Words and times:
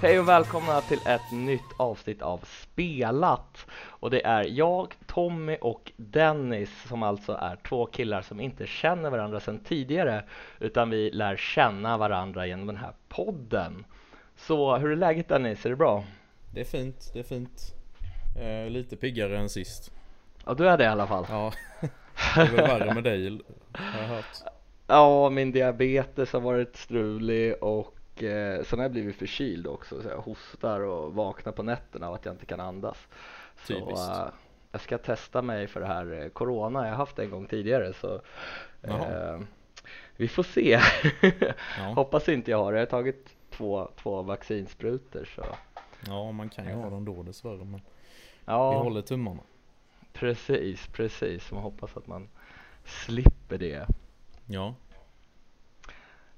Hej 0.00 0.18
och 0.20 0.28
välkomna 0.28 0.80
till 0.80 0.98
ett 1.06 1.32
nytt 1.32 1.72
avsnitt 1.76 2.22
av 2.22 2.40
Spelat 2.44 3.66
och 3.72 4.10
det 4.10 4.24
är 4.26 4.44
jag, 4.44 4.94
Tommy 5.06 5.56
och 5.60 5.92
Dennis 5.96 6.82
som 6.88 7.02
alltså 7.02 7.32
är 7.32 7.56
två 7.56 7.86
killar 7.86 8.22
som 8.22 8.40
inte 8.40 8.66
känner 8.66 9.10
varandra 9.10 9.40
sedan 9.40 9.58
tidigare 9.64 10.24
utan 10.60 10.90
vi 10.90 11.10
lär 11.10 11.36
känna 11.36 11.98
varandra 11.98 12.46
genom 12.46 12.66
den 12.66 12.76
här 12.76 12.92
podden. 13.08 13.84
Så 14.36 14.76
hur 14.76 14.90
är 14.90 14.96
läget 14.96 15.28
Dennis? 15.28 15.66
Är 15.66 15.70
det 15.70 15.76
bra? 15.76 16.04
Det 16.54 16.60
är 16.60 16.64
fint, 16.64 17.10
det 17.12 17.18
är 17.18 17.24
fint. 17.24 17.74
Eh, 18.40 18.70
lite 18.70 18.96
piggare 18.96 19.38
än 19.38 19.48
sist. 19.48 19.92
Ja, 20.46 20.54
du 20.54 20.68
är 20.68 20.78
det 20.78 20.84
i 20.84 20.88
alla 20.88 21.06
fall. 21.06 21.26
Ja, 21.28 21.52
det 21.80 22.40
är 22.40 22.56
väl 22.56 22.56
värre 22.56 22.94
med 22.94 23.04
dig 23.04 23.40
har 23.72 24.00
jag 24.00 24.08
hört. 24.08 24.42
Ja, 24.86 25.30
min 25.30 25.52
diabetes 25.52 26.32
har 26.32 26.40
varit 26.40 26.76
strulig 26.76 27.62
och 27.62 27.97
eh, 28.22 28.62
sen 28.62 28.78
har 28.78 28.84
jag 28.84 28.92
blivit 28.92 29.16
förkyld 29.16 29.66
också 29.66 30.02
så 30.02 30.08
jag 30.08 30.18
hostar 30.18 30.80
och 30.80 31.14
vaknar 31.14 31.52
på 31.52 31.62
nätterna 31.62 32.08
av 32.08 32.14
att 32.14 32.24
jag 32.24 32.34
inte 32.34 32.46
kan 32.46 32.60
andas. 32.60 33.08
Typiskt. 33.66 33.98
Så 33.98 34.12
eh, 34.12 34.28
jag 34.72 34.80
ska 34.80 34.98
testa 34.98 35.42
mig 35.42 35.66
för 35.66 35.80
det 35.80 35.86
här 35.86 36.22
eh, 36.22 36.28
Corona, 36.28 36.84
jag 36.84 36.90
har 36.90 36.96
haft 36.96 37.16
det 37.16 37.22
en 37.22 37.30
gång 37.30 37.46
tidigare 37.46 37.92
så 37.92 38.20
eh, 38.82 39.40
vi 40.16 40.28
får 40.28 40.42
se. 40.42 40.80
Ja. 41.78 41.84
Hoppas 41.94 42.28
inte 42.28 42.50
jag 42.50 42.64
har 42.64 42.72
det, 42.72 42.78
jag 42.78 42.86
har 42.86 42.90
tagit 42.90 43.36
två, 43.50 43.90
två 44.02 44.22
vaccinsprutor 44.22 45.24
så 45.34 45.44
ja, 46.06 46.32
man 46.32 46.48
kan 46.48 46.66
ju 46.66 46.72
ha 46.72 46.90
dem 46.90 47.04
då 47.04 47.22
dessvärre 47.22 47.64
men 47.64 47.72
vi 47.74 47.80
ja, 48.44 48.82
håller 48.82 49.02
tummarna. 49.02 49.40
precis, 50.12 50.86
precis. 50.86 51.52
Man 51.52 51.62
hoppas 51.62 51.96
att 51.96 52.06
man 52.06 52.28
slipper 52.84 53.58
det. 53.58 53.86
Ja, 54.46 54.74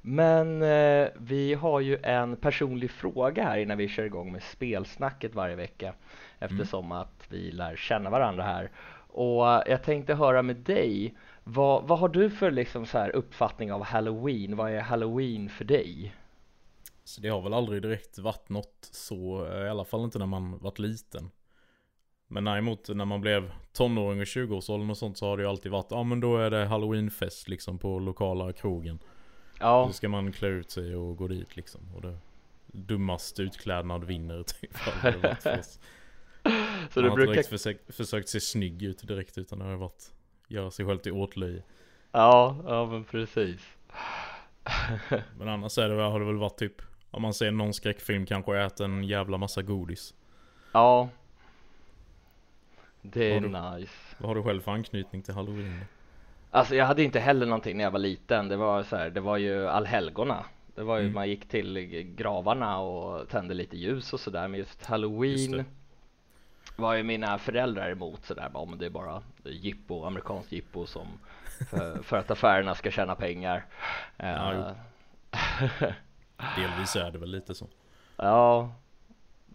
Men 0.03 0.63
eh, 0.63 1.09
vi 1.17 1.55
har 1.55 1.81
ju 1.81 1.99
en 2.03 2.37
personlig 2.37 2.91
fråga 2.91 3.45
här 3.45 3.59
innan 3.59 3.79
vi 3.79 3.89
kör 3.89 4.05
igång 4.05 4.33
med 4.33 4.43
spelsnacket 4.43 5.35
varje 5.35 5.57
vecka 5.57 5.95
eftersom 6.39 6.93
att 6.93 7.27
vi 7.29 7.51
lär 7.53 7.77
känna 7.77 8.11
varandra 8.11 8.43
här. 8.43 8.71
Och 9.09 9.53
eh, 9.53 9.63
jag 9.67 9.83
tänkte 9.83 10.15
höra 10.15 10.43
med 10.43 10.57
dig, 10.57 11.15
vad, 11.45 11.89
vad 11.89 11.99
har 11.99 12.09
du 12.09 12.31
för 12.31 12.51
liksom 12.51 12.87
så 12.87 12.99
här 12.99 13.17
uppfattning 13.17 13.73
av 13.73 13.83
Halloween? 13.83 14.57
Vad 14.57 14.73
är 14.73 14.81
Halloween 14.81 15.49
för 15.49 15.65
dig? 15.65 16.13
så 17.11 17.21
det 17.21 17.29
har 17.29 17.41
väl 17.41 17.55
aldrig 17.55 17.83
direkt 17.83 18.19
varit 18.19 18.49
något 18.49 18.89
så, 18.93 19.47
eh, 19.47 19.67
i 19.67 19.69
alla 19.69 19.85
fall 19.85 20.05
inte 20.05 20.19
när 20.19 20.27
man 20.27 20.59
varit 20.59 20.79
liten. 20.79 21.31
Men 22.29 22.45
däremot 22.45 22.89
när 22.89 23.05
man 23.05 23.21
blev 23.21 23.53
tonåring 23.73 24.21
och 24.21 24.27
20-årsåldern 24.27 24.91
och 24.91 24.97
sånt 24.97 25.19
så 25.19 25.27
har 25.27 25.37
det 25.37 25.43
ju 25.43 25.49
alltid 25.49 25.73
varit, 25.73 25.91
ja 25.91 26.03
men 26.03 26.21
då 26.21 26.37
är 26.37 26.51
det 26.51 26.65
halloweenfest 26.65 27.49
liksom 27.49 27.79
på 27.79 27.99
lokala 27.99 28.53
krogen. 28.53 28.99
Ja, 29.61 29.85
Då 29.87 29.93
ska 29.93 30.09
man 30.09 30.33
klä 30.33 30.49
ut 30.49 30.71
sig 30.71 30.97
och 30.97 31.17
gå 31.17 31.29
dit 31.29 31.57
liksom. 31.57 31.81
Och 31.95 32.03
det 32.03 32.19
dummaste 32.67 33.43
utklädnad 33.43 34.05
vinner 34.05 34.43
typ. 34.43 34.77
så 36.91 37.01
man 37.01 37.01
du 37.01 37.01
har 37.01 37.07
inte 37.07 37.15
brukar, 37.15 37.33
direkt 37.33 37.49
försökt, 37.49 37.95
försökt 37.95 38.29
se 38.29 38.41
snygg 38.41 38.83
ut 38.83 39.09
direkt 39.09 39.39
utan 39.39 39.59
det 39.59 39.65
har 39.65 39.77
varit 39.77 40.13
göra 40.49 40.71
sig 40.71 40.87
själv 40.87 40.99
till 40.99 41.13
åtlöje. 41.13 41.63
ja, 42.13 42.57
ja 42.65 42.87
men 42.87 43.05
precis. 43.05 43.61
Men 45.39 45.49
annars 45.49 45.79
är 45.79 45.89
det, 45.89 46.03
har 46.03 46.21
det 46.21 46.27
väl 46.27 46.37
varit 46.37 46.59
typ 46.59 46.83
om 47.11 47.23
man 47.23 47.35
ser 47.35 47.51
någon 47.51 47.75
skräckfilm 47.75 48.27
kanske 48.27 48.59
äter 48.59 48.85
en 48.85 49.05
jävla 49.05 49.39
massa 49.39 49.63
godis. 49.63 50.15
Ja, 50.73 51.09
det 53.03 53.33
är 53.33 53.41
Har 53.41 53.79
nice. 53.79 53.93
Vad 54.19 54.29
har 54.29 54.35
du 54.35 54.43
själv 54.43 54.61
för 54.61 54.73
anknytning 54.73 55.23
till 55.23 55.35
halloween? 55.35 55.81
Alltså 56.51 56.75
jag 56.75 56.87
hade 56.87 57.03
inte 57.03 57.21
heller 57.21 57.47
någonting 57.47 57.77
när 57.77 57.85
jag 57.85 57.91
var 57.91 57.99
liten. 57.99 58.49
Det 58.49 58.57
var 58.57 58.83
så 58.83 58.97
här, 58.97 59.11
det 59.11 59.21
var 59.21 59.37
ju 59.37 59.69
allhelgona. 59.69 60.45
Det 60.75 60.83
var 60.83 60.97
ju 60.97 61.03
Mm. 61.03 61.15
man 61.15 61.29
gick 61.29 61.49
till 61.49 61.79
gravarna 62.17 62.79
och 62.79 63.29
tände 63.29 63.55
lite 63.55 63.77
ljus 63.77 64.13
och 64.13 64.21
sådär. 64.21 64.49
Men 64.49 64.59
just 64.61 64.71
Just 64.79 64.87
halloween 64.87 65.53
det. 65.53 65.65
var 66.77 66.95
ju 66.95 67.03
mina 67.03 67.39
föräldrar 67.39 67.91
emot 67.91 68.25
sådär. 68.25 68.51
Men 68.69 68.79
det 68.79 68.87
är 68.87 68.91
bara 68.91 69.23
jippo, 69.45 70.05
amerikanskt 70.05 70.53
jippo 70.53 70.87
som 70.87 71.07
för, 71.71 71.99
för 72.03 72.17
att 72.17 72.31
affärerna 72.31 72.75
ska 72.75 72.91
tjäna 72.91 73.15
pengar. 73.15 73.65
Ja, 74.17 74.53
Eh, 74.53 74.73
Delvis 76.57 76.97
är 76.97 77.11
det 77.11 77.19
väl 77.19 77.31
lite 77.31 77.55
så. 77.55 77.67
Ja, 78.17 78.73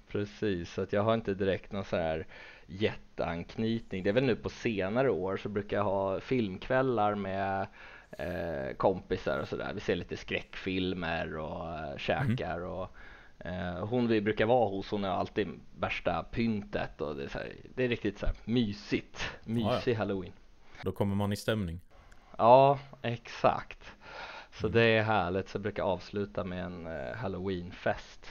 precis. 0.08 0.74
Så 0.74 0.82
att 0.82 0.94
jag 0.94 1.04
har 1.04 1.14
inte 1.14 1.34
direkt 1.34 1.72
någon 1.72 1.86
så 1.86 1.98
här 1.98 2.26
jätteanknytning. 2.68 4.04
Det 4.04 4.10
är 4.10 4.14
väl 4.14 4.24
nu 4.24 4.36
på 4.36 4.50
senare 4.50 5.10
år 5.10 5.38
så 5.38 5.50
brukar 5.50 5.78
jag 5.78 5.84
ha 5.84 6.20
filmkvällar 6.20 7.16
med 7.16 7.68
eh, 8.12 8.76
kompisar 8.78 9.40
och 9.40 9.48
sådär. 9.48 9.72
Vi 9.74 9.80
ser 9.80 9.96
lite 9.96 10.18
skräckfilmer 10.18 11.38
och 11.38 11.70
eh, 11.70 11.98
käkar 11.98 12.60
och 12.66 12.88
eh, 13.40 13.86
hon 13.88 14.08
vi 14.08 14.22
brukar 14.22 14.46
vara 14.46 14.70
hos 14.70 14.92
hon 14.92 15.04
har 15.04 15.12
alltid 15.12 15.48
värsta 15.80 16.24
pyntet 16.24 17.02
och 17.02 17.16
det 17.16 17.24
är, 17.24 17.30
här, 17.30 17.54
det 17.76 17.84
är 17.84 17.88
riktigt 17.90 18.20
så 18.20 18.26
här 18.26 18.36
mysigt. 18.46 19.32
Mysig 19.44 19.94
halloween. 19.94 20.34
Då 20.84 20.92
kommer 20.92 21.16
man 21.16 21.32
i 21.34 21.36
stämning. 21.36 21.80
Ja, 22.38 22.80
exakt. 23.02 23.92
Så 24.52 24.68
Mm. 24.68 24.74
det 24.80 24.84
är 24.84 25.04
härligt. 25.04 25.50
Så 25.50 25.56
jag 25.56 25.62
brukar 25.62 25.84
avsluta 25.84 26.44
med 26.44 26.64
en 26.66 26.88
eh, 26.88 27.16
halloweenfest 27.16 28.28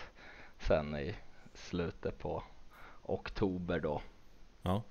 sen 0.59 0.97
i 0.97 1.15
slutet 1.55 2.19
på 2.19 2.43
oktober 3.03 3.81
då 3.81 4.03
Ja. 4.65 4.83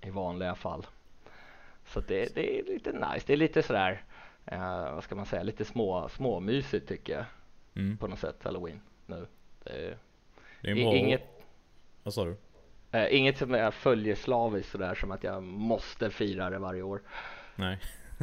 i 0.00 0.10
vanliga 0.10 0.54
fall. 0.54 0.86
Så 1.86 2.00
det, 2.00 2.34
det 2.34 2.58
är 2.60 2.64
lite 2.64 2.92
nice. 2.92 3.24
Det 3.26 3.32
är 3.32 3.36
lite 3.36 3.62
sådär, 3.62 4.04
eh, 4.46 4.94
vad 4.94 5.04
ska 5.04 5.14
man 5.14 5.26
säga, 5.26 5.42
lite 5.42 5.64
små, 5.64 6.08
småmysigt 6.08 6.88
tycker 6.88 7.12
jag 7.12 7.24
Mm. 7.74 7.96
på 7.96 8.06
något 8.06 8.18
sätt 8.18 8.36
halloween 8.42 8.80
nu. 9.06 9.26
Det 9.64 9.70
är, 9.70 9.96
Det 10.62 10.70
är 10.70 10.74
bra... 10.74 10.94
inget, 10.96 11.22
Vad 12.02 12.14
sa 12.14 12.24
du? 12.24 12.36
eh, 12.92 13.16
inget 13.18 13.38
som 13.38 13.50
jag 13.54 13.74
följer 13.74 14.14
slaviskt 14.14 14.70
sådär 14.72 14.94
som 14.94 15.10
att 15.10 15.24
jag 15.24 15.42
måste 15.42 16.10
fira 16.10 16.50
det 16.50 16.58
varje 16.58 16.82
år. 16.82 17.02
Nej. 17.56 17.78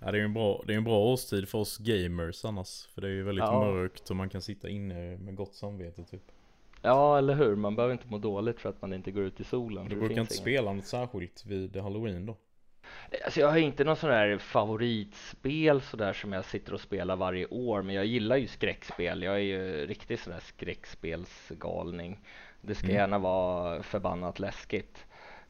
ja, 0.00 0.12
det 0.12 0.18
är 0.18 0.24
en 0.24 0.32
bra, 0.34 0.62
det 0.66 0.72
är 0.72 0.76
en 0.76 0.84
bra 0.84 0.98
årstid 0.98 1.48
för 1.48 1.58
oss 1.58 1.78
gamers 1.78 2.44
annars. 2.44 2.86
För 2.94 3.00
det 3.00 3.06
är 3.08 3.12
ju 3.12 3.22
väldigt 3.22 3.44
Ja. 3.44 3.60
mörkt 3.60 4.10
och 4.10 4.16
man 4.16 4.28
kan 4.28 4.42
sitta 4.42 4.68
inne 4.68 5.16
med 5.16 5.34
gott 5.36 5.54
samvete 5.54 6.04
typ. 6.04 6.22
Ja, 6.86 7.18
eller 7.18 7.34
hur? 7.34 7.56
Man 7.56 7.76
behöver 7.76 7.92
inte 7.92 8.06
må 8.08 8.18
dåligt 8.18 8.60
för 8.60 8.68
att 8.68 8.82
man 8.82 8.92
inte 8.92 9.10
går 9.10 9.22
ut 9.22 9.40
i 9.40 9.44
solen. 9.44 9.84
Du 9.88 9.90
brukar 9.96 10.04
inte 10.04 10.12
ingen- 10.14 10.26
spela 10.26 10.72
något 10.72 10.86
särskilt 10.86 11.46
vid 11.46 11.76
halloween 11.76 12.26
då? 12.26 12.36
Alltså 13.24 13.40
jag 13.40 13.48
har 13.50 13.56
inte 13.58 13.84
någon 13.84 13.96
sån 13.96 14.10
där 14.10 14.38
favoritspel 14.38 15.80
sådär 15.80 16.12
som 16.12 16.32
jag 16.32 16.44
sitter 16.44 16.74
och 16.74 16.80
spelar 16.80 17.16
varje 17.16 17.46
år 17.46 17.82
men 17.82 17.94
jag 17.94 18.06
gillar 18.06 18.36
ju 18.36 18.46
skräckspel. 18.46 19.22
Jag 19.22 19.34
är 19.34 19.38
ju 19.38 19.86
riktigt 19.86 20.20
sån 20.20 20.32
där 20.32 20.40
skräckspelsgalning. 20.40 22.18
Det 22.60 22.74
ska 22.74 22.86
Mm. 22.86 22.96
gärna 22.96 23.18
vara 23.18 23.82
förbannat 23.82 24.38
läskigt. 24.40 25.06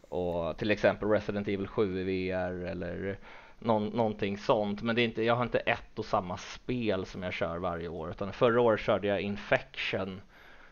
Och 0.09 0.59
till 0.59 0.71
exempel 0.71 1.09
Resident 1.09 1.49
Evil 1.49 1.67
7 1.67 2.01
i 2.01 2.05
VR 2.05 2.65
eller 2.67 3.19
någon, 3.59 3.87
någonting 3.89 4.39
sånt. 4.39 4.83
Men 4.83 4.97
det 4.97 5.03
är 5.03 5.05
inte, 5.05 5.23
jag 5.23 5.35
har 5.37 5.43
inte 5.43 5.59
ett 5.59 5.99
och 5.99 6.05
samma 6.05 6.37
spel 6.37 7.07
som 7.07 7.23
jag 7.23 7.33
kör 7.33 7.59
varje 7.59 7.89
år. 7.89 8.11
Utan 8.11 8.33
förra 8.33 8.61
året 8.61 8.81
körde 8.81 9.07
jag 9.09 9.21
Infection 9.21 10.21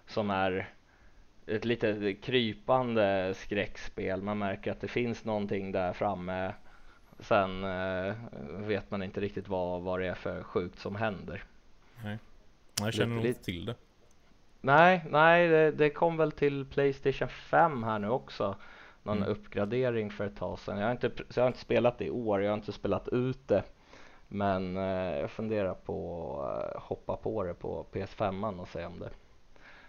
som 0.06 0.30
är 0.30 0.68
ett 1.46 1.64
lite 1.64 2.14
krypande 2.14 3.34
skräckspel. 3.36 4.22
Man 4.22 4.38
märker 4.38 4.72
att 4.72 4.80
det 4.80 4.88
finns 4.88 5.24
någonting 5.24 5.72
där 5.72 5.92
framme. 5.92 6.54
Sen 7.18 7.64
eh, 7.64 8.14
vet 8.58 8.90
man 8.90 9.02
inte 9.02 9.20
riktigt 9.20 9.48
vad, 9.48 9.82
vad 9.82 10.00
det 10.00 10.06
är 10.06 10.14
för 10.14 10.42
sjukt 10.42 10.78
som 10.78 10.96
händer. 10.96 11.44
Nej. 12.04 12.18
Jag 12.80 12.94
känner 12.94 13.14
nog 13.14 13.26
inte 13.26 13.44
till 13.44 13.64
det. 13.66 13.74
Nej, 14.60 15.04
nej, 15.10 15.48
det, 15.48 15.70
det 15.70 15.90
kom 15.90 16.16
väl 16.16 16.32
till 16.32 16.64
Playstation 16.66 17.28
5 17.28 17.82
här 17.82 17.98
nu 17.98 18.08
också. 18.08 18.56
Någon 19.02 19.16
Mm. 19.16 19.28
uppgradering 19.28 20.10
för 20.10 20.26
ett 20.26 20.36
tag 20.36 20.58
sedan. 20.58 20.78
Jag 20.78 20.84
har, 20.86 20.92
inte, 20.92 21.10
jag 21.34 21.42
har 21.42 21.46
inte 21.46 21.58
spelat 21.58 21.98
det 21.98 22.04
i 22.04 22.10
år, 22.10 22.42
jag 22.42 22.50
har 22.50 22.56
inte 22.56 22.72
spelat 22.72 23.08
ut 23.08 23.48
det. 23.48 23.62
Men 24.28 24.76
eh, 24.76 25.18
jag 25.20 25.30
funderar 25.30 25.74
på 25.74 26.40
att 26.42 26.82
hoppa 26.82 27.16
på 27.16 27.42
det 27.44 27.54
på 27.54 27.86
PS5 27.92 28.60
och 28.60 28.68
se 28.68 28.84
om 28.84 28.98
det 28.98 29.10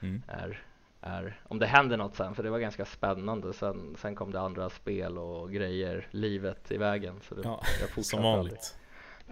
Mm. 0.09 0.21
är, 0.27 0.61
är, 1.01 1.39
om 1.43 1.59
det 1.59 1.65
händer 1.65 1.97
något 1.97 2.15
sen, 2.15 2.35
för 2.35 2.43
det 2.43 2.49
var 2.49 2.59
ganska 2.59 2.85
spännande. 2.85 3.53
Sen, 3.53 3.95
sen 3.99 4.15
kom 4.15 4.31
det 4.31 4.39
andra 4.39 4.69
spel 4.69 5.17
och 5.17 5.51
grejer, 5.51 6.07
livet 6.11 6.71
i 6.71 6.77
vägen. 6.77 7.19
Så 7.21 7.35
det, 7.35 7.41
Ja, 7.43 7.61
jag 7.95 8.05
Som 8.05 8.19
aldrig. 8.19 8.35
vanligt. 8.37 8.77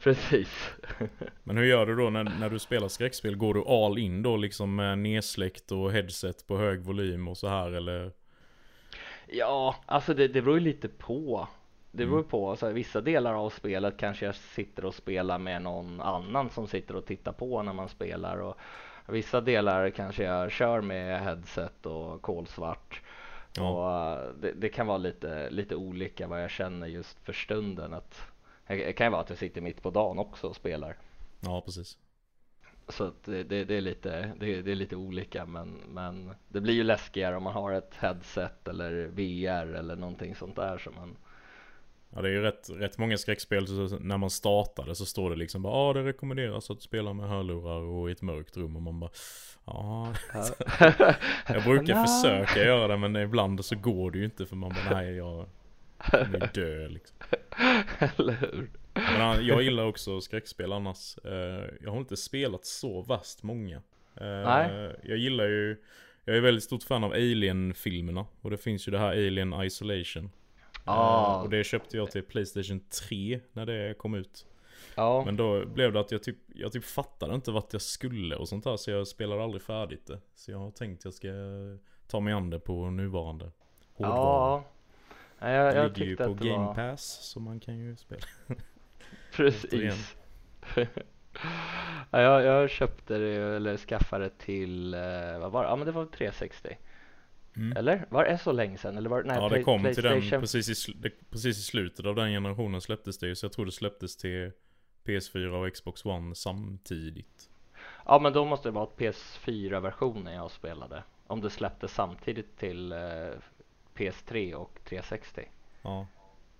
Precis. 0.03 0.69
Men 1.43 1.57
hur 1.57 1.65
gör 1.65 1.85
du 1.85 1.95
då 1.95 2.09
när, 2.09 2.23
när 2.39 2.49
du 2.49 2.59
spelar 2.59 2.87
skräckspel? 2.87 3.35
Går 3.35 3.53
du 3.53 3.63
all 3.67 3.97
in 3.97 4.23
då 4.23 4.37
liksom 4.37 4.75
med 4.75 4.97
nedsläckt 4.99 5.71
och 5.71 5.91
headset 5.91 6.47
på 6.47 6.57
hög 6.57 6.79
volym 6.79 7.27
och 7.27 7.37
så 7.37 7.47
här 7.47 7.71
eller? 7.71 8.11
Ja, 9.27 9.75
alltså 9.85 10.13
det, 10.13 10.27
det 10.27 10.41
beror 10.41 10.57
ju 10.57 10.63
lite 10.63 10.87
på. 10.87 11.47
Det 11.91 12.05
beror 12.05 12.17
Mm. 12.19 12.29
på, 12.29 12.55
så 12.55 12.65
här, 12.65 12.73
vissa 12.73 13.01
delar 13.01 13.33
av 13.33 13.49
spelet 13.49 13.97
kanske 13.97 14.25
jag 14.25 14.35
sitter 14.35 14.85
och 14.85 14.95
spelar 14.95 15.39
med 15.39 15.61
någon 15.61 16.01
annan 16.01 16.49
som 16.49 16.67
sitter 16.67 16.95
och 16.95 17.05
tittar 17.05 17.31
på 17.31 17.63
när 17.63 17.73
man 17.73 17.89
spelar 17.89 18.37
och 18.37 18.57
vissa 19.07 19.41
delar 19.41 19.89
kanske 19.89 20.23
jag 20.23 20.51
kör 20.51 20.81
med 20.81 21.19
headset 21.19 21.85
och 21.85 22.21
kolsvart. 22.21 23.01
Ja. 23.57 23.69
Och 23.69 24.19
eh, 24.19 24.33
det, 24.33 24.51
det 24.51 24.69
kan 24.69 24.87
vara 24.87 24.97
lite, 24.97 25.49
lite 25.49 25.75
olika 25.75 26.27
vad 26.27 26.43
jag 26.43 26.51
känner 26.51 26.87
just 26.87 27.19
för 27.19 27.33
stunden. 27.33 27.93
Att, 27.93 28.21
det 28.67 28.93
kan 28.93 29.07
ju 29.07 29.11
vara 29.11 29.21
att 29.21 29.29
jag 29.29 29.39
sitter 29.39 29.61
mitt 29.61 29.81
på 29.81 29.89
dagen 29.89 30.19
också 30.19 30.47
och 30.47 30.55
spelar. 30.55 30.95
Ja, 31.39 31.61
precis. 31.61 31.97
Så 32.87 33.11
det, 33.25 33.43
det, 33.43 33.63
det 33.63 33.75
är 33.75 33.81
lite, 33.81 34.33
det, 34.39 34.61
det, 34.61 34.71
är 34.71 34.75
lite 34.75 34.95
olika 34.95 35.45
men, 35.45 35.81
men 35.89 36.31
det 36.47 36.61
blir 36.61 36.73
ju 36.73 36.83
läskigare 36.83 37.35
om 37.35 37.43
man 37.43 37.53
har 37.53 37.71
ett 37.71 37.95
headset 37.95 38.67
eller 38.67 39.05
VR 39.05 39.73
eller 39.73 39.95
någonting 39.95 40.35
sånt 40.35 40.55
där 40.55 40.77
som 40.77 40.95
man 40.95 41.15
Ja 42.15 42.21
det 42.21 42.29
är 42.29 42.33
ju 42.33 42.41
rätt, 42.41 42.69
rätt 42.69 42.97
många 42.97 43.17
skräckspel 43.17 43.67
så 43.67 43.99
när 43.99 44.17
man 44.17 44.29
startade 44.29 44.95
så 44.95 45.05
står 45.05 45.29
det 45.29 45.35
liksom 45.35 45.61
bara 45.61 45.73
ah, 45.73 45.93
det 45.93 46.03
rekommenderas 46.03 46.71
att 46.71 46.81
spela 46.81 47.13
med 47.13 47.29
hörlurar 47.29 47.81
och 47.81 48.09
i 48.09 48.11
ett 48.11 48.21
mörkt 48.21 48.57
rum. 48.57 48.75
Och 48.75 48.81
man 48.81 48.99
bara 48.99 49.11
Ja. 49.65 50.13
Jag 51.47 51.63
brukar 51.63 52.05
försöka 52.21 52.65
göra 52.65 52.87
det 52.87 52.97
men 52.97 53.15
ibland 53.15 53.65
så 53.65 53.75
går 53.75 54.11
det 54.11 54.17
ju 54.17 54.25
inte 54.25 54.45
för 54.45 54.55
man 54.55 54.69
bara 54.69 54.99
nej 55.01 55.15
jag 55.15 55.45
kommer 56.11 56.49
dö 56.53 56.87
liksom. 56.87 57.17
Eller 57.99 58.33
hur? 58.33 58.69
Men 58.93 59.45
jag 59.45 59.63
gillar 59.63 59.85
också 59.85 60.21
skräckspel 60.21 60.73
annars. 60.73 61.17
Eh, 61.17 61.65
Jag 61.81 61.91
har 61.91 61.97
inte 61.97 62.17
spelat 62.17 62.65
så 62.65 63.01
vast 63.01 63.43
många. 63.43 63.75
Eh, 64.15 64.43
Nej. 64.45 64.95
Jag 65.03 65.17
gillar 65.17 65.45
ju 65.45 65.77
Jag 66.25 66.37
är 66.37 66.41
väldigt 66.41 66.63
stort 66.63 66.83
fan 66.83 67.03
av 67.03 67.11
Alien-filmerna. 67.11 68.25
Och 68.41 68.49
det 68.51 68.57
finns 68.57 68.87
ju 68.87 68.91
det 68.91 68.99
här 68.99 69.09
Alien 69.11 69.53
Isolation 69.63 70.31
Ah. 70.85 71.41
Och 71.41 71.49
det 71.49 71.63
köpte 71.63 71.97
jag 71.97 72.11
till 72.11 72.23
Playstation 72.23 72.79
3 73.09 73.39
när 73.53 73.65
det 73.65 73.97
kom 73.97 74.15
ut. 74.15 74.45
Ja. 74.95 75.23
Men 75.25 75.37
då 75.37 75.65
blev 75.65 75.93
det 75.93 75.99
att 75.99 76.11
jag 76.11 76.23
typ, 76.23 76.37
jag 76.55 76.71
typ 76.71 76.85
fattade 76.85 77.35
inte 77.35 77.51
vart 77.51 77.73
jag 77.73 77.81
skulle 77.81 78.35
och 78.35 78.49
sånt 78.49 78.63
där. 78.63 78.77
Så 78.77 78.91
jag 78.91 79.07
spelade 79.07 79.43
aldrig 79.43 79.61
färdigt 79.61 80.07
det. 80.07 80.19
Så 80.35 80.51
jag 80.51 80.57
har 80.57 80.71
tänkt 80.71 80.99
att 80.99 81.05
jag 81.05 81.13
ska 81.13 81.27
ta 82.07 82.19
mig 82.19 82.33
an 82.33 82.49
det 82.49 82.59
på 82.59 82.89
nuvarande 82.89 83.51
hårdvara. 83.93 84.63
Ja. 85.39 85.49
Jag, 85.49 85.75
jag 85.75 85.93
det 85.93 85.99
ligger 85.99 86.05
ju 86.05 86.15
på 86.15 86.33
Game 86.33 86.65
var... 86.65 86.75
Pass 86.75 87.03
så 87.03 87.39
man 87.39 87.59
kan 87.59 87.77
ju 87.77 87.95
spela. 87.95 88.21
Precis. 89.35 90.15
ja, 92.11 92.21
jag, 92.21 92.43
jag 92.43 92.69
köpte 92.69 93.17
det 93.17 93.55
eller 93.55 93.77
skaffade 93.77 94.29
till, 94.29 94.93
eh, 94.93 95.39
vad 95.39 95.51
var 95.51 95.63
det? 95.63 95.69
Ja 95.69 95.75
men 95.75 95.85
det 95.85 95.91
var 95.91 96.05
360. 96.05 96.77
Mm. 97.55 97.77
Eller? 97.77 98.05
Var 98.09 98.23
det 98.25 98.37
så 98.37 98.51
länge 98.51 98.77
sedan? 98.77 98.97
Eller 98.97 99.09
var, 99.09 99.23
nej, 99.23 99.37
ja 99.37 99.49
det 99.49 99.63
kom 99.63 99.83
till 99.93 100.03
den 100.03 100.21
precis 100.21 100.89
i, 100.89 100.93
precis 101.29 101.57
i 101.57 101.61
slutet 101.61 102.05
av 102.05 102.15
den 102.15 102.29
generationen 102.29 102.81
släpptes 102.81 103.17
det 103.17 103.27
ju 103.27 103.35
Så 103.35 103.45
jag 103.45 103.53
tror 103.53 103.65
det 103.65 103.71
släpptes 103.71 104.17
till 104.17 104.51
PS4 105.05 105.47
och 105.47 105.73
Xbox 105.73 106.05
One 106.05 106.35
samtidigt. 106.35 107.49
Ja 108.05 108.19
men 108.19 108.33
då 108.33 108.45
måste 108.45 108.67
det 108.67 108.71
vara 108.73 108.89
PS4-versionen 108.97 110.33
jag 110.33 110.51
spelade. 110.51 111.03
Om 111.27 111.41
det 111.41 111.49
släpptes 111.49 111.93
samtidigt 111.93 112.57
till 112.57 112.91
eh, 112.91 112.97
PS3 113.95 114.53
och 114.53 114.79
360 114.83 115.41
Ja. 115.81 116.07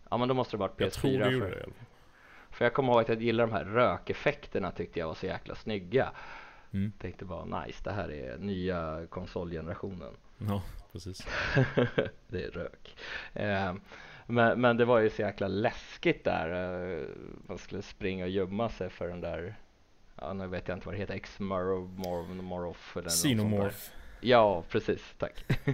Ja 0.10 0.18
men 0.18 0.28
då 0.28 0.34
måste 0.34 0.58
det 0.58 0.60
vara 0.60 0.72
PS4 0.72 0.84
Jag 0.84 0.94
tror 0.94 1.20
det 1.20 1.32
gjorde 1.32 1.50
det 1.50 1.66
För 2.50 2.66
jag 2.66 2.74
kommer 2.74 2.94
ihåg 2.94 3.02
att 3.02 3.10
jag 3.10 3.22
gillar 3.22 3.48
de 3.48 3.54
här 3.54 3.66
rökeffekterna 3.66 4.72
tyckte 4.72 5.00
jag 5.00 5.08
var 5.08 5.16
så 5.16 5.26
jäkla 5.26 5.56
snygga. 5.56 6.12
Mm. 6.72 6.92
Tänkte 7.00 7.26
bara 7.26 7.64
nice, 7.64 7.82
det 7.84 7.92
här 7.92 8.12
är 8.12 8.38
nya 8.38 9.08
konsolgenerationen. 9.10 10.14
Ja 10.38 10.62
precis. 10.94 11.28
det 12.28 12.44
är 12.44 12.52
rök. 12.52 12.96
Eh, 13.34 13.74
men, 14.28 14.62
men 14.62 14.78
det 14.78 14.86
var 14.86 15.00
ju 15.00 15.10
så 15.10 15.22
jäkla 15.22 15.48
läskigt 15.48 16.24
där. 16.24 16.50
Eh, 16.50 17.08
man 17.48 17.58
skulle 17.58 17.82
springa 17.82 18.24
och 18.24 18.30
gömma 18.30 18.70
sig 18.70 18.90
för 18.90 19.08
den 19.08 19.22
där, 19.22 19.56
ja 20.16 20.34
nu 20.34 20.48
vet 20.48 20.68
jag 20.68 20.78
inte 20.78 20.86
vad 20.86 20.96
det 20.96 21.00
heter, 21.00 21.14
X-Morph 21.14 22.98
eller 22.98 23.10
Xenomorph. 23.10 23.90
Ja, 24.22 24.64
precis, 24.70 25.16
tack. 25.18 25.46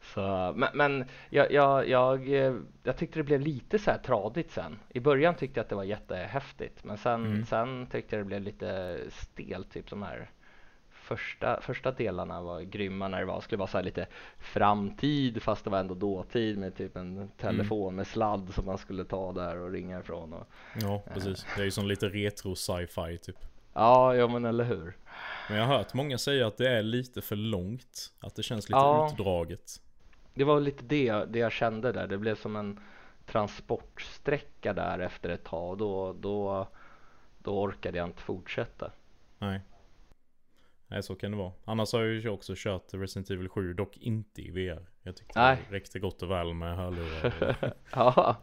Så, 0.00 0.52
men, 0.56 0.68
men 0.74 1.04
jag, 1.30 1.52
jag, 1.52 1.88
jag, 1.88 2.28
jag, 2.82 2.96
tyckte 2.96 3.18
det 3.18 3.22
blev 3.22 3.40
lite 3.40 3.78
så 3.78 3.90
här 3.90 3.98
tradigt 3.98 4.50
sen. 4.50 4.78
I 4.88 5.00
början 5.00 5.34
tyckte 5.34 5.58
jag 5.58 5.64
att 5.64 5.68
det 5.68 5.74
var 5.74 5.84
jättehäftigt 5.84 6.84
men 6.84 6.98
sen, 6.98 7.26
mm. 7.26 7.44
sen 7.44 7.86
tyckte 7.86 8.16
jag 8.16 8.24
det 8.24 8.28
blev 8.28 8.42
lite 8.42 8.98
stelt, 9.10 9.70
typ 9.70 9.88
som 9.88 10.02
här 10.02 10.30
första, 11.06 11.60
första 11.60 11.92
delarna 11.92 12.42
var 12.42 12.60
grymma 12.60 13.08
när 13.08 13.18
det 13.18 13.24
var, 13.24 13.40
skulle 13.40 13.58
vara 13.58 13.68
så 13.68 13.80
lite 13.80 14.06
framtid 14.38 15.42
fast 15.42 15.64
det 15.64 15.70
var 15.70 15.78
ändå 15.78 15.94
dåtid 15.94 16.58
med 16.58 16.76
typ 16.76 16.96
en 16.96 17.30
telefon 17.36 17.82
mm. 17.82 17.96
med 17.96 18.06
sladd 18.06 18.54
som 18.54 18.66
man 18.66 18.78
skulle 18.78 19.04
ta 19.04 19.32
där 19.32 19.58
och 19.58 19.70
ringa 19.70 20.00
ifrån. 20.00 20.32
Och, 20.32 20.46
ja, 20.74 21.02
precis. 21.14 21.46
Det 21.56 21.60
är 21.60 21.64
ju 21.64 21.70
som 21.70 21.86
lite 21.86 22.08
retro 22.08 22.54
sci-fi 22.54 23.18
typ. 23.18 23.36
Ja, 23.72 24.14
ja 24.14 24.28
men 24.28 24.44
eller 24.44 24.64
hur. 24.64 24.96
Men 25.48 25.58
jag 25.58 25.66
har 25.66 25.76
hört 25.76 25.94
många 25.94 26.18
säga 26.18 26.46
att 26.46 26.56
det 26.56 26.68
är 26.70 26.82
lite 26.82 27.22
för 27.22 27.36
långt. 27.36 28.12
Att 28.20 28.34
det 28.34 28.42
känns 28.42 28.68
lite 28.68 28.78
ja, 28.78 29.08
utdraget. 29.12 29.80
Det 30.34 30.44
var 30.44 30.60
lite 30.60 30.84
det, 30.84 31.24
det 31.28 31.38
jag 31.38 31.52
kände 31.52 31.92
där. 31.92 32.06
Det 32.06 32.18
blev 32.18 32.34
som 32.34 32.56
en 32.56 32.80
transportsträcka 33.26 34.72
där 34.72 34.98
efter 34.98 35.28
ett 35.28 35.44
tag. 35.44 35.78
Då, 35.78 36.12
då, 36.12 36.68
då 37.38 37.62
orkade 37.62 37.98
jag 37.98 38.08
inte 38.08 38.22
fortsätta. 38.22 38.90
Nej. 39.38 39.60
Nej 40.88 41.02
så 41.02 41.14
kan 41.14 41.30
det 41.30 41.36
vara. 41.36 41.52
Annars 41.64 41.92
har 41.92 42.02
jag 42.02 42.14
ju 42.14 42.28
också 42.28 42.52
kört 42.56 42.94
Resident 42.94 43.30
Evil 43.30 43.48
7, 43.48 43.74
dock 43.74 43.96
inte 43.96 44.42
i 44.42 44.50
VR. 44.50 44.86
Jag 45.02 45.16
tyckte 45.16 45.40
Nej. 45.40 45.58
det 45.68 45.76
räckte 45.76 45.98
gott 45.98 46.22
och 46.22 46.30
väl 46.30 46.54
med 46.54 46.76
hörlurar. 46.76 47.74
ja. 47.92 48.36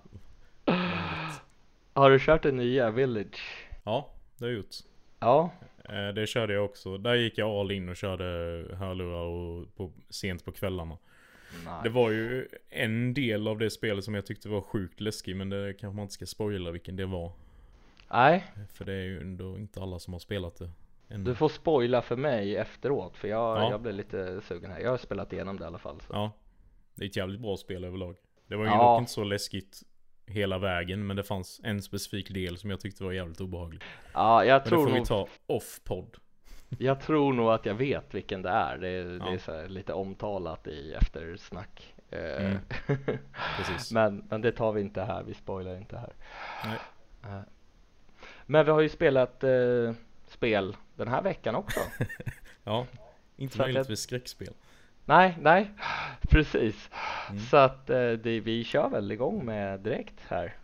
Har 1.93 2.11
du 2.11 2.19
kört 2.19 2.43
det 2.43 2.51
nya 2.51 2.91
Village? 2.91 3.67
Ja, 3.83 4.09
det 4.37 4.45
har 4.45 4.49
jag 4.49 4.57
gjort. 4.57 4.75
Ja. 5.19 5.51
Eh, 5.89 6.07
det 6.07 6.27
körde 6.27 6.53
jag 6.53 6.65
också. 6.65 6.97
Där 6.97 7.15
gick 7.15 7.37
jag 7.37 7.49
all 7.49 7.71
in 7.71 7.89
och 7.89 7.95
körde 7.95 8.23
hörlurar 8.75 9.23
och 9.23 9.75
på, 9.75 9.91
sent 10.09 10.45
på 10.45 10.51
kvällarna. 10.51 10.97
Nice. 11.57 11.79
Det 11.83 11.89
var 11.89 12.11
ju 12.11 12.47
en 12.69 13.13
del 13.13 13.47
av 13.47 13.59
det 13.59 13.69
spelet 13.69 14.03
som 14.03 14.13
jag 14.13 14.25
tyckte 14.25 14.49
var 14.49 14.61
sjukt 14.61 14.99
läskig 14.99 15.35
men 15.35 15.49
det 15.49 15.73
kanske 15.73 15.95
man 15.95 16.03
inte 16.03 16.13
ska 16.13 16.25
spoila 16.25 16.71
vilken 16.71 16.95
det 16.95 17.05
var. 17.05 17.31
Nej. 18.11 18.45
För 18.73 18.85
det 18.85 18.93
är 18.93 19.03
ju 19.03 19.21
ändå 19.21 19.55
inte 19.55 19.81
alla 19.81 19.99
som 19.99 20.13
har 20.13 20.19
spelat 20.19 20.55
det. 20.55 20.69
En... 21.13 21.23
Du 21.23 21.35
får 21.35 21.49
spoila 21.49 22.01
för 22.01 22.15
mig 22.15 22.57
efteråt 22.57 23.17
för 23.17 23.27
jag, 23.27 23.57
ja. 23.57 23.69
jag 23.69 23.81
blev 23.81 23.95
lite 23.95 24.41
sugen 24.41 24.71
här. 24.71 24.79
Jag 24.79 24.89
har 24.89 24.97
spelat 24.97 25.33
igenom 25.33 25.57
det 25.57 25.63
i 25.63 25.67
alla 25.67 25.77
fall. 25.77 26.01
Så. 26.01 26.13
Ja. 26.13 26.31
Det 26.95 27.05
är 27.05 27.09
ett 27.09 27.15
jävligt 27.15 27.41
bra 27.41 27.57
spel 27.57 27.83
överlag. 27.83 28.15
Det 28.47 28.55
var 28.55 28.63
ju 28.63 28.69
ja. 28.69 28.91
dock 28.91 28.99
inte 28.99 29.11
så 29.11 29.23
läskigt 29.23 29.83
hela 30.25 30.57
vägen 30.57 31.07
men 31.07 31.15
det 31.15 31.23
fanns 31.23 31.61
en 31.63 31.81
specifik 31.81 32.29
del 32.29 32.57
som 32.57 32.69
jag 32.69 32.79
tyckte 32.79 33.03
var 33.03 33.11
jävligt 33.11 33.41
obehaglig. 33.41 33.81
Ja, 34.13 34.45
jag 34.45 34.61
men 34.61 34.69
tror 34.69 34.77
det 34.77 34.83
får 34.83 34.89
nog... 34.89 34.99
vi 34.99 35.05
ta 35.05 35.27
off-podd. 35.47 36.17
Jag 36.79 37.01
tror 37.01 37.33
nog 37.33 37.49
att 37.49 37.65
jag 37.65 37.73
vet 37.73 38.13
vilken 38.13 38.41
det 38.41 38.49
är. 38.49 38.77
Det 38.77 38.87
är, 38.87 39.05
ja. 39.05 39.37
det 39.45 39.53
är 39.53 39.67
lite 39.67 39.93
omtalat 39.93 40.67
i 40.67 40.93
eftersnack. 40.93 41.93
Eh, 42.09 42.45
mm. 42.45 42.57
Men, 43.93 44.27
men 44.29 44.41
det 44.41 44.51
tar 44.51 44.71
vi 44.71 44.81
inte 44.81 45.01
här. 45.01 45.23
Vi 45.23 45.33
spoilar 45.33 45.75
inte 45.75 45.97
här. 45.97 46.13
Nej. 46.65 46.77
Eh, 47.23 47.41
men 48.45 48.65
vi 48.65 48.71
har 48.71 48.81
ju 48.81 48.89
spelat 48.89 49.43
eh, 49.43 49.93
spel 50.27 50.75
den 50.95 51.07
här 51.07 51.21
veckan 51.21 51.55
också. 51.55 51.79
ja, 52.63 52.85
inte 53.35 53.57
möjligtvis 53.57 53.89
jag... 53.89 53.97
skräckspel. 53.97 54.53
Nej, 55.05 55.37
nej, 55.41 55.71
precis. 56.21 56.89
Mm. 57.29 57.41
Så 57.41 57.57
att 57.57 57.89
eh, 57.89 58.11
det, 58.11 58.39
vi 58.39 58.63
kör 58.63 58.89
väl 58.89 59.11
igång 59.11 59.45
med 59.45 59.79
direkt 59.79 60.19
här. 60.27 60.55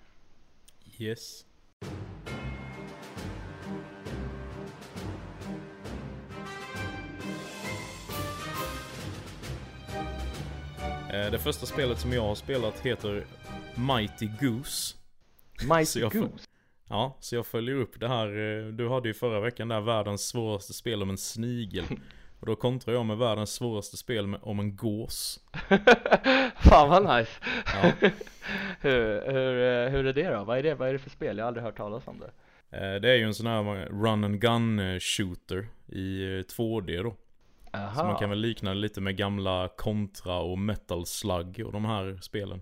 Yes. 0.97 1.45
Eh, 11.13 11.31
det 11.31 11.39
första 11.39 11.65
spelet 11.65 11.99
som 11.99 12.13
jag 12.13 12.21
har 12.21 12.35
spelat 12.35 12.79
heter 12.79 13.25
Mighty 13.75 14.29
Goose. 14.41 14.95
Mighty 15.69 16.01
Goose? 16.01 16.48
Ja, 16.89 17.17
så 17.19 17.35
jag 17.35 17.45
följer 17.45 17.75
upp 17.75 17.99
det 17.99 18.07
här. 18.07 18.27
Eh, 18.27 18.67
du 18.67 18.89
hade 18.89 19.07
ju 19.07 19.13
förra 19.13 19.39
veckan 19.39 19.67
där 19.67 19.81
världens 19.81 20.27
svåraste 20.27 20.73
spel 20.73 21.01
om 21.01 21.09
en 21.09 21.17
snigel. 21.17 21.85
Och 22.39 22.45
då 22.45 22.55
kontrar 22.55 22.93
jag 22.93 23.05
med 23.05 23.17
världens 23.17 23.53
svåraste 23.53 23.97
spel 23.97 24.27
med, 24.27 24.39
om 24.43 24.59
en 24.59 24.75
gås. 24.75 25.39
Fan 26.55 26.89
vad 26.89 27.17
nice. 27.17 27.31
Ja. 27.65 27.91
hur, 28.81 29.31
hur, 29.31 29.85
eh, 29.85 29.91
hur 29.91 30.05
är 30.05 30.13
det 30.13 30.29
då? 30.29 30.43
Vad 30.43 30.57
är 30.57 30.63
det, 30.63 30.75
vad 30.75 30.89
är 30.89 30.93
det 30.93 30.99
för 30.99 31.09
spel? 31.09 31.37
Jag 31.37 31.45
har 31.45 31.47
aldrig 31.47 31.63
hört 31.63 31.77
talas 31.77 32.07
om 32.07 32.19
det. 32.19 32.31
Eh, 32.77 33.01
det 33.01 33.09
är 33.09 33.15
ju 33.15 33.23
en 33.23 33.33
sån 33.33 33.47
här 33.47 33.85
run 33.85 34.23
and 34.23 34.41
gun 34.41 34.99
shooter 34.99 35.67
i 35.87 36.41
2D 36.41 37.03
då. 37.03 37.15
Aha. 37.73 37.95
Så 37.95 38.05
man 38.05 38.15
kan 38.15 38.29
väl 38.29 38.39
likna 38.39 38.73
det 38.73 38.79
lite 38.79 39.01
med 39.01 39.17
gamla 39.17 39.67
Contra 39.77 40.39
och 40.39 40.59
Metal 40.59 41.05
Slug 41.05 41.61
och 41.65 41.71
de 41.71 41.85
här 41.85 42.19
spelen. 42.21 42.61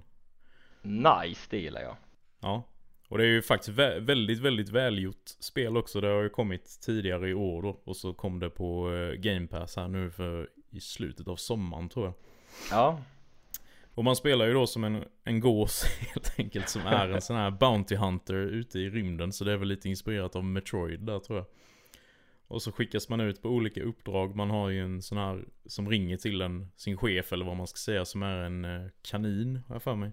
Nice, 0.82 1.48
det 1.50 1.58
gillar 1.58 1.82
jag. 1.82 1.96
Ja, 2.40 2.64
och 3.08 3.18
det 3.18 3.24
är 3.24 3.28
ju 3.28 3.42
faktiskt 3.42 3.78
vä 3.78 4.00
väldigt, 4.00 4.40
väldigt 4.40 4.70
välgjort 4.70 5.30
spel 5.40 5.78
också. 5.78 6.02
Det 6.02 6.08
har 6.08 6.22
ju 6.22 6.30
kommit 6.30 6.80
tidigare 6.86 7.30
i 7.30 7.34
år 7.34 7.62
då. 7.62 7.82
Och 7.84 7.98
så 7.98 8.14
kom 8.14 8.40
det 8.40 8.50
på 8.50 8.90
uh, 8.90 9.14
Game 9.14 9.48
Pass 9.48 9.76
här 9.76 9.88
nu 9.88 10.12
för 10.12 10.50
i 10.70 10.80
slutet 10.80 11.28
av 11.28 11.36
sommaren 11.36 11.90
tror 11.90 12.06
jag. 12.06 12.14
Ja. 12.72 13.02
Och 13.94 14.04
man 14.04 14.16
spelar 14.16 14.46
ju 14.46 14.54
då 14.54 14.68
som 14.68 14.84
en, 14.84 15.04
en 15.24 15.40
gås 15.40 15.84
helt 16.00 16.40
enkelt 16.40 16.70
som 16.70 16.82
är 16.82 17.10
en 17.10 17.22
sån 17.22 17.36
här 17.36 17.52
Bounty 17.52 17.96
Hunter 17.96 18.36
ute 18.36 18.80
i 18.80 18.90
rymden. 18.90 19.34
Så 19.34 19.44
det 19.44 19.52
är 19.52 19.58
väl 19.58 19.68
lite 19.68 19.90
inspirerat 19.90 20.36
av 20.36 20.44
Metroid 20.44 21.00
där 21.00 21.20
tror 21.20 21.38
jag. 21.38 21.48
Och 22.48 22.62
så 22.62 22.72
skickas 22.72 23.10
man 23.10 23.20
ut 23.20 23.42
på 23.42 23.50
olika 23.50 23.84
uppdrag. 23.84 24.36
Man 24.36 24.50
har 24.50 24.70
ju 24.70 24.84
en 24.84 25.02
sån 25.02 25.18
här 25.18 25.46
som 25.66 25.90
ringer 25.90 26.18
till 26.18 26.42
en, 26.42 26.72
sin 26.76 26.98
chef 26.98 27.34
eller 27.34 27.46
vad 27.46 27.58
man 27.58 27.68
ska 27.68 27.78
säga, 27.78 28.06
som 28.06 28.24
är 28.24 28.38
en 28.38 28.66
uh, 28.66 28.90
kanin, 29.02 29.62
har 29.68 29.76
jag 29.76 29.84
för 29.84 29.96
mig. 29.96 30.12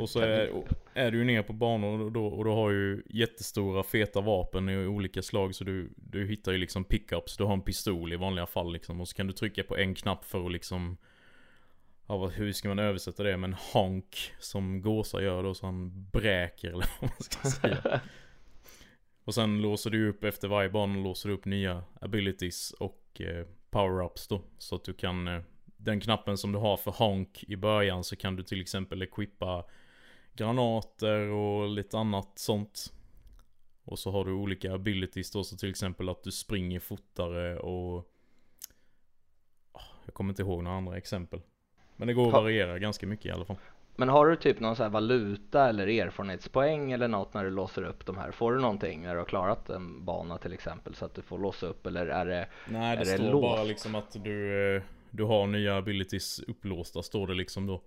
Och 0.00 0.10
så 0.10 0.20
är, 0.20 0.50
är 0.94 1.10
du 1.10 1.18
ju 1.18 1.24
ner 1.24 1.42
på 1.42 1.52
banor 1.52 2.00
och 2.00 2.12
då, 2.12 2.26
och 2.26 2.44
då 2.44 2.54
har 2.54 2.70
ju 2.70 3.02
jättestora 3.10 3.82
feta 3.82 4.20
vapen 4.20 4.68
i 4.68 4.86
olika 4.86 5.22
slag 5.22 5.54
så 5.54 5.64
du, 5.64 5.90
du 5.96 6.26
hittar 6.26 6.52
ju 6.52 6.58
liksom 6.58 6.84
pickups. 6.84 7.36
Du 7.36 7.44
har 7.44 7.52
en 7.52 7.60
pistol 7.60 8.12
i 8.12 8.16
vanliga 8.16 8.46
fall 8.46 8.72
liksom 8.72 9.00
och 9.00 9.08
så 9.08 9.16
kan 9.16 9.26
du 9.26 9.32
trycka 9.32 9.62
på 9.64 9.76
en 9.76 9.94
knapp 9.94 10.24
för 10.24 10.46
att 10.46 10.52
liksom 10.52 10.96
Ja, 12.06 12.16
vad- 12.16 12.32
hur 12.32 12.52
ska 12.52 12.68
man 12.68 12.78
översätta 12.78 13.22
det? 13.22 13.36
Men 13.36 13.54
honk 13.72 14.32
som 14.38 14.82
gåsar 14.82 15.20
gör 15.20 15.42
då 15.42 15.54
så 15.54 15.66
han 15.66 16.06
bräker 16.12 16.68
eller 16.68 16.86
vad 17.00 17.10
man 17.10 17.20
ska 17.22 17.50
säga. 17.50 18.00
Och 19.24 19.34
sen 19.34 19.62
låser 19.62 19.90
du 19.90 20.08
upp 20.08 20.24
efter 20.24 20.48
varje 20.48 20.68
bana 20.70 20.98
låser 20.98 21.28
du 21.28 21.34
upp 21.34 21.44
nya 21.44 21.82
abilities 22.00 22.70
och 22.70 23.20
eh, 23.20 23.46
power-ups 23.70 24.26
då. 24.28 24.42
Så 24.58 24.76
att 24.76 24.84
du 24.84 24.92
kan 24.92 25.28
eh, 25.28 25.40
Den 25.84 26.00
knappen 26.00 26.38
som 26.38 26.52
du 26.52 26.58
har 26.58 26.76
för 26.76 26.90
honk 26.90 27.44
i 27.48 27.56
början 27.56 28.04
så 28.04 28.16
kan 28.16 28.36
du 28.36 28.42
till 28.42 28.60
exempel 28.60 29.02
equippa 29.02 29.64
granater 30.36 31.18
och 31.28 31.68
lite 31.68 31.98
annat 31.98 32.28
sånt. 32.34 32.92
Och 33.84 33.98
så 33.98 34.10
har 34.10 34.24
du 34.24 34.32
olika 34.32 34.74
abilities 34.74 35.30
då, 35.30 35.44
så 35.44 35.56
till 35.56 35.70
exempel 35.70 36.08
att 36.08 36.22
du 36.22 36.30
springer 36.30 36.80
fortare 36.80 37.58
och... 37.58 38.10
Ah, 39.72 39.80
Jag 40.04 40.14
kommer 40.14 40.30
inte 40.30 40.42
ihåg 40.42 40.62
några 40.62 40.76
andra 40.76 40.96
exempel. 40.96 41.40
Men 41.96 42.08
det 42.08 42.14
går 42.14 42.26
att 42.26 42.32
variera 42.32 42.78
ganska 42.78 43.06
mycket 43.06 43.26
i 43.26 43.30
alla 43.30 43.44
fall. 43.44 43.56
Men 43.96 44.08
har 44.08 44.26
du 44.26 44.36
typ 44.36 44.60
någon 44.60 44.76
sån 44.76 44.82
här 44.84 44.90
valuta 44.90 45.68
eller 45.68 45.86
erfarenhetspoäng 45.86 46.92
eller 46.92 47.08
något 47.08 47.34
när 47.34 47.44
du 47.44 47.50
låser 47.50 47.82
upp 47.82 48.06
de 48.06 48.18
här? 48.18 48.30
Får 48.30 48.52
du 48.52 48.60
någonting 48.60 49.02
när 49.02 49.12
du 49.12 49.18
har 49.20 49.24
klarat 49.26 49.70
en 49.70 50.04
bana 50.04 50.38
till 50.38 50.52
exempel 50.52 50.94
så 50.94 51.04
att 51.04 51.14
du 51.14 51.22
får 51.22 51.38
låsa 51.38 51.66
upp 51.66 51.86
eller 51.86 52.06
är 52.06 52.26
det 52.26 52.48
Nej, 52.68 52.96
det, 52.96 53.02
Är 53.02 53.04
det 53.04 53.22
står 53.22 53.32
låst? 53.32 53.42
bara 53.42 53.64
liksom 53.64 53.94
att 53.94 54.24
du, 54.24 54.76
eh, 54.76 54.82
du 55.16 55.24
har 55.24 55.46
nya 55.46 55.76
abilities 55.76 56.38
upplåsta, 56.38 57.02
står 57.02 57.26
det 57.26 57.34
liksom 57.34 57.66
då. 57.66 57.82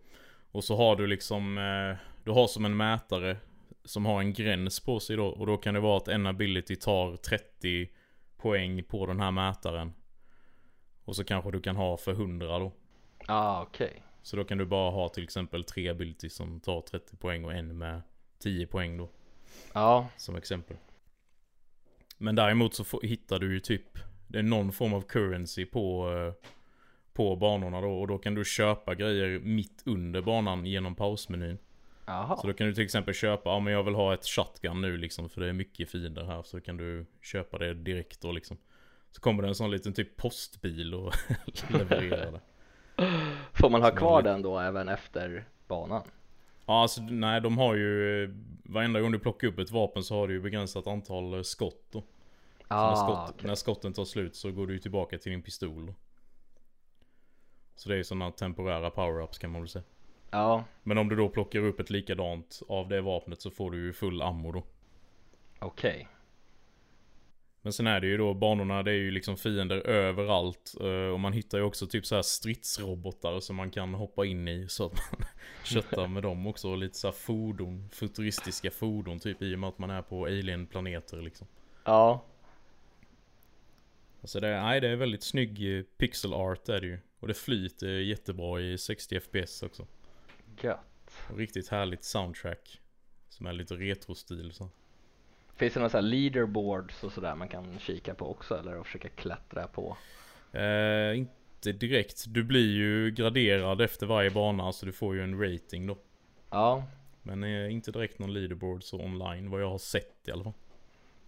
Och 0.51 0.63
så 0.63 0.75
har 0.75 0.95
du 0.95 1.07
liksom, 1.07 1.57
eh, 1.57 1.97
du 2.23 2.31
har 2.31 2.47
som 2.47 2.65
en 2.65 2.77
mätare 2.77 3.37
som 3.83 4.05
har 4.05 4.19
en 4.19 4.33
gräns 4.33 4.79
på 4.79 4.99
sig 4.99 5.15
då. 5.15 5.27
Och 5.27 5.45
då 5.45 5.57
kan 5.57 5.73
det 5.73 5.79
vara 5.79 5.97
att 5.97 6.07
en 6.07 6.27
ability 6.27 6.75
tar 6.75 7.15
30 7.15 7.89
poäng 8.37 8.83
på 8.83 9.05
den 9.05 9.19
här 9.19 9.31
mätaren. 9.31 9.93
Och 11.05 11.15
så 11.15 11.23
kanske 11.23 11.51
du 11.51 11.61
kan 11.61 11.75
ha 11.75 11.97
för 11.97 12.11
100 12.11 12.59
då. 12.59 12.71
Ja 13.19 13.33
ah, 13.33 13.61
okej 13.61 14.03
Så 14.21 14.37
då 14.37 14.43
kan 14.43 14.57
du 14.57 14.65
bara 14.65 14.91
ha 14.91 15.09
till 15.09 15.23
exempel 15.23 15.63
tre 15.63 15.89
abilities 15.89 16.33
som 16.33 16.59
tar 16.59 16.81
30 16.81 17.15
poäng 17.15 17.45
och 17.45 17.53
en 17.53 17.77
med 17.77 18.01
10 18.39 18.67
poäng 18.67 18.97
då. 18.97 19.09
Ja 19.73 20.07
Som 20.17 20.35
exempel. 20.35 20.77
Men 22.17 22.35
däremot 22.35 22.73
så 22.73 22.83
får, 22.83 23.01
hittar 23.01 23.39
du 23.39 23.53
ju 23.53 23.59
typ 23.59 23.99
Det 24.27 24.39
är 24.39 24.43
någon 24.43 24.71
form 24.71 24.93
av 24.93 25.01
currency 25.01 25.65
på 25.65 26.13
eh, 26.13 26.47
På 27.17 27.35
banorna 27.35 27.81
då 27.81 27.99
och 27.99 28.07
då 28.07 28.17
kan 28.17 28.35
du 28.35 28.45
köpa 28.45 28.95
grejer 28.95 29.39
mitt 29.39 29.83
under 29.85 30.21
banan 30.21 30.65
genom 30.65 30.95
pausmenyn. 30.95 31.57
Jaha 32.05 32.37
Så 32.37 32.47
då 32.47 32.53
kan 32.53 32.67
du 32.67 32.73
till 32.73 32.83
exempel 32.83 33.13
köpa, 33.13 33.49
ja 33.49 33.59
men 33.59 33.73
jag 33.73 33.83
vill 33.83 33.95
ha 33.95 34.13
ett 34.13 34.25
shotgun 34.25 34.81
nu 34.81 34.97
liksom 34.97 35.29
för 35.29 35.41
det 35.41 35.49
är 35.49 35.53
mycket 35.53 35.89
fiender 35.91 36.23
här 36.23 36.43
så 36.43 36.61
kan 36.61 36.77
du 36.77 37.05
köpa 37.21 37.57
det 37.57 37.73
direkt 37.73 38.21
då 38.21 38.31
liksom. 38.31 38.57
Så 39.11 39.21
kommer 39.21 39.43
det 39.43 39.49
en 39.49 39.55
sån 39.55 39.71
liten 39.71 39.93
typ 39.93 40.17
postbil 40.17 40.93
och 40.93 41.13
levererar 41.69 42.31
det. 42.31 42.41
Får 43.53 43.69
man 43.69 43.81
ha 43.81 43.91
kvar 43.91 44.21
den 44.21 44.41
då 44.41 44.59
även 44.59 44.89
efter 44.89 45.47
banan? 45.67 46.01
Ja 46.65 46.81
alltså 46.81 47.01
nej 47.01 47.41
de 47.41 47.57
har 47.57 47.75
ju 47.75 48.27
Varenda 48.63 49.01
gång 49.01 49.11
du 49.11 49.19
plockar 49.19 49.47
upp 49.47 49.59
ett 49.59 49.71
vapen 49.71 50.03
så 50.03 50.15
har 50.15 50.27
du 50.27 50.33
ju 50.33 50.41
begränsat 50.41 50.87
antal 50.87 51.43
skott 51.43 51.87
då. 51.91 51.99
Så 52.01 52.05
när, 52.69 52.77
Ah, 52.77 52.95
skott, 52.95 53.35
okej. 53.35 53.47
när 53.47 53.55
skotten 53.55 53.93
tar 53.93 54.05
slut 54.05 54.35
så 54.35 54.51
går 54.51 54.67
du 54.67 54.73
ju 54.73 54.79
tillbaka 54.79 55.17
till 55.17 55.31
din 55.31 55.41
pistol. 55.41 55.93
Så 57.77 57.89
det 57.89 57.95
är 57.95 57.97
ju 57.97 58.03
sådana 58.03 58.31
temporära 58.31 58.89
power-ups 58.89 59.39
kan 59.39 59.51
man 59.51 59.61
väl 59.61 59.69
säga. 59.69 59.83
Ja 60.31 60.63
Men 60.83 60.97
om 60.97 61.09
du 61.09 61.15
då 61.15 61.29
plockar 61.29 61.59
upp 61.59 61.79
ett 61.79 61.89
likadant 61.89 62.61
av 62.67 62.87
det 62.87 63.01
vapnet 63.01 63.41
så 63.41 63.51
får 63.51 63.71
du 63.71 63.85
ju 63.85 63.93
full 63.93 64.21
ammo 64.21 64.51
då. 64.51 64.63
okej 65.59 66.07
Men 67.61 67.73
sen 67.73 67.87
är 67.87 67.99
det 67.99 68.07
ju 68.07 68.17
då 68.17 68.33
banorna, 68.33 68.83
det 68.83 68.91
är 68.91 68.95
ju 68.95 69.11
liksom 69.11 69.37
fiender 69.37 69.77
överallt. 69.77 70.73
eh, 70.81 71.13
Och 71.13 71.19
man 71.19 71.33
hittar 71.33 71.57
ju 71.57 71.63
också 71.63 71.87
typ 71.87 72.05
så 72.05 72.15
här 72.15 72.21
stridsrobotar 72.21 73.39
som 73.39 73.55
man 73.55 73.71
kan 73.71 73.93
hoppa 73.93 74.25
in 74.25 74.47
i 74.47 74.65
så 74.69 74.85
att 74.85 74.93
man 75.11 75.27
köttar 75.63 76.07
med 76.07 76.23
dem 76.23 76.47
också. 76.47 76.69
Och 76.69 76.77
lite 76.77 76.97
så 76.97 77.07
här 77.07 77.11
fordon, 77.11 77.89
futuristiska 77.93 78.71
fordon 78.71 79.19
typ 79.19 79.41
i 79.41 79.55
och 79.55 79.59
med 79.59 79.67
att 79.67 79.77
man 79.79 79.89
är 79.89 80.01
på 80.01 80.25
alien-planeter 80.25 81.21
liksom. 81.21 81.47
Ja 81.83 82.23
Alltså 84.21 84.39
det, 84.39 84.61
nej, 84.61 84.81
det 84.81 84.89
är 84.89 84.95
väldigt 84.95 85.23
snygg 85.23 85.77
eh, 85.77 85.83
pixel 85.97 86.33
art 86.33 86.69
är 86.69 86.81
det 86.81 86.87
ju. 86.87 86.99
Och 87.19 87.27
det 87.27 87.33
flyter 87.33 87.87
jättebra 87.87 88.61
i 88.61 88.77
60 88.77 89.19
FPS 89.19 89.63
också. 89.63 89.87
gött 90.61 90.79
Och 91.29 91.37
riktigt 91.37 91.67
härligt 91.67 92.03
soundtrack. 92.03 92.81
Som 93.29 93.45
är 93.45 93.53
lite 93.53 93.75
retrostil 93.75 94.53
så. 94.53 94.69
Finns 95.55 95.73
det 95.73 95.79
några 95.79 95.89
så 95.89 95.97
här 95.97 96.01
leaderboards 96.01 97.03
och 97.03 97.11
sådär 97.11 97.35
man 97.35 97.47
kan 97.47 97.79
kika 97.79 98.13
på 98.13 98.31
också 98.31 98.59
eller 98.59 98.83
försöka 98.83 99.09
klättra 99.09 99.67
på? 99.67 99.97
Eh, 100.51 101.17
inte 101.17 101.71
direkt. 101.71 102.25
Du 102.27 102.43
blir 102.43 102.75
ju 102.75 103.11
graderad 103.11 103.81
efter 103.81 104.05
varje 104.05 104.31
bana 104.31 104.71
så 104.71 104.85
du 104.85 104.91
får 104.91 105.15
ju 105.15 105.23
en 105.23 105.41
rating 105.41 105.87
då. 105.87 105.97
Ja 106.49 106.83
Men 107.21 107.43
eh, 107.43 107.73
inte 107.73 107.91
direkt 107.91 108.19
någon 108.19 108.33
leaderboard 108.33 108.83
så 108.83 108.99
online 108.99 109.49
vad 109.49 109.61
jag 109.61 109.69
har 109.69 109.77
sett 109.77 110.27
i 110.27 110.31
alla 110.31 110.43
fall. 110.43 110.53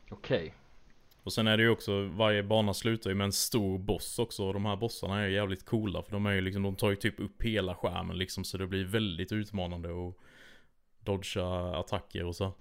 okej 0.09 0.53
Och 1.29 1.33
sen 1.33 1.47
är 1.47 1.57
det 1.57 1.63
ju 1.63 1.69
också, 1.69 2.01
varje 2.03 2.43
bana 2.43 2.73
slutar 2.73 3.09
ju 3.09 3.15
med 3.15 3.25
en 3.25 3.31
stor 3.31 3.77
boss 3.77 4.19
också. 4.19 4.43
Och 4.43 4.53
de 4.53 4.65
här 4.65 4.75
bossarna 4.75 5.19
är 5.21 5.27
ju 5.27 5.33
jävligt 5.35 5.65
coola. 5.65 6.03
För 6.03 6.11
de 6.11 6.25
är 6.25 6.31
ju 6.31 6.41
liksom, 6.41 6.63
de 6.63 6.75
tar 6.75 6.89
ju 6.89 6.95
typ 6.95 7.19
upp 7.19 7.43
hela 7.43 7.75
skärmen 7.75 8.17
liksom. 8.17 8.43
Så 8.43 8.57
det 8.57 8.67
blir 8.67 8.85
väldigt 8.85 9.31
utmanande 9.31 9.89
och 9.91 10.17
dodga 10.99 11.45
attacker 11.79 12.25
och 12.25 12.35
så. 12.35 12.53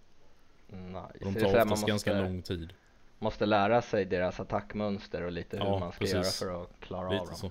Nice. 0.66 1.24
De 1.24 1.34
tar 1.34 1.46
oftast 1.46 1.70
man 1.70 1.86
ganska 1.88 2.10
måste, 2.10 2.22
lång 2.24 2.42
tid. 2.42 2.72
måste 3.18 3.46
lära 3.46 3.82
sig 3.82 4.04
deras 4.04 4.40
attackmönster 4.40 5.22
och 5.22 5.32
lite 5.32 5.56
hur 5.56 5.64
Ja, 5.64 5.78
man 5.78 5.92
ska 5.92 5.98
precis. 5.98 6.14
göra 6.42 6.52
för 6.52 6.62
att 6.62 6.80
klara 6.80 7.06
av 7.06 7.12
Lite 7.12 7.24
dem 7.26 7.34
så. 7.34 7.50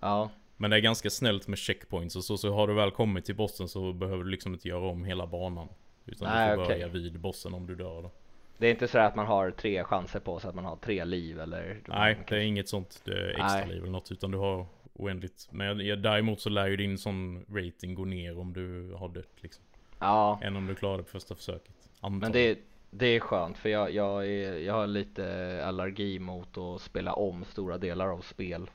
Ja 0.00 0.30
Men 0.56 0.70
det 0.70 0.76
är 0.76 0.80
ganska 0.80 1.10
snällt 1.10 1.48
med 1.48 1.58
checkpoints 1.58 2.16
och 2.16 2.24
så. 2.24 2.36
Så 2.38 2.54
har 2.54 2.66
du 2.66 2.74
väl 2.74 2.90
kommit 2.90 3.24
till 3.24 3.36
bossen 3.36 3.68
så 3.68 3.92
behöver 3.92 4.24
du 4.24 4.30
liksom 4.30 4.52
inte 4.54 4.68
göra 4.68 4.88
om 4.88 5.04
hela 5.04 5.26
banan. 5.26 5.68
Utan 6.06 6.28
Nej, 6.28 6.50
du 6.50 6.56
får 6.56 6.64
okej. 6.64 6.76
börja 6.78 6.88
vid 6.88 7.20
bossen 7.20 7.54
om 7.54 7.66
du 7.66 7.74
dör 7.74 8.02
då. 8.02 8.10
Det 8.58 8.66
är 8.66 8.70
inte 8.70 8.88
så 8.88 8.98
att 8.98 9.14
man 9.16 9.26
har 9.26 9.50
tre 9.50 9.84
chanser 9.84 10.20
på 10.20 10.38
sig 10.40 10.48
att 10.48 10.54
man 10.54 10.64
har 10.64 10.76
tre 10.76 11.04
liv 11.04 11.40
eller? 11.40 11.80
Nej, 11.86 12.18
det 12.28 12.36
är 12.36 12.40
inget 12.40 12.68
sånt 12.68 13.02
extra 13.38 13.64
liv 13.64 13.82
eller 13.82 13.92
något. 13.92 14.12
Utan 14.12 14.30
du 14.30 14.38
har 14.38 14.66
oändligt. 14.92 15.48
Men 15.50 15.86
jag, 15.86 15.98
däremot 16.02 16.40
så 16.40 16.48
lär 16.50 16.66
ju 16.66 16.76
din 16.76 16.98
sån 16.98 17.44
rating 17.48 17.94
gå 17.94 18.04
ner 18.04 18.38
om 18.38 18.52
du 18.52 18.92
har 18.94 19.08
dött 19.08 19.32
liksom. 19.36 19.64
Ja, 19.98 20.38
Än 20.42 20.56
om 20.56 20.66
du 20.66 20.74
klarar 20.74 20.96
det 20.98 21.02
på 21.02 21.10
första 21.10 21.34
försöket. 21.34 21.74
men 22.00 22.12
Antagligen. 22.14 22.54
det, 22.54 22.60
det 22.90 23.06
är 23.06 23.20
skönt 23.20 23.58
för 23.58 23.68
jag, 23.68 23.94
jag, 23.94 24.26
är, 24.26 24.58
jag 24.58 24.74
har 24.74 24.86
lite 24.86 25.62
allergi 25.66 26.18
mot 26.18 26.58
att 26.58 26.80
spela 26.80 27.12
om 27.12 27.44
stora 27.44 27.78
delar 27.78 28.06
av 28.08 28.20
spel. 28.20 28.70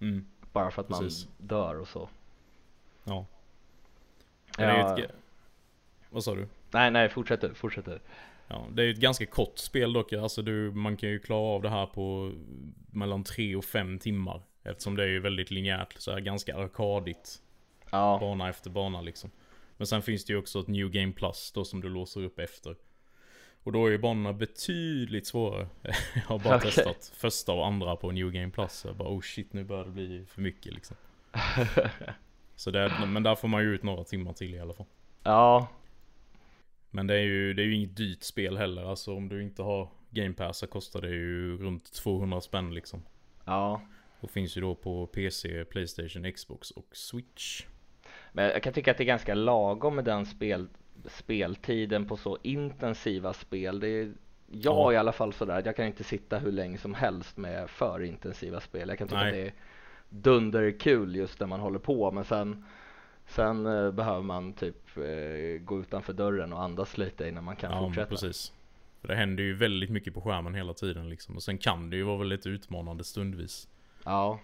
Mm, 0.00 0.26
Bara 0.52 0.70
för 0.70 0.82
att 0.82 0.88
Precis. 0.88 1.26
man 1.38 1.48
dör 1.48 1.78
och 1.78 1.88
så. 1.88 2.08
ja. 3.04 3.26
Men 4.58 4.68
Ja, 4.78 4.98
ett, 4.98 5.10
vad 6.10 6.24
sa 6.24 6.34
du? 6.34 6.48
nej, 6.70 6.90
nej, 6.90 7.08
fortsätt 7.08 7.40
du, 7.40 7.54
fortsätt 7.54 7.84
du. 7.84 7.98
Ja, 8.48 8.66
det 8.72 8.82
är 8.82 8.90
ett 8.90 9.00
ganska 9.00 9.26
kort 9.26 9.58
spel 9.58 9.92
dock. 9.92 10.12
Alltså 10.12 10.42
du, 10.42 10.70
man 10.70 10.96
kan 10.96 11.08
ju 11.08 11.18
klara 11.18 11.40
av 11.40 11.62
det 11.62 11.68
här 11.68 11.86
på 11.86 12.32
mellan 12.90 13.24
3 13.24 13.56
och 13.56 13.64
5 13.64 13.98
timmar. 13.98 14.42
Eftersom 14.62 14.96
det 14.96 15.02
är 15.02 15.08
ju 15.08 15.20
väldigt 15.20 15.50
linjärt, 15.50 15.94
så 15.98 16.12
här 16.12 16.20
ganska 16.20 16.56
arkadigt. 16.56 17.42
Ja, 17.90 18.18
Bana 18.20 18.48
efter 18.48 18.70
bana 18.70 19.00
liksom. 19.00 19.30
Men 19.76 19.86
sen 19.86 20.02
finns 20.02 20.24
det 20.24 20.32
ju 20.32 20.38
också 20.38 20.60
ett 20.60 20.68
New 20.68 20.90
Game 20.90 21.12
Plus 21.12 21.52
då 21.52 21.64
som 21.64 21.80
du 21.80 21.88
låser 21.88 22.24
upp 22.24 22.38
efter. 22.38 22.76
Och 23.62 23.72
då 23.72 23.86
är 23.86 23.90
ju 23.90 23.98
banorna 23.98 24.32
betydligt 24.32 25.26
svårare. 25.26 25.68
Jag 26.14 26.22
har 26.22 26.38
bara 26.38 26.56
Okej. 26.56 26.70
testat 26.72 27.12
första 27.14 27.52
och 27.52 27.66
andra 27.66 27.96
på 27.96 28.10
New 28.10 28.30
Game 28.30 28.50
Plus. 28.50 28.84
Jag 28.84 28.96
bara 28.96 29.08
oh 29.08 29.20
shit 29.20 29.52
nu 29.52 29.64
börjar 29.64 29.84
det 29.84 29.90
bli 29.90 30.24
för 30.28 30.40
mycket 30.40 30.74
liksom. 30.74 30.96
Så 32.56 32.70
det, 32.70 32.92
men 33.06 33.22
där 33.22 33.34
får 33.34 33.48
man 33.48 33.62
ju 33.62 33.74
ut 33.74 33.82
några 33.82 34.04
timmar 34.04 34.32
till 34.32 34.54
i 34.54 34.60
alla 34.60 34.74
fall. 34.74 34.86
ja, 35.22 35.68
Men 36.94 37.06
det 37.06 37.14
är 37.14 37.22
ju, 37.22 37.54
det 37.54 37.62
är 37.62 37.66
ju 37.66 37.74
inget 37.74 37.96
dyrt 37.96 38.22
spel 38.22 38.56
heller. 38.56 38.90
Alltså 38.90 39.14
om 39.14 39.28
du 39.28 39.42
inte 39.42 39.62
har 39.62 39.88
Game 40.10 40.34
Pass 40.34 40.58
så 40.58 40.66
kostar 40.66 41.00
det 41.00 41.08
ju 41.08 41.56
runt 41.56 41.92
200 41.92 42.40
spänn 42.40 42.74
liksom. 42.74 43.02
ja. 43.44 43.80
Och 44.20 44.30
finns 44.30 44.56
ju 44.56 44.60
då 44.60 44.74
på 44.74 45.06
PC, 45.06 45.64
Playstation, 45.64 46.32
Xbox 46.32 46.70
och 46.70 46.86
Switch. 46.92 47.64
Men 48.32 48.44
jag 48.44 48.62
kan 48.62 48.72
tycka 48.72 48.90
att 48.90 48.96
det 48.98 49.04
är 49.04 49.06
ganska 49.06 49.34
lagom 49.34 49.96
med 49.96 50.04
den 50.04 50.26
spel, 50.26 50.68
speltiden 51.06 52.06
på 52.06 52.16
så 52.16 52.38
intensiva 52.42 53.32
spel. 53.32 53.80
Det 53.80 53.88
är, 53.88 54.12
jag 54.50 54.74
Ja. 54.74 54.92
i 54.92 54.96
alla 54.96 55.12
fall 55.12 55.32
sådär, 55.32 55.58
att 55.58 55.66
jag 55.66 55.76
kan 55.76 55.86
inte 55.86 56.04
sitta 56.04 56.38
hur 56.38 56.52
länge 56.52 56.78
som 56.78 56.94
helst 56.94 57.36
med 57.36 57.70
för 57.70 58.02
intensiva 58.02 58.60
spel. 58.60 58.88
Jag 58.88 58.98
kan 58.98 59.08
tycka 59.08 59.20
Nej. 59.20 59.28
att 59.28 59.34
det 59.34 59.46
är 59.46 59.52
dunderkul 60.08 61.16
just 61.16 61.40
när 61.40 61.46
man 61.46 61.60
håller 61.60 61.78
på 61.78 62.10
men 62.10 62.24
sen 62.24 62.64
Sen 63.26 63.66
eh, 63.66 63.90
behöver 63.90 64.22
man 64.22 64.52
typ 64.52 64.96
eh, 64.96 65.62
gå 65.64 65.80
utanför 65.80 66.12
dörren 66.12 66.52
och 66.52 66.62
andas 66.62 66.98
lite 66.98 67.28
innan 67.28 67.44
man 67.44 67.56
kan 67.56 67.72
ja, 67.72 67.80
fortsätta. 67.80 68.06
precis. 68.10 68.52
För 69.00 69.08
det 69.08 69.14
händer 69.14 69.42
ju 69.44 69.54
väldigt 69.54 69.90
mycket 69.90 70.14
på 70.14 70.20
skärmen 70.20 70.54
hela 70.54 70.74
tiden 70.74 71.08
liksom. 71.08 71.36
Och 71.36 71.42
sen 71.42 71.58
kan 71.58 71.90
det 71.90 71.96
ju 71.96 72.02
vara 72.02 72.18
väldigt 72.18 72.46
utmanande 72.46 73.04
stundvis. 73.04 73.68
Ja, 74.04 74.40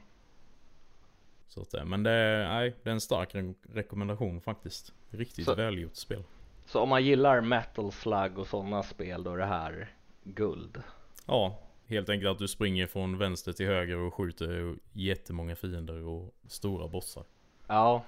Så 1.48 1.60
att, 1.60 1.88
men 1.88 2.02
det 2.02 2.10
är, 2.10 2.48
nej, 2.48 2.76
det 2.82 2.90
är 2.90 2.94
en 2.94 3.00
stark 3.00 3.34
re 3.34 3.54
rekommendation 3.72 4.40
faktiskt. 4.40 4.92
Riktigt 5.10 5.44
Så- 5.44 5.54
välgjort 5.54 5.96
spel. 5.96 6.22
Så 6.66 6.80
om 6.80 6.88
man 6.88 7.04
gillar 7.04 7.40
Metal 7.40 7.92
Slug 7.92 8.38
och 8.38 8.46
sådana 8.46 8.82
spel 8.82 9.22
då 9.22 9.32
är 9.32 9.36
det 9.38 9.44
här 9.44 9.88
guld. 10.24 10.82
Ja, 11.26 11.58
helt 11.86 12.08
enkelt 12.08 12.30
att 12.30 12.38
du 12.38 12.48
springer 12.48 12.86
från 12.86 13.18
vänster 13.18 13.52
till 13.52 13.66
höger 13.66 13.96
och 13.96 14.14
skjuter 14.14 14.74
jättemånga 14.92 15.56
fiender 15.56 16.02
och 16.02 16.34
stora 16.48 16.88
bossar. 16.88 17.24
Ja, 17.66 18.04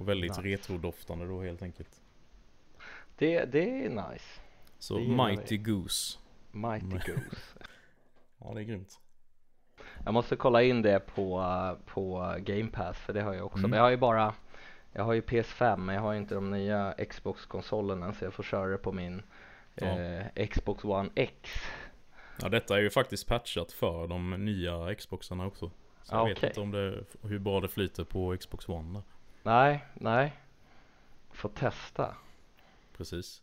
Och 0.00 0.08
väldigt 0.08 0.30
Nice. 0.30 0.42
retrodoftande 0.42 1.26
då 1.26 1.42
helt 1.42 1.62
enkelt. 1.62 2.00
det, 3.16 3.44
det 3.44 3.84
är 3.84 3.88
nice. 3.90 4.40
Så 4.78 4.98
Det 4.98 5.08
Mighty 5.08 5.56
Goose. 5.56 6.18
Mighty. 6.50 6.86
Goose. 7.12 7.58
Ja, 8.38 8.52
det 8.54 8.60
är 8.60 8.64
grymt. 8.64 9.00
Jag 10.04 10.14
måste 10.14 10.36
kolla 10.36 10.62
in 10.62 10.82
det 10.82 11.00
på, 11.00 11.44
på 11.86 12.34
Game 12.40 12.70
Pass 12.70 12.98
för 12.98 13.12
det 13.12 13.22
har 13.22 13.34
jag 13.34 13.46
också. 13.46 13.58
Mm. 13.58 13.70
Men 13.70 13.76
jag 13.76 13.84
har 13.84 13.90
ju 13.90 13.96
bara 13.96 14.34
Jag 14.92 15.04
har 15.04 15.12
ju 15.12 15.20
PS5 15.20 15.76
men 15.76 15.94
jag 15.94 16.02
har 16.02 16.12
ju 16.12 16.18
inte 16.18 16.34
de 16.34 16.50
nya 16.50 16.94
Xbox-konsolerna 17.10 18.12
så 18.12 18.24
jag 18.24 18.34
får 18.34 18.42
köra 18.42 18.70
det 18.70 18.78
på 18.78 18.92
min 18.92 19.22
Ja. 19.74 19.86
eh, 20.00 20.46
Xbox 20.46 20.84
One 20.84 21.10
X. 21.14 21.50
Ja, 22.42 22.48
detta 22.48 22.76
är 22.78 22.82
ju 22.82 22.90
faktiskt 22.90 23.26
patchat 23.26 23.72
för 23.72 24.06
de 24.06 24.30
nya 24.44 24.94
Xboxarna 24.94 25.46
också. 25.46 25.70
Så 26.02 26.14
jag 26.14 26.20
Ah, 26.20 26.24
vet 26.24 26.36
okej. 26.36 26.48
inte 26.48 26.60
om 26.60 26.70
det, 26.70 27.04
hur 27.22 27.38
bra 27.38 27.60
det 27.60 27.68
flyter 27.68 28.04
på 28.04 28.36
Xbox 28.40 28.68
One 28.68 28.92
där. 28.98 29.02
Nej, 29.42 29.84
nej. 29.94 30.32
Får 31.30 31.48
testa. 31.48 32.14
Precis. 32.96 33.42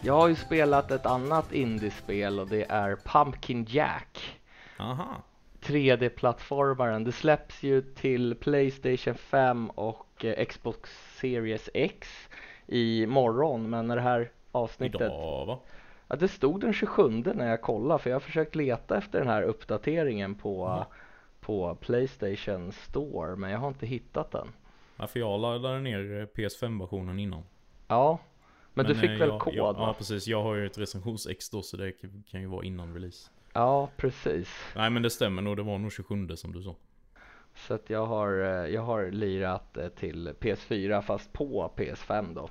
Jag 0.00 0.14
har 0.14 0.28
ju 0.28 0.34
spelat 0.34 0.90
ett 0.90 1.06
annat 1.06 1.52
indiespel 1.52 2.40
och 2.40 2.48
det 2.48 2.64
är 2.64 2.96
Pumpkin 2.96 3.66
Jack. 3.68 4.40
Aha. 4.78 5.22
3D-plattformaren. 5.60 7.04
Det 7.04 7.12
släpps 7.12 7.62
ju 7.62 7.82
till 7.82 8.34
Playstation 8.34 9.14
5 9.14 9.70
och 9.70 10.24
eh, 10.24 10.44
Xbox 10.44 10.90
Series 11.20 11.70
X 11.74 12.28
i 12.66 13.06
morgon 13.06 13.70
men 13.70 13.86
när 13.86 13.96
det 13.96 14.02
här 14.02 14.30
avsnittet 14.52 15.00
Idag 15.00 15.46
va? 15.46 15.58
Ja, 16.08 16.16
det 16.16 16.28
stod 16.28 16.60
den 16.60 16.72
27 16.72 17.08
när 17.10 17.48
jag 17.50 17.62
kollade 17.62 17.98
för 18.02 18.10
jag 18.10 18.14
har 18.14 18.20
försökt 18.20 18.54
leta 18.54 18.98
efter 18.98 19.18
den 19.18 19.28
här 19.28 19.42
uppdateringen 19.42 20.34
på, 20.34 20.64
Ja. 20.66 20.86
på 21.40 21.74
Playstation 21.74 22.72
Store 22.72 23.36
men 23.36 23.50
jag 23.50 23.58
har 23.58 23.68
inte 23.68 23.86
hittat 23.86 24.30
den. 24.30 24.48
Ja, 24.96 25.06
för 25.06 25.20
jag 25.20 25.40
laddade 25.40 25.80
ner 25.80 26.20
eh, 26.20 26.26
PS5-versionen 26.26 27.18
innan. 27.18 27.42
Ja, 27.88 28.18
men, 28.74 28.86
du 28.86 28.94
fick 28.94 29.10
eh, 29.10 29.18
väl 29.18 29.28
jag, 29.28 29.40
kod 29.40 29.54
jag? 29.54 29.76
Ja 29.78 29.94
precis, 29.98 30.26
jag 30.26 30.42
har 30.42 30.54
ju 30.54 30.66
ett 30.66 30.78
recensions-X 30.78 31.50
då 31.50 31.62
så 31.62 31.76
det 31.76 31.92
kan 32.30 32.40
ju 32.40 32.46
vara 32.46 32.64
innan 32.64 32.94
release. 32.94 33.30
Ja, 33.52 33.88
precis. 33.96 34.48
Nej 34.76 34.90
men 34.90 35.02
det 35.02 35.10
stämmer 35.10 35.42
nog, 35.42 35.56
det 35.56 35.62
var 35.62 35.78
nog 35.78 35.92
27 35.92 36.28
som 36.36 36.52
du 36.52 36.62
sa. 36.62 36.74
Så 37.54 37.74
att 37.74 37.90
jag 37.90 38.06
har, 38.06 38.40
eh, 38.40 38.74
jag 38.74 38.82
har 38.82 39.10
lirat 39.10 39.78
till 39.96 40.32
PS4 40.40 41.02
fast 41.02 41.32
på 41.32 41.72
PS5 41.76 42.34
då. 42.34 42.48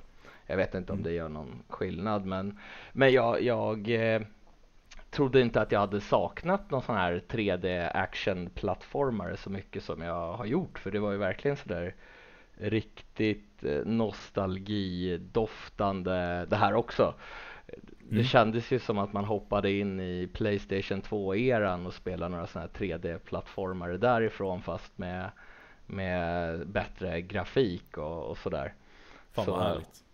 Jag 0.48 0.56
vet 0.56 0.74
inte 0.74 0.92
om 0.92 0.98
Mm. 0.98 1.10
det 1.10 1.16
gör 1.16 1.28
någon 1.28 1.62
skillnad 1.68 2.26
men, 2.26 2.58
men 2.92 3.12
jag, 3.12 3.42
jag 3.42 3.90
eh, 3.90 4.22
trodde 5.10 5.40
inte 5.40 5.60
att 5.62 5.72
jag 5.72 5.80
hade 5.80 6.00
saknat 6.00 6.70
någon 6.70 6.82
sån 6.82 6.96
här 6.96 7.22
3D 7.28 7.90
action-plattformare 7.94 9.36
så 9.36 9.50
mycket 9.50 9.82
som 9.84 10.02
jag 10.02 10.32
har 10.36 10.46
gjort 10.46 10.78
för 10.78 10.90
det 10.92 11.00
var 11.00 11.12
ju 11.12 11.18
verkligen 11.18 11.56
sådär 11.56 11.94
riktigt 12.56 13.64
eh, 13.64 13.84
nostalgidoftande 13.86 16.46
det 16.50 16.56
här 16.56 16.74
också. 16.74 17.14
Det 18.10 18.14
Mm. 18.14 18.24
kändes 18.24 18.70
ju 18.72 18.78
som 18.80 18.98
att 18.98 19.12
man 19.12 19.24
hoppade 19.24 19.70
in 19.72 20.00
i 20.00 20.28
Playstation 20.34 21.02
2-eran 21.02 21.86
och 21.86 21.94
spelade 21.94 22.28
några 22.34 22.46
sådana 22.46 22.68
här 22.72 22.78
3D-plattformare 22.86 23.96
därifrån 23.98 24.62
fast 24.62 24.98
med, 24.98 25.30
med 25.86 26.66
bättre 26.68 27.20
grafik 27.22 27.98
och, 27.98 28.30
och 28.30 28.38
sådär. 28.38 28.74
Fan 29.32 29.44
Så, 29.44 29.50
vad 29.50 29.62
härligt. 29.62 30.04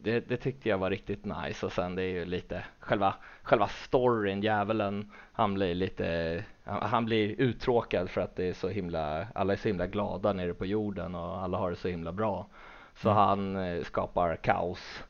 Det, 0.00 0.20
det 0.28 0.36
tyckte 0.36 0.68
jag 0.68 0.78
var 0.78 0.90
riktigt 0.90 1.24
nice 1.24 1.66
och 1.66 1.72
sen 1.72 1.94
det 1.94 2.02
är 2.02 2.10
ju 2.10 2.24
lite 2.24 2.64
själva, 2.80 3.14
själva 3.42 3.68
storyn, 3.68 4.42
djävulen, 4.42 5.10
han 5.32 5.54
blir 5.54 5.74
lite, 5.74 6.44
han, 6.64 7.04
blir 7.04 7.40
uttråkad 7.40 8.10
för 8.10 8.20
att 8.20 8.36
det 8.36 8.44
är 8.48 8.52
så 8.52 8.68
himla, 8.68 9.26
alla 9.34 9.52
är 9.52 9.56
så 9.56 9.68
himla 9.68 9.86
glada 9.86 10.32
nere 10.32 10.54
på 10.54 10.66
jorden 10.66 11.14
och 11.14 11.42
alla 11.42 11.58
har 11.58 11.70
det 11.70 11.76
så 11.76 11.88
himla 11.88 12.12
bra. 12.12 12.46
Så 12.94 13.10
Mm. 13.10 13.16
han 13.16 13.56
eh, 13.56 13.82
skapar 13.84 14.36
kaos. 14.36 15.04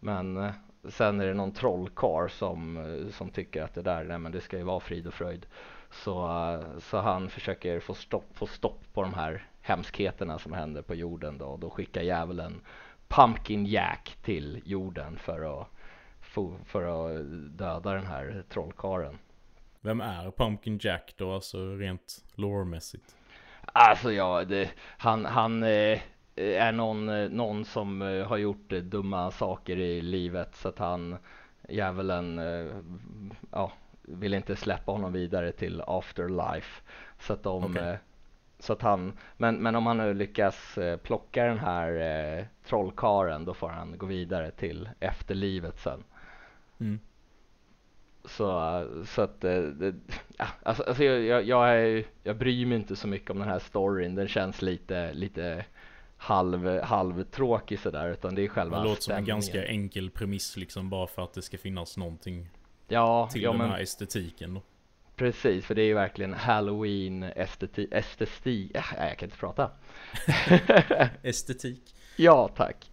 Men 0.00 0.36
eh, 0.36 0.50
sen 0.88 1.20
är 1.20 1.26
det 1.26 1.34
någon 1.34 1.52
trollkarl 1.52 2.28
som, 2.28 2.76
eh, 2.76 3.10
som 3.12 3.30
tycker 3.30 3.62
att 3.62 3.74
det 3.74 3.82
där, 3.82 4.04
nej 4.04 4.18
men 4.18 4.32
det 4.32 4.40
ska 4.40 4.58
ju 4.58 4.64
vara 4.64 4.80
frid 4.80 5.06
och 5.06 5.14
fröjd. 5.14 5.46
Så, 5.90 6.14
så 6.78 6.98
han 6.98 7.28
försöker 7.30 7.80
få 7.80 7.94
stopp, 7.94 8.26
få 8.34 8.46
stopp 8.46 8.80
på 8.92 9.02
de 9.02 9.14
här 9.14 9.44
hemskheterna 9.60 10.38
som 10.38 10.52
händer 10.52 10.82
på 10.82 10.94
jorden 10.94 11.38
då. 11.38 11.46
Och 11.46 11.58
då 11.58 11.70
skickar 11.70 12.02
djävulen 12.02 12.60
Pumpkin 13.10 13.66
Jack 13.66 14.16
till 14.22 14.62
jorden 14.64 15.18
för 15.18 15.60
att, 15.60 15.68
för 16.64 16.82
att 16.82 17.26
döda 17.58 17.94
den 17.94 18.06
här 18.06 18.44
trollkaren. 18.48 19.18
Vem 19.80 20.00
är 20.00 20.30
Pumpkin 20.30 20.78
Jack 20.82 21.14
då, 21.16 21.34
alltså 21.34 21.74
rent 21.76 22.24
lore-mässigt? 22.34 23.16
Alltså 23.64 24.12
ja, 24.12 24.44
det, 24.44 24.70
han, 24.78 25.24
han 25.24 25.62
eh, 25.62 26.00
är 26.36 26.72
någon, 26.72 27.08
eh, 27.08 27.28
någon 27.28 27.64
som 27.64 28.02
eh, 28.02 28.26
har 28.26 28.36
gjort 28.36 28.72
eh, 28.72 28.78
dumma 28.78 29.30
saker 29.30 29.76
i 29.76 30.02
livet 30.02 30.54
så 30.54 30.68
att 30.68 30.78
han, 30.78 31.16
djävulen, 31.68 32.38
eh, 32.38 32.76
ja, 33.52 33.72
vill 34.02 34.34
inte 34.34 34.56
släppa 34.56 34.92
honom 34.92 35.12
vidare 35.12 35.52
till 35.52 35.82
afterlife. 35.86 36.82
Så 37.18 37.32
att 37.32 37.42
de, 37.42 37.64
Okej. 37.64 37.98
Så 38.60 38.72
att 38.72 38.82
han, 38.82 39.12
men, 39.36 39.56
men 39.56 39.76
om 39.76 39.86
han 39.86 39.96
nu 39.96 40.14
lyckas 40.14 40.78
eh, 40.78 40.96
plocka 40.96 41.44
den 41.44 41.58
här 41.58 41.92
eh, 42.38 42.44
trollkaren 42.64 43.44
då 43.44 43.54
får 43.54 43.68
han 43.68 43.98
gå 43.98 44.06
vidare 44.06 44.50
till 44.50 44.88
efterlivet 45.00 45.78
sen. 45.78 46.04
Mm. 46.80 47.00
Så, 48.24 48.44
så 49.06 49.22
att 49.22 49.44
eh, 49.44 49.60
det, 49.62 49.94
ja, 50.38 50.46
alltså, 50.62 50.82
alltså 50.82 51.04
jag, 51.04 51.20
jag, 51.22 51.44
jag, 51.44 51.68
är, 51.78 52.04
jag 52.22 52.36
bryr 52.36 52.66
mig 52.66 52.76
inte 52.78 52.96
så 52.96 53.08
mycket 53.08 53.30
om 53.30 53.38
den 53.38 53.48
här 53.48 53.58
storyn. 53.58 54.14
Den 54.14 54.28
känns 54.28 54.62
lite, 54.62 55.12
lite 55.12 55.64
halv, 56.16 56.80
halvtråkig 56.80 57.78
sådär 57.78 58.08
utan 58.10 58.34
det 58.34 58.44
är 58.44 58.48
själva 58.48 58.78
Det 58.78 58.84
låter 58.84 59.02
som 59.02 59.12
en 59.12 59.16
stämningen. 59.16 59.36
ganska 59.36 59.64
enkel 59.66 60.10
premiss 60.10 60.56
liksom 60.56 60.90
bara 60.90 61.06
för 61.06 61.22
att 61.24 61.32
det 61.32 61.42
ska 61.42 61.58
finnas 61.58 61.96
någonting 61.96 62.48
Ja, 62.88 63.28
till 63.32 63.42
ja 63.42 63.50
den 63.50 63.58
men 63.58 63.70
här 63.70 63.80
estetiken 63.80 64.54
då. 64.54 64.62
Precis 65.20 65.66
för 65.66 65.74
det 65.74 65.82
är 65.82 65.86
ju 65.86 65.94
verkligen 65.94 66.34
halloween 66.34 67.22
esteti, 67.22 67.88
estesti, 67.90 68.70
äh, 68.74 69.08
jag 69.08 69.18
kan 69.18 69.26
inte 69.26 69.38
prata. 69.38 69.70
Estetik. 71.22 71.94
Ja, 72.16 72.48
tack. 72.48 72.90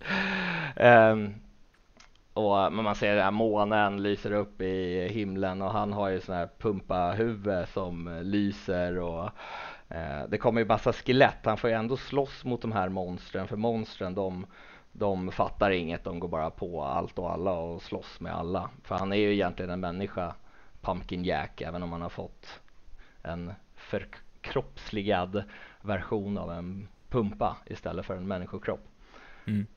Ehm, 0.76 1.34
och 2.34 2.74
man 2.74 2.96
ser 2.96 3.16
den 3.16 3.24
här 3.24 3.32
månen 3.32 4.04
lyser 4.04 4.32
upp 4.32 4.62
i 4.62 5.08
himlen 5.08 5.62
och 5.62 5.72
han 5.72 5.94
har 5.94 6.10
ju 6.10 6.22
sån 6.22 6.36
här 6.36 6.50
pumpa 6.60 7.12
huvud 7.12 7.68
som 7.70 8.20
lyser 8.24 9.00
och 9.00 9.30
eh, 9.90 10.28
det 10.30 10.38
kommer 10.38 10.62
ju 10.62 10.68
massa 10.68 10.94
skelett. 10.94 11.46
Han 11.46 11.58
får 11.58 11.70
ju 11.70 11.76
ändå 11.76 11.98
slåss 11.98 12.46
mot 12.46 12.62
de 12.62 12.72
här 12.72 12.90
monstren 12.90 13.48
för 13.48 13.58
monstren 13.58 14.16
de, 14.16 14.46
de 14.92 15.32
fattar 15.32 15.72
inget. 15.72 16.04
De 16.04 16.20
går 16.20 16.28
bara 16.28 16.50
på 16.50 16.84
allt 16.84 17.20
och 17.20 17.32
alla 17.32 17.52
och 17.52 17.82
slåss 17.82 18.20
med 18.20 18.36
alla. 18.36 18.70
För 18.84 18.96
han 18.96 19.14
är 19.14 19.18
ju 19.18 19.34
egentligen 19.34 19.72
en 19.72 19.80
människa, 19.80 20.34
Pumpkin 20.82 21.24
Jack, 21.24 21.62
även 21.62 21.84
om 21.84 21.92
han 21.92 22.02
har 22.02 22.10
fått 22.10 22.60
en 23.24 23.54
förkroppsligad 23.76 25.44
version 25.82 26.38
av 26.38 26.52
en 26.52 26.88
pumpa 27.10 27.58
istället 27.66 28.06
för 28.06 28.16
en 28.18 28.28
människokropp. 28.28 28.88
Mm. 29.46 29.68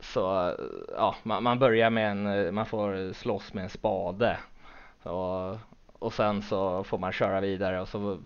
Så 0.00 0.54
ja, 0.96 1.16
man, 1.22 1.42
man 1.42 1.58
börjar 1.58 1.90
med 1.90 2.10
en, 2.10 2.54
man 2.54 2.66
får 2.66 3.12
slåss 3.12 3.54
med 3.54 3.64
en 3.64 3.70
spade. 3.70 4.38
Och, 5.02 5.56
och 5.92 6.12
sen 6.12 6.42
så 6.42 6.84
får 6.84 6.98
man 6.98 7.12
köra 7.12 7.40
vidare 7.40 7.80
och 7.80 7.88
så 7.88 8.18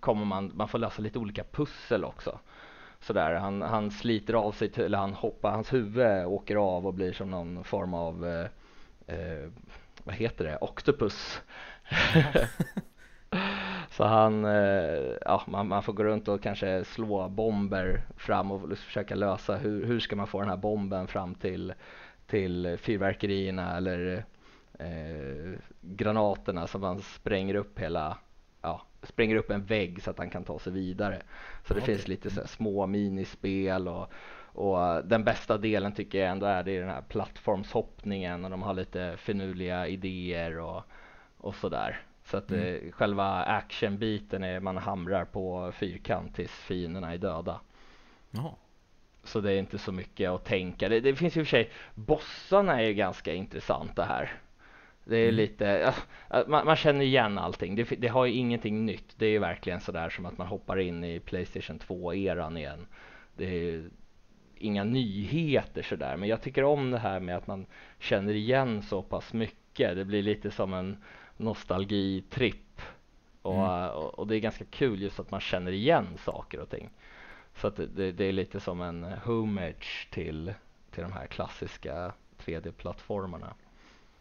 kommer 0.00 0.24
man, 0.24 0.52
man 0.54 0.68
får 0.68 0.78
lösa 0.78 1.02
lite 1.02 1.18
olika 1.18 1.44
pussel 1.44 2.04
också. 2.04 2.38
Sådär, 3.00 3.34
han, 3.34 3.62
han 3.62 3.90
sliter 3.90 4.34
av 4.34 4.52
sig, 4.52 4.70
till, 4.70 4.84
eller 4.84 4.98
han 4.98 5.14
hoppar, 5.14 5.50
hans 5.50 5.72
huvud 5.72 6.26
åker 6.26 6.56
av 6.56 6.86
och 6.86 6.94
blir 6.94 7.12
som 7.12 7.30
någon 7.30 7.64
form 7.64 7.94
av, 7.94 8.26
eh, 8.26 8.46
eh, 9.16 9.48
vad 10.10 10.18
heter 10.18 10.44
det, 10.44 10.58
octopus. 10.60 11.42
Så 13.90 14.04
han, 14.04 14.44
eh, 14.44 15.16
ja, 15.20 15.42
man, 15.46 15.68
man 15.68 15.82
får 15.82 15.92
gå 15.92 16.04
runt 16.04 16.28
och 16.28 16.42
kanske 16.42 16.84
slå 16.84 17.28
bomber 17.28 18.02
fram 18.16 18.50
och 18.50 18.78
försöka 18.78 19.14
lösa 19.14 19.56
hur, 19.56 19.86
hur 19.86 20.00
ska 20.00 20.16
man 20.16 20.26
få 20.26 20.40
den 20.40 20.48
här 20.48 20.56
bomben 20.56 21.06
fram 21.06 21.34
till, 21.34 21.72
till 22.26 22.78
fyrverkerierna 22.80 23.76
eller 23.76 24.24
eh, 24.78 25.52
granaterna 25.80 26.66
så 26.66 26.78
man 26.78 27.02
spränger 27.02 27.54
upp 27.54 27.78
hela, 27.78 28.18
ja, 28.62 28.82
springer 29.02 29.36
upp 29.36 29.50
en 29.50 29.64
vägg 29.64 30.02
så 30.02 30.10
att 30.10 30.18
han 30.18 30.30
kan 30.30 30.44
ta 30.44 30.58
sig 30.58 30.72
vidare. 30.72 31.22
Så 31.64 31.74
det 31.74 31.80
Okej. 31.80 31.94
finns 31.94 32.08
lite 32.08 32.30
så 32.30 32.46
små 32.46 32.86
minispel 32.86 33.88
och, 33.88 34.12
och 34.52 35.04
den 35.04 35.24
bästa 35.24 35.58
delen 35.58 35.92
tycker 35.92 36.18
jag 36.18 36.30
ändå 36.30 36.46
är 36.46 36.62
det 36.62 36.72
är 36.76 36.80
den 36.80 36.88
här 36.90 37.02
plattformshoppningen 37.02 38.44
och 38.44 38.50
de 38.50 38.62
har 38.62 38.74
lite 38.74 39.16
finurliga 39.16 39.86
idéer 39.86 40.58
och, 40.58 40.82
och 41.38 41.54
sådär. 41.54 42.00
Så 42.24 42.36
att 42.36 42.50
Mm. 42.50 42.64
eh, 42.86 42.92
själva 42.92 43.42
actionbiten 43.44 44.44
är 44.44 44.60
man 44.60 44.76
hamrar 44.76 45.24
på 45.24 45.72
fyrkant 45.72 46.34
tills 46.34 46.52
fienderna 46.52 47.12
är 47.12 47.18
döda. 47.18 47.60
Jaha. 48.30 48.50
Så 49.24 49.40
det 49.40 49.52
är 49.52 49.58
inte 49.58 49.78
så 49.78 49.92
mycket 49.92 50.30
att 50.30 50.44
tänka. 50.44 50.88
Det, 50.88 51.00
det 51.00 51.14
finns 51.14 51.36
ju 51.36 51.40
i 51.40 51.42
och 51.42 51.46
för 51.46 51.50
sig, 51.50 51.70
bossarna 51.94 52.80
är 52.80 52.86
ju 52.86 52.94
ganska 52.94 53.34
intressanta 53.34 54.04
här. 54.04 54.32
Det 55.04 55.16
är 55.16 55.22
Mm. 55.24 55.34
lite, 55.34 55.94
man, 56.46 56.66
man 56.66 56.76
känner 56.76 57.04
igen 57.04 57.38
allting. 57.38 57.76
Det, 57.76 57.84
det 57.84 58.08
har 58.08 58.24
ju 58.26 58.32
ingenting 58.32 58.86
nytt. 58.86 59.14
Det 59.18 59.26
är 59.26 59.30
ju 59.30 59.38
verkligen 59.38 59.80
sådär 59.80 60.10
som 60.10 60.26
att 60.26 60.38
man 60.38 60.46
hoppar 60.46 60.78
in 60.78 61.04
i 61.04 61.20
Playstation 61.20 61.78
2-eran 61.78 62.56
igen. 62.58 62.86
Det 63.36 63.44
är 63.44 63.52
ju 63.62 63.90
inga 64.60 64.84
nyheter 64.84 65.82
sådär. 65.82 66.16
Men 66.16 66.28
jag 66.28 66.42
tycker 66.42 66.64
om 66.64 66.90
det 66.90 66.98
här 66.98 67.20
med 67.20 67.36
att 67.36 67.46
man 67.46 67.66
känner 67.98 68.34
igen 68.34 68.82
så 68.82 69.02
pass 69.02 69.32
mycket. 69.32 69.96
Det 69.96 70.04
blir 70.04 70.22
lite 70.22 70.50
som 70.50 70.74
en 70.74 70.96
nostalgitripp. 71.36 72.82
Och, 73.42 73.54
Mm. 73.54 73.90
och, 73.90 74.18
och 74.18 74.26
det 74.26 74.36
är 74.36 74.40
ganska 74.40 74.64
kul 74.64 75.02
just 75.02 75.20
att 75.20 75.30
man 75.30 75.40
känner 75.40 75.72
igen 75.72 76.06
saker 76.24 76.60
och 76.60 76.70
ting. 76.70 76.90
Så 77.56 77.66
att 77.66 77.76
det, 77.76 78.12
det, 78.12 78.24
är 78.24 78.32
lite 78.32 78.60
som 78.60 78.80
en 78.80 79.04
homage 79.24 80.08
till, 80.10 80.54
till 80.90 81.02
de 81.02 81.12
här 81.12 81.26
klassiska 81.26 82.12
3D-plattformarna. 82.44 83.54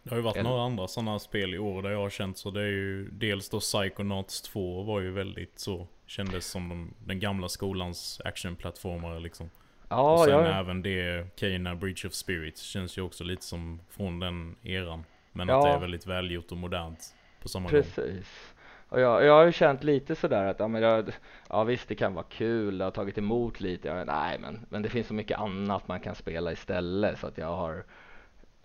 Det 0.03 0.09
har 0.09 0.17
ju 0.17 0.23
varit 0.23 0.35
Eller- 0.37 0.49
några 0.49 0.63
andra 0.63 0.87
sådana 0.87 1.19
spel 1.19 1.53
i 1.55 1.57
år 1.57 1.81
där 1.81 1.89
jag 1.89 1.99
har 1.99 2.09
känt 2.09 2.37
så. 2.37 2.51
Det 2.51 2.61
är 2.61 2.65
ju 2.71 3.09
dels 3.11 3.49
då 3.49 3.59
Psychonauts 3.59 4.41
2 4.41 4.83
var 4.83 4.99
ju 4.99 5.11
väldigt 5.11 5.59
så. 5.59 5.87
Kändes 6.05 6.45
som 6.45 6.69
de, 6.69 6.93
den 7.05 7.19
gamla 7.19 7.49
skolans 7.49 8.21
actionplattformare 8.25 9.19
liksom. 9.19 9.49
Ja, 9.89 10.11
och 10.13 10.19
sen 10.19 10.33
jag, 10.33 10.59
även 10.59 10.81
det 10.81 11.27
Kena 11.39 11.75
Breach 11.75 12.05
of 12.05 12.13
Spirits 12.13 12.61
känns 12.61 12.97
ju 12.97 13.01
också 13.01 13.23
lite 13.23 13.43
som 13.45 13.79
från 13.89 14.19
den 14.19 14.55
eran. 14.63 15.03
Men 15.31 15.47
Ja. 15.47 15.57
att 15.57 15.63
det 15.63 15.69
är 15.69 15.79
väldigt 15.79 16.07
välgjort 16.07 16.51
och 16.51 16.57
modernt 16.57 17.15
på 17.41 17.49
samma 17.49 17.69
gång. 17.69 17.81
precis. 17.81 18.53
Och 18.89 18.99
jag, 19.01 19.25
jag 19.25 19.33
har 19.33 19.45
ju 19.45 19.51
känt 19.51 19.83
lite 19.83 20.15
sådär 20.15 20.45
att 20.45 20.59
ja, 20.59 20.67
men 20.67 20.81
jag, 20.81 21.11
ja 21.49 21.63
visst 21.63 21.87
det 21.87 21.95
kan 21.95 22.13
vara 22.13 22.25
kul, 22.29 22.77
det 22.77 22.83
har 22.83 22.91
tagit 22.91 23.17
emot 23.17 23.59
lite. 23.61 23.87
Jag, 23.87 24.07
nej 24.07 24.37
men, 24.39 24.65
men 24.69 24.81
det 24.81 24.89
finns 24.89 25.07
så 25.07 25.13
mycket 25.13 25.39
annat 25.39 25.87
man 25.87 25.99
kan 25.99 26.15
spela 26.15 26.51
istället 26.51 27.19
så 27.19 27.27
att 27.27 27.37
jag 27.37 27.55
har 27.55 27.83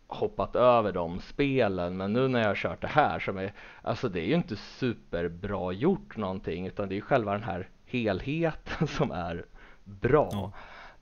hoppat 0.07 0.57
över 0.57 0.93
de 0.93 1.21
spelen. 1.21 1.97
Men 1.97 2.13
nu 2.13 2.29
när 2.29 2.41
jag 2.41 2.49
har 2.49 2.55
kört 2.55 2.81
det 2.81 2.87
här 2.89 3.19
som 3.19 3.39
är, 3.39 3.53
alltså 3.83 4.09
det 4.09 4.21
är 4.21 4.27
ju 4.27 4.35
inte 4.35 4.57
superbra 4.57 5.73
gjort 5.73 6.17
någonting 6.17 6.67
utan 6.67 6.89
det 6.89 6.93
är 6.95 6.97
ju 6.97 7.03
själva 7.03 7.33
den 7.33 7.43
här 7.43 7.69
helheten 7.87 8.87
som 8.89 9.11
är 9.11 9.45
bra. 9.85 10.29
Ja. 10.33 10.53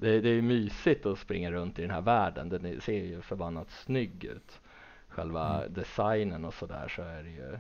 Det, 0.03 0.21
det 0.21 0.29
är 0.29 0.35
ju 0.35 0.43
mysigt 0.43 1.07
att 1.07 1.19
springa 1.19 1.51
runt 1.51 1.79
i 1.79 1.83
den 1.83 1.91
här 1.91 2.01
världen. 2.01 2.49
Den 2.49 2.81
ser 2.81 2.93
ju 2.93 3.23
förbannat 3.23 3.71
snygg 3.71 4.25
ut. 4.25 4.61
Själva 5.09 5.59
Mm. 5.59 5.73
designen 5.73 6.45
och 6.45 6.55
sådär 6.55 6.89
så 6.89 7.03
är 7.03 7.23
det 7.23 7.31
ju 7.31 7.59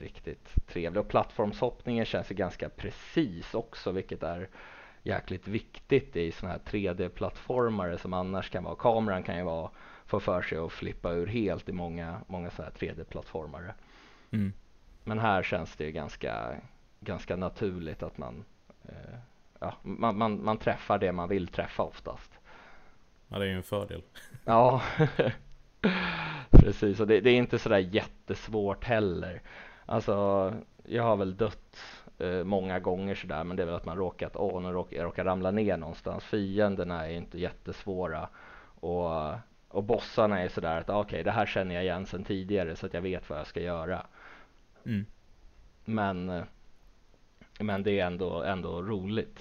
riktigt 0.00 0.66
trevligt. 0.66 1.00
Och 1.04 1.08
plattformshoppningen 1.08 2.04
känns 2.04 2.30
ju 2.30 2.34
ganska 2.34 2.68
precis 2.68 3.54
också 3.54 3.92
vilket 3.92 4.22
är 4.22 4.48
jäkligt 5.02 5.48
viktigt 5.48 6.16
i 6.16 6.32
sådana 6.32 6.52
här 6.52 6.60
3D-plattformare 6.64 7.98
som 7.98 8.12
annars 8.12 8.50
kan 8.50 8.64
vara. 8.64 8.76
Kameran 8.76 9.22
kan 9.22 9.36
ju 9.36 9.42
vara, 9.44 9.70
få 10.06 10.20
för 10.20 10.42
sig 10.42 10.58
att 10.58 10.72
flippa 10.72 11.10
ur 11.12 11.26
helt 11.26 11.68
i 11.68 11.72
många, 11.72 12.20
många 12.26 12.50
sådana 12.50 12.72
här 12.72 12.88
3D-plattformare. 12.88 13.74
Mm. 14.30 14.52
Men 15.04 15.18
här 15.18 15.42
känns 15.42 15.76
det 15.76 15.84
ju 15.84 15.92
ganska, 15.92 16.54
ganska 17.00 17.36
naturligt 17.36 18.02
att 18.02 18.18
man, 18.18 18.44
eh, 18.82 19.18
ja, 19.60 19.74
man, 19.82 20.18
man, 20.18 20.44
man 20.44 20.58
träffar 20.58 20.98
det 20.98 21.12
man 21.12 21.28
vill 21.28 21.48
träffa 21.48 21.82
oftast. 21.82 22.38
Ja 23.28 23.38
det 23.38 23.44
är 23.44 23.48
ju 23.48 23.56
en 23.56 23.62
fördel. 23.62 24.02
Ja, 24.44 24.82
precis. 26.50 27.00
Och 27.00 27.06
det, 27.06 27.20
det 27.20 27.30
är 27.30 27.36
inte 27.36 27.58
sådär 27.58 27.78
jättesvårt 27.78 28.84
heller. 28.84 29.42
Alltså, 29.86 30.54
jag 30.84 31.02
har 31.02 31.16
väl 31.16 31.36
dött 31.36 31.76
eh, 32.18 32.44
många 32.44 32.78
gånger 32.78 33.14
sådär, 33.14 33.44
men 33.44 33.56
det 33.56 33.62
är 33.62 33.66
väl 33.66 33.74
att 33.74 33.84
man 33.84 33.96
råkat, 33.96 34.36
åh, 34.36 34.62
nu 34.62 34.68
råkar 34.68 34.96
jag 34.96 35.04
råkar 35.04 35.24
ramla 35.24 35.50
ner 35.50 35.76
någonstans. 35.76 36.24
Fienderna 36.24 37.06
är 37.06 37.12
inte 37.12 37.38
jättesvåra 37.38 38.28
och, 38.80 39.34
och 39.68 39.84
bossarna 39.84 40.40
är 40.40 40.48
sådär 40.48 40.80
att, 40.80 40.90
ah, 40.90 41.00
okej, 41.00 41.24
det 41.24 41.30
här 41.30 41.46
känner 41.46 41.74
jag 41.74 41.84
igen 41.84 42.06
sedan 42.06 42.24
tidigare 42.24 42.76
så 42.76 42.86
att 42.86 42.94
jag 42.94 43.02
vet 43.02 43.30
vad 43.30 43.38
jag 43.38 43.46
ska 43.46 43.60
göra. 43.60 44.06
Mm. 44.84 45.06
Men, 45.84 46.28
eh, 46.28 46.44
men 47.60 47.82
det 47.82 48.00
är 48.00 48.06
ändå, 48.06 48.42
ändå 48.42 48.82
roligt. 48.82 49.40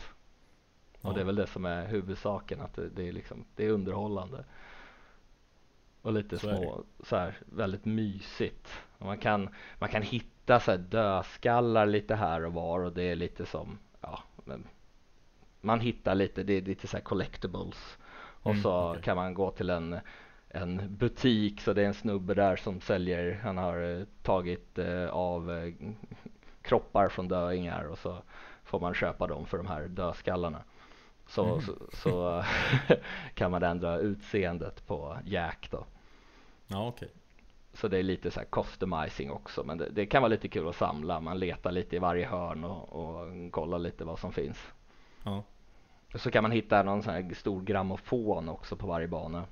Och 1.02 1.10
Ja. 1.10 1.14
det 1.14 1.22
är 1.22 1.26
väl 1.26 1.36
det 1.36 1.48
som 1.48 1.66
är 1.66 1.88
huvudsaken, 1.88 2.62
att 2.62 2.74
det, 2.74 2.90
det, 2.90 3.08
är, 3.08 3.12
liksom, 3.12 3.46
det 3.56 3.66
är 3.66 3.70
underhållande. 3.72 4.46
Och 6.02 6.14
lite 6.14 6.40
Så 6.40 6.48
små, 6.48 6.84
så 7.00 7.16
här, 7.16 7.38
väldigt 7.46 7.86
mysigt. 7.86 8.70
Och 8.98 9.06
man, 9.06 9.18
kan, 9.18 9.50
man 9.80 9.90
kan 9.90 10.02
hitta 10.02 10.60
så 10.60 10.72
här 10.72 10.78
dödskallar 10.78 11.86
lite 11.86 12.16
här 12.16 12.46
och 12.46 12.54
var 12.54 12.80
och 12.80 12.94
det 12.94 13.04
är 13.04 13.16
lite 13.16 13.46
som, 13.46 13.78
ja, 14.02 14.24
man 15.62 15.80
hittar 15.80 16.16
lite, 16.16 16.44
det 16.44 16.54
är 16.54 16.62
lite 16.62 16.88
så 16.88 16.98
här 16.98 17.04
collectibles. 17.04 17.98
Och 18.42 18.52
Mm, 18.52 18.64
så 18.64 18.90
okej. 18.92 19.02
kan 19.04 19.16
man 19.18 19.34
gå 19.34 19.52
till 19.52 19.70
en, 19.70 20.00
en 20.50 20.96
butik, 20.98 21.62
så 21.62 21.74
det 21.74 21.82
är 21.82 21.88
en 21.88 21.94
snubbe 21.94 22.34
där 22.34 22.56
som 22.56 22.82
säljer, 22.82 23.40
han 23.44 23.58
har 23.58 24.00
eh, 24.00 24.06
tagit 24.24 24.78
eh, 24.80 25.08
av 25.10 25.52
eh, 25.52 25.74
kroppar 26.62 27.10
från 27.10 27.28
döingar 27.28 27.84
och 27.84 27.98
så 27.98 28.18
får 28.64 28.80
man 28.80 28.94
köpa 28.94 29.28
dem 29.28 29.46
för 29.46 29.58
de 29.58 29.68
här 29.68 29.88
dödskallarna. 29.88 30.64
Så, 31.28 31.46
Mm. 31.46 31.62
så, 31.62 31.74
så 31.94 32.44
kan 33.34 33.52
man 33.52 33.64
ändra 33.64 33.98
utseendet 33.98 34.88
på 34.88 35.18
Jack 35.26 35.68
då. 35.72 35.86
Ja 36.68 36.88
okej. 36.88 37.10
Så 37.74 37.88
det 37.88 37.98
är 37.98 38.04
lite 38.04 38.32
så 38.32 38.40
här 38.40 38.48
customizing 38.52 39.32
också, 39.32 39.64
men 39.64 39.78
det, 39.78 39.90
det 39.90 40.06
kan 40.06 40.22
vara 40.22 40.30
lite 40.30 40.48
kul 40.48 40.68
att 40.68 40.76
samla. 40.76 41.20
Man 41.20 41.40
letar 41.40 41.72
lite 41.72 41.96
i 41.96 42.00
varje 42.00 42.28
hörn 42.28 42.64
och, 42.64 42.90
och 42.94 43.52
kollar 43.52 43.80
lite 43.80 44.04
vad 44.06 44.20
som 44.20 44.32
finns. 44.32 44.68
Ja. 45.24 45.44
Så 46.16 46.32
kan 46.32 46.44
man 46.44 46.52
hitta 46.52 46.84
någon 46.84 47.04
sån 47.04 47.14
här 47.14 47.34
stor 47.34 47.62
grammofon 47.62 48.50
också 48.50 48.76
på 48.76 48.88
varje 48.88 49.08
bana. 49.08 49.44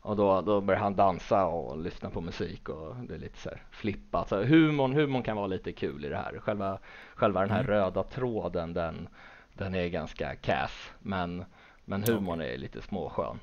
Och 0.00 0.16
då, 0.16 0.40
då 0.40 0.60
börjar 0.60 0.80
han 0.80 0.96
dansa 0.96 1.44
och 1.46 1.78
lyssna 1.78 2.10
på 2.10 2.20
musik 2.20 2.68
och 2.68 2.96
det 2.96 3.14
är 3.14 3.18
lite 3.18 3.38
så 3.38 3.48
här 3.48 3.62
flippat. 3.70 4.28
Så 4.28 4.42
humorn, 4.42 4.92
humorn 4.92 5.22
kan 5.22 5.36
vara 5.36 5.46
lite 5.46 5.72
kul 5.72 6.04
i 6.04 6.08
det 6.08 6.16
här. 6.16 6.38
Själva, 6.38 6.78
själva 7.14 7.40
den 7.40 7.50
här 7.50 7.60
Mm. 7.60 7.70
röda 7.72 8.02
tråden 8.02 8.72
den, 8.74 9.08
den 9.54 9.74
är 9.74 9.88
ganska 9.88 10.34
cass. 10.36 10.92
Men, 10.98 11.44
men 11.84 12.02
humorn 12.02 12.40
är 12.40 12.56
lite 12.58 12.82
småskön. 12.82 13.40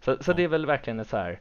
Så, 0.00 0.16
så 0.22 0.32
det 0.32 0.44
är 0.44 0.48
väl 0.48 0.66
verkligen 0.66 1.00
ett 1.00 1.08
så 1.08 1.16
här 1.16 1.40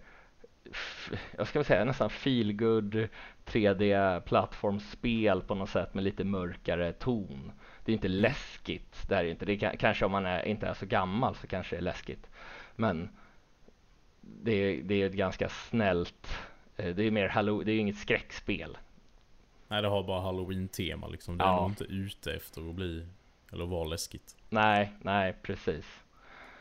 jag 1.38 1.48
ska 1.48 1.60
väl 1.60 1.66
säga 1.66 1.86
nästan 1.86 2.10
feelgood 2.10 3.08
3D 3.46 4.20
plattformsspel 4.20 5.42
på 5.42 5.56
något 5.56 5.70
sätt 5.70 5.94
med 5.94 6.04
lite 6.04 6.24
mörkare 6.24 6.94
ton. 6.94 7.52
Det 7.86 7.92
är 7.92 7.94
inte 7.94 8.08
läskigt, 8.08 9.06
det 9.10 9.16
är 9.16 9.24
inte. 9.24 9.46
Det 9.46 9.54
är, 9.54 9.58
ka- 9.58 9.78
kanske 9.78 10.06
om 10.06 10.12
man 10.12 10.26
är, 10.26 10.46
inte 10.48 10.68
är 10.68 10.74
så 10.74 10.86
gammal 10.86 11.36
så 11.36 11.48
kanske 11.48 11.76
det 11.76 11.80
är 11.80 11.84
läskigt. 11.84 12.30
Men 12.76 13.10
det 14.44 14.52
är, 14.52 14.82
det 14.84 15.02
är 15.02 15.06
ett 15.08 15.14
ganska 15.14 15.50
snällt, 15.50 16.28
eh, 16.78 16.96
det 16.96 17.04
är 17.04 17.12
mer 17.12 17.28
Hallow, 17.28 17.66
det 17.66 17.72
är 17.72 17.80
inget 17.80 17.98
skräckspel. 17.98 18.78
Nej 19.68 19.82
det 19.82 19.88
har 19.88 20.04
bara 20.04 20.22
halloween-tema 20.22 21.08
liksom. 21.08 21.38
Det 21.38 21.44
är 21.44 21.48
Ja. 21.48 21.62
nog 21.62 21.72
inte 21.72 21.84
ute 21.84 22.34
efter 22.34 22.70
att 22.70 22.76
bli, 22.76 23.06
eller 23.52 23.66
vara 23.66 23.84
läskigt. 23.88 24.36
Nej, 24.50 24.92
nej 25.02 25.36
precis. 25.44 25.86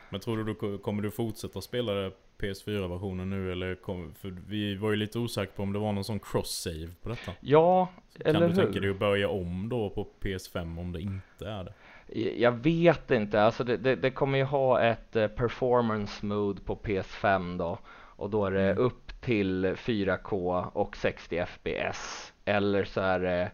Men 0.09 0.19
tror 0.19 0.37
du 0.37 0.43
du 0.43 0.55
ko- 0.55 0.77
kommer 0.77 1.01
du 1.03 1.11
fortsätta 1.11 1.61
spela 1.61 1.93
det 1.93 2.11
PS4-versionen 2.37 3.29
nu 3.29 3.51
eller 3.51 3.75
kom, 3.75 4.13
för 4.13 4.35
vi 4.47 4.75
var 4.75 4.89
ju 4.89 4.95
lite 4.95 5.19
osäkra 5.19 5.53
på 5.55 5.63
om 5.63 5.73
det 5.73 5.79
var 5.79 5.91
någon 5.91 6.03
sån 6.03 6.19
cross-save 6.19 6.91
på 7.01 7.09
detta. 7.09 7.31
Ja, 7.39 7.89
Så 8.09 8.21
eller 8.23 8.39
kan 8.39 8.49
du 8.49 8.55
hur? 8.55 8.63
tänka 8.63 8.79
dig 8.79 8.89
att 8.89 8.99
börja 8.99 9.29
om 9.29 9.69
då 9.69 9.89
på 9.89 10.07
PS5 10.21 10.79
om 10.79 10.91
det 10.91 11.01
inte 11.01 11.47
är 11.49 11.63
det? 11.63 11.73
Jag 12.15 12.51
vet 12.51 13.11
inte, 13.11 13.41
alltså 13.41 13.63
det, 13.63 13.77
det, 13.77 13.95
det 13.95 14.11
kommer 14.11 14.37
ju 14.37 14.43
ha 14.43 14.81
ett 14.81 15.15
eh, 15.15 15.27
performance 15.27 16.25
mode 16.25 16.61
på 16.61 16.75
PS5 16.75 17.57
då 17.57 17.77
och 18.17 18.29
då 18.29 18.45
är 18.45 18.51
det 18.51 18.71
Mm. 18.71 18.77
upp 18.77 19.21
till 19.21 19.65
4K 19.65 20.65
och 20.73 20.97
60 20.97 21.45
FPS 21.45 22.33
eller 22.45 22.83
så 22.83 23.01
är 23.01 23.19
det 23.19 23.51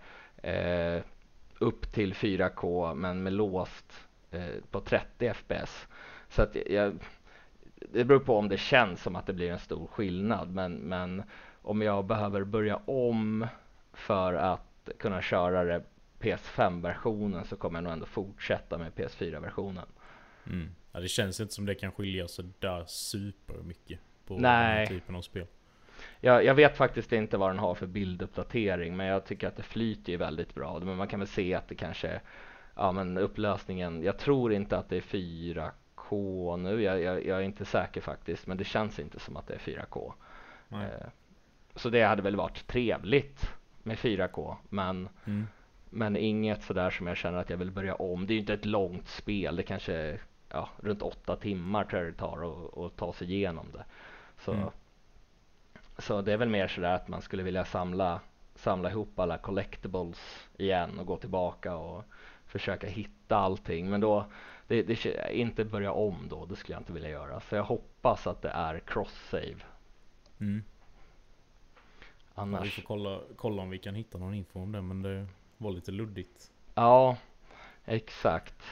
eh, 0.50 1.04
upp 1.60 1.94
till 1.94 2.14
4K 2.14 2.96
men 2.96 3.24
med 3.24 3.34
låst 3.34 4.08
eh, 4.32 4.64
på 4.72 4.80
30 4.80 5.34
FPS. 5.34 5.88
Så 6.30 6.42
att 6.42 6.56
jag, 6.70 6.94
det 7.76 8.04
beror 8.04 8.20
på 8.20 8.38
om 8.38 8.50
det 8.50 8.58
känns 8.58 9.04
som 9.04 9.16
att 9.16 9.26
det 9.26 9.34
blir 9.34 9.52
en 9.52 9.60
stor 9.60 9.88
skillnad 9.88 10.50
men, 10.54 10.74
men 10.74 11.24
om 11.62 11.82
jag 11.82 12.06
behöver 12.06 12.44
börja 12.44 12.80
om 12.86 13.48
för 13.94 14.34
att 14.34 14.90
kunna 15.00 15.22
köra 15.22 15.64
det 15.64 15.84
PS5-versionen 16.24 17.46
så 17.46 17.56
kommer 17.56 17.78
jag 17.78 17.84
nog 17.84 17.94
ändå 17.94 18.06
fortsätta 18.06 18.78
med 18.78 18.92
PS4-versionen. 18.94 19.86
Mm. 20.48 20.70
Ja, 20.92 21.00
det 21.00 21.08
känns 21.08 21.40
inte 21.40 21.54
som 21.54 21.66
det 21.66 21.76
kan 21.76 21.92
skilja 21.92 22.28
så 22.28 22.44
där 22.60 22.86
super 22.88 23.54
mycket 23.54 24.00
på 24.28 24.34
den 24.34 24.42
Nej. 24.42 24.78
här 24.78 24.86
typen 24.86 25.16
av 25.16 25.22
spel. 25.22 25.48
jag, 26.20 26.46
jag 26.46 26.56
vet 26.56 26.78
faktiskt 26.78 27.14
inte 27.14 27.38
vad 27.38 27.50
den 27.50 27.60
har 27.60 27.76
för 27.76 27.88
bilduppdatering 27.88 28.98
men 28.98 29.08
jag 29.08 29.26
tycker 29.26 29.48
att 29.48 29.56
det 29.56 29.64
flyter 29.64 30.12
ju 30.12 30.18
väldigt 30.18 30.56
bra. 30.56 30.80
Men 30.80 30.98
man 30.98 31.08
kan 31.08 31.20
väl 31.20 31.28
se 31.28 31.54
att 31.54 31.68
det 31.68 31.76
kanske, 31.76 32.22
ja 32.76 32.92
men 32.92 33.18
upplösningen, 33.18 34.04
jag 34.04 34.18
tror 34.20 34.54
inte 34.54 34.78
att 34.78 34.90
det 34.90 34.98
är 34.98 35.02
4K 35.02 36.58
nu, 36.58 36.82
jag, 36.82 37.02
jag, 37.02 37.26
jag 37.26 37.38
är 37.40 37.44
inte 37.44 37.66
säker 37.66 38.02
faktiskt 38.02 38.48
men 38.48 38.58
det 38.58 38.64
känns 38.64 39.00
inte 39.00 39.20
som 39.20 39.38
att 39.38 39.48
det 39.48 39.54
är 39.54 39.60
4K. 39.60 40.14
Nej. 40.68 40.86
Eh, 40.86 41.08
Så 41.76 41.90
det 41.90 42.04
hade 42.04 42.22
väl 42.22 42.36
varit 42.36 42.68
trevligt 42.68 43.50
med 43.84 43.98
4K 43.98 44.56
men 44.70 45.10
Mm. 45.26 45.48
Men 45.94 46.16
inget 46.18 46.64
sådär 46.64 46.90
som 46.90 47.08
jag 47.08 47.18
känner 47.18 47.38
att 47.38 47.50
jag 47.50 47.58
vill 47.58 47.72
börja 47.72 47.96
om. 47.96 48.28
Det 48.28 48.34
är 48.34 48.36
ju 48.36 48.40
inte 48.40 48.54
ett 48.54 48.66
långt 48.66 49.08
spel. 49.08 49.56
Det 49.56 49.64
kanske 49.64 50.20
ja, 50.50 50.70
runt 50.78 51.02
åtta 51.02 51.36
timmar 51.36 51.84
tror 51.84 52.04
jag 52.04 52.14
det 52.14 52.18
tar 52.18 52.86
att, 52.86 52.96
ta 52.96 53.14
sig 53.14 53.34
igenom 53.34 53.72
det. 53.74 53.86
Så, 54.40 54.54
Mm. 54.54 54.70
så 55.98 56.22
det 56.22 56.34
är 56.34 56.38
väl 56.38 56.50
mer 56.50 56.68
sådär 56.68 56.96
att 56.96 57.08
man 57.08 57.22
skulle 57.22 57.44
vilja 57.44 57.66
samla, 57.66 58.20
samla 58.56 58.90
ihop 58.90 59.20
alla 59.20 59.38
collectibles 59.38 60.50
igen 60.58 61.00
och 61.00 61.06
gå 61.06 61.18
tillbaka 61.18 61.76
och 61.76 62.04
försöka 62.46 62.88
hitta 62.88 63.38
allting. 63.38 63.90
Men 63.90 64.02
då, 64.02 64.26
det, 64.68 64.84
det, 64.84 65.06
inte 65.32 65.66
börja 65.66 65.92
om 65.92 66.28
då, 66.30 66.46
det 66.46 66.56
skulle 66.56 66.76
jag 66.76 66.82
inte 66.82 66.94
vilja 66.94 67.10
göra. 67.10 67.40
Så 67.40 67.56
jag 67.56 67.64
hoppas 67.64 68.28
att 68.28 68.42
det 68.42 68.50
är 68.50 68.80
cross-save. 68.80 69.62
Mm. 70.40 70.64
Ja, 72.36 72.44
vi 72.46 72.56
Annars, 72.56 72.76
får 72.76 72.82
kolla, 72.82 73.20
kolla 73.36 73.62
om 73.62 73.70
vi 73.70 73.78
kan 73.78 73.96
hitta 73.96 74.18
någon 74.18 74.34
info 74.34 74.60
om 74.60 74.72
det 74.72 74.82
men 74.82 75.02
det 75.02 75.28
var 75.64 75.72
lite 75.72 75.92
luddigt. 75.92 76.52
ja, 76.76 77.18
exakt. 77.86 78.64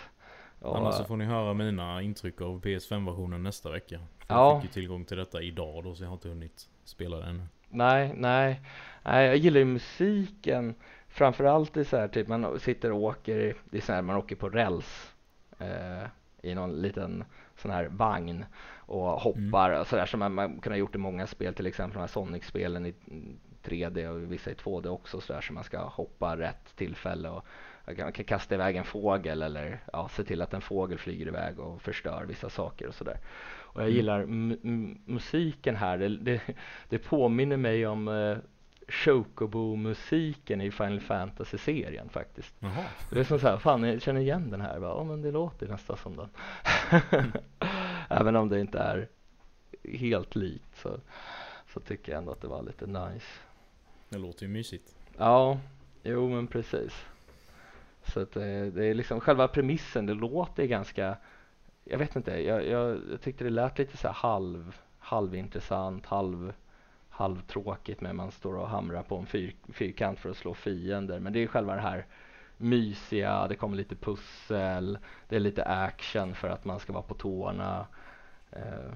Och, 0.60 0.78
Annars 0.78 0.96
så 0.96 1.04
får 1.04 1.18
ni 1.18 1.26
höra 1.26 1.54
mina 1.54 2.02
intryck 2.02 2.42
av 2.42 2.62
PS5-versionen 2.62 3.44
nästa 3.44 3.72
vecka. 3.72 4.00
För 4.20 4.34
Ja. 4.34 4.54
Jag 4.54 4.62
fick 4.62 4.70
ju 4.76 4.82
tillgång 4.82 5.06
till 5.06 5.18
detta 5.18 5.42
idag 5.42 5.84
då 5.84 5.96
så 5.96 6.04
jag 6.04 6.10
har 6.10 6.14
inte 6.14 6.30
hunnit 6.30 6.70
spela 6.84 7.18
det 7.18 7.26
ännu. 7.26 7.44
Nej, 7.70 8.14
nej, 8.16 8.62
nej, 9.04 9.28
jag 9.28 9.38
gillar 9.38 9.60
ju 9.60 9.66
musiken. 9.66 10.76
Framförallt 11.08 11.78
i 11.78 11.86
så 11.86 11.98
här 11.98 12.08
typ 12.08 12.28
man 12.28 12.60
sitter 12.60 12.92
och 12.92 13.02
åker, 13.02 13.56
det 13.70 13.78
är 13.78 13.82
så 13.82 13.94
här 13.94 14.02
man 14.02 14.16
åker 14.16 14.36
på 14.36 14.50
räls 14.50 15.14
eh, 15.60 16.04
i 16.42 16.56
någon 16.56 16.82
liten 16.82 17.24
sån 17.58 17.72
här 17.72 17.86
vagn 17.86 18.46
och 18.76 19.22
hoppar 19.22 19.80
och 19.80 19.88
så 19.88 19.96
där 19.96 20.06
som 20.06 20.20
man, 20.20 20.34
man 20.34 20.50
kunde 20.50 20.70
ha 20.70 20.80
gjort 20.80 20.96
i 20.96 20.98
många 20.98 21.28
spel, 21.28 21.54
till 21.54 21.68
exempel 21.68 21.94
de 21.94 22.00
här 22.00 22.08
Sonic-spelen 22.08 22.86
i 22.86 22.94
3D 23.64 24.08
och 24.08 24.32
vissa 24.32 24.52
i 24.52 24.54
2D 24.54 24.88
också 24.88 25.22
så 25.22 25.34
där 25.34 25.42
så 25.42 25.54
man 25.54 25.64
ska 25.64 25.80
hoppa 25.84 26.38
rätt 26.38 26.76
tillfälle 26.76 27.30
och 27.30 27.46
man 27.86 27.96
kan, 27.96 28.12
kasta 28.26 28.56
iväg 28.56 28.76
en 28.76 28.84
fågel 28.84 29.42
eller 29.42 29.80
ja, 29.94 30.10
se 30.10 30.24
till 30.24 30.42
att 30.42 30.54
en 30.54 30.62
fågel 30.62 30.98
flyger 30.98 31.28
iväg 31.28 31.60
och 31.60 31.82
förstör 31.82 32.26
vissa 32.28 32.50
saker 32.50 32.88
och 32.88 32.96
sådär. 32.96 33.18
Och 33.74 33.82
jag 33.82 33.88
Mm. 33.88 33.96
gillar 33.96 34.26
musiken 35.12 35.76
här, 35.76 35.98
det, 35.98 36.08
det, 36.10 36.42
det 36.90 36.98
påminner 36.98 37.58
mig 37.58 37.88
om 37.88 38.08
eh, 38.08 38.38
Chocobo-musiken 38.88 40.62
i 40.62 40.72
Final 40.72 41.00
Fantasy-serien 41.00 42.10
faktiskt. 42.10 42.56
Jaha. 42.60 42.86
Det 43.10 43.20
är 43.20 43.24
som 43.24 43.40
så 43.40 43.48
här, 43.48 43.58
fan 43.58 43.84
jag 43.84 44.02
känner 44.02 44.22
igen 44.22 44.52
den 44.52 44.62
här, 44.62 44.80
ja 44.82 45.04
men 45.04 45.22
det 45.22 45.32
låter 45.32 45.68
nästan 45.68 45.98
som 45.98 46.16
den. 46.16 46.30
Även 48.10 48.36
om 48.36 48.50
det 48.50 48.60
inte 48.60 48.80
är 48.80 49.08
helt 50.00 50.36
likt 50.36 50.78
så, 50.78 51.00
så 51.74 51.80
tycker 51.80 52.12
jag 52.12 52.20
ändå 52.20 52.32
att 52.32 52.42
det 52.42 52.48
var 52.48 52.64
lite 52.64 52.88
nice. 52.88 53.28
Det 54.12 54.18
låter 54.18 54.44
ju 54.44 54.48
mysigt. 54.48 54.96
Ja, 55.18 55.60
jo 56.04 56.30
men 56.30 56.48
precis. 56.48 57.06
Så 58.04 58.20
att 58.20 58.32
det, 58.32 58.72
det 58.72 58.86
är 58.86 58.94
liksom 58.94 59.20
själva 59.20 59.48
premissen, 59.48 60.06
det 60.06 60.14
låter 60.14 60.66
ganska, 60.66 61.18
jag 61.84 61.98
vet 61.98 62.16
inte, 62.16 62.42
jag, 62.42 62.68
jag, 62.68 63.00
tyckte 63.22 63.44
det 63.44 63.50
lät 63.50 63.78
lite 63.78 63.98
så 63.98 64.08
här 64.08 64.14
halv, 64.16 64.76
halvintressant, 65.00 66.06
halv, 66.06 66.54
halvtråkigt 67.10 68.02
med 68.02 68.16
man 68.16 68.32
står 68.32 68.56
och 68.56 68.70
hamrar 68.70 69.04
på 69.04 69.18
en 69.18 69.26
fyr, 69.26 69.56
fyrkant 69.74 70.20
för 70.20 70.30
att 70.30 70.38
slå 70.38 70.54
fiender. 70.54 71.20
Men 71.20 71.34
det 71.34 71.40
är 71.44 71.48
själva 71.48 71.76
det 71.76 71.82
här 71.82 72.06
mysiga, 72.58 73.48
det 73.48 73.56
kommer 73.56 73.78
lite 73.78 73.96
pussel, 73.96 74.98
det 75.30 75.36
är 75.36 75.40
lite 75.40 75.64
action 75.64 76.36
för 76.36 76.50
att 76.50 76.66
man 76.66 76.80
ska 76.80 76.94
vara 76.94 77.04
på 77.04 77.14
tårna. 77.14 77.86
Eh, 78.52 78.92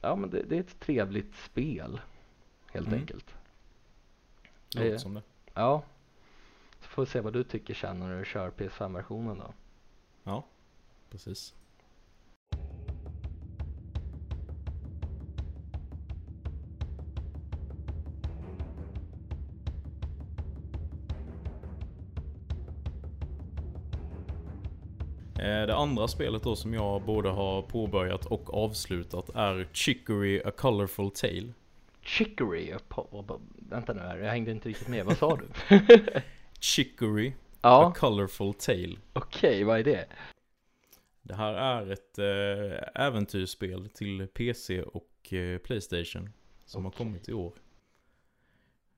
ja 0.00 0.16
men 0.16 0.30
det, 0.30 0.42
det 0.42 0.56
är 0.56 0.60
ett 0.60 0.80
trevligt 0.80 1.34
spel 1.36 2.00
helt 2.72 2.86
Mm. 2.86 3.00
enkelt. 3.00 3.34
Det 4.74 4.84
låter 4.84 4.98
som 4.98 5.14
det. 5.14 5.22
Ja. 5.54 5.82
Så 6.80 6.88
får 6.88 7.02
vi 7.04 7.10
se 7.10 7.20
vad 7.20 7.32
du 7.32 7.44
tycker 7.44 7.74
sen 7.74 7.98
när 7.98 8.18
du 8.18 8.24
kör 8.24 8.50
PS5-versionen 8.50 9.38
då. 9.38 9.52
Ja, 10.24 10.44
precis. 11.10 11.54
Eh, 25.38 25.66
Det 25.66 25.74
andra 25.76 26.08
spelet 26.08 26.42
då 26.42 26.56
som 26.56 26.74
jag 26.74 27.02
både 27.02 27.28
har 27.28 27.62
påbörjat 27.62 28.26
och 28.26 28.54
avslutat 28.54 29.30
är 29.34 29.68
Chicory 29.72 30.42
A 30.44 30.50
Colorful 30.56 31.10
Tale. 31.10 31.52
Chicory, 32.04 32.74
vänta 33.56 33.92
nu 33.92 34.00
här, 34.00 34.18
jag 34.18 34.30
hängde 34.30 34.50
inte 34.50 34.68
riktigt 34.68 34.88
med, 34.88 35.04
vad 35.04 35.16
sa 35.16 35.36
du? 35.36 35.78
Chicory 36.60 37.28
A 37.28 37.32
ja, 37.62 37.92
Colorful 37.96 38.54
Tale. 38.54 38.96
okej, 39.12 39.64
vad 39.64 39.78
är 39.78 39.84
det? 39.84 40.06
Det 41.22 41.34
här 41.34 41.54
är 41.54 41.92
ett 41.92 42.18
eh, 42.18 43.04
äventyrsspel 43.04 43.88
till 43.88 44.26
PC 44.26 44.82
och 44.82 45.32
eh, 45.32 45.58
Playstation 45.58 46.30
som 46.64 46.84
har 46.84 46.90
Okej. 46.90 46.98
kommit 46.98 47.28
i 47.28 47.32
år. 47.32 47.52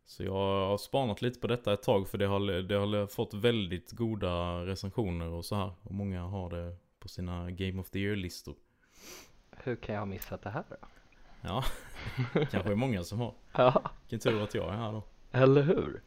Så 0.05 0.23
jag 0.25 0.33
har 0.67 0.79
spanat 0.79 1.23
lite 1.23 1.41
på 1.41 1.47
detta 1.47 1.73
ett 1.73 1.83
tag 1.83 2.09
för 2.09 2.19
det 2.19 2.27
har, 2.27 2.63
det 2.63 2.75
har 2.75 3.07
fått 3.07 3.35
väldigt 3.35 3.93
goda 3.93 4.67
recensioner 4.67 5.29
och 5.29 5.45
så 5.45 5.55
här. 5.55 5.73
Och 5.83 5.95
många 5.95 6.23
har 6.23 6.51
det 6.51 6.77
på 6.99 7.09
sina 7.09 7.51
Game 7.51 7.81
of 7.81 7.91
the 7.91 7.99
Year-listor. 7.99 8.55
Hur 9.51 9.77
kan 9.77 9.95
jag 9.95 10.01
ha 10.03 10.07
missat 10.07 10.43
det 10.43 10.51
här 10.51 10.65
då? 10.71 10.77
Ja, 11.47 11.65
kanske 12.51 12.71
är 12.71 12.75
många 12.75 13.05
som 13.05 13.19
har. 13.19 13.35
Ja, 13.53 13.91
Vilken 14.03 14.19
tur 14.33 14.43
att 14.43 14.55
jag 14.55 14.73
är 14.73 14.77
här 14.77 14.93
då. 14.93 15.05
eller 15.33 15.63
hur? 15.63 16.03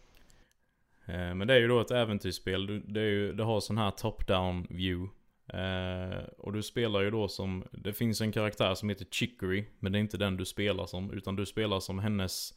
Eh, 1.06 1.36
Men 1.36 1.48
det 1.48 1.54
är 1.54 1.60
ju 1.60 1.68
då 1.68 1.82
ett 1.82 1.92
äventyrsspel. 1.92 2.94
Det, 2.94 3.00
ju, 3.02 3.34
det 3.34 3.44
har 3.44 3.60
sån 3.60 3.78
här 3.78 3.92
top-down 3.92 4.68
view. 4.70 5.10
Eh, 5.54 6.24
och 6.38 6.54
du 6.54 6.64
spelar 6.64 7.02
ju 7.02 7.12
då 7.12 7.28
som, 7.28 7.64
det 7.72 7.94
finns 7.94 8.22
en 8.22 8.32
karaktär 8.32 8.74
som 8.76 8.90
heter 8.90 9.06
Chicory. 9.12 9.66
Men 9.80 9.92
det 9.92 9.98
är 9.98 10.02
inte 10.02 10.18
den 10.18 10.38
du 10.38 10.46
spelar 10.46 10.86
som, 10.86 11.12
utan 11.12 11.36
du 11.36 11.46
spelar 11.46 11.80
som 11.80 12.00
hennes 12.00 12.54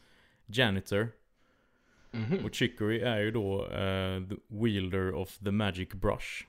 janitor. 0.47 1.09
Mhm. 2.11 2.45
Och 2.45 2.55
Chicory 2.55 3.01
är 3.01 3.19
ju 3.19 3.31
då 3.31 3.65
eh, 3.67 4.23
the 4.29 4.37
wielder 4.49 5.15
of 5.15 5.39
the 5.39 5.51
magic 5.51 5.89
brush. 5.89 6.47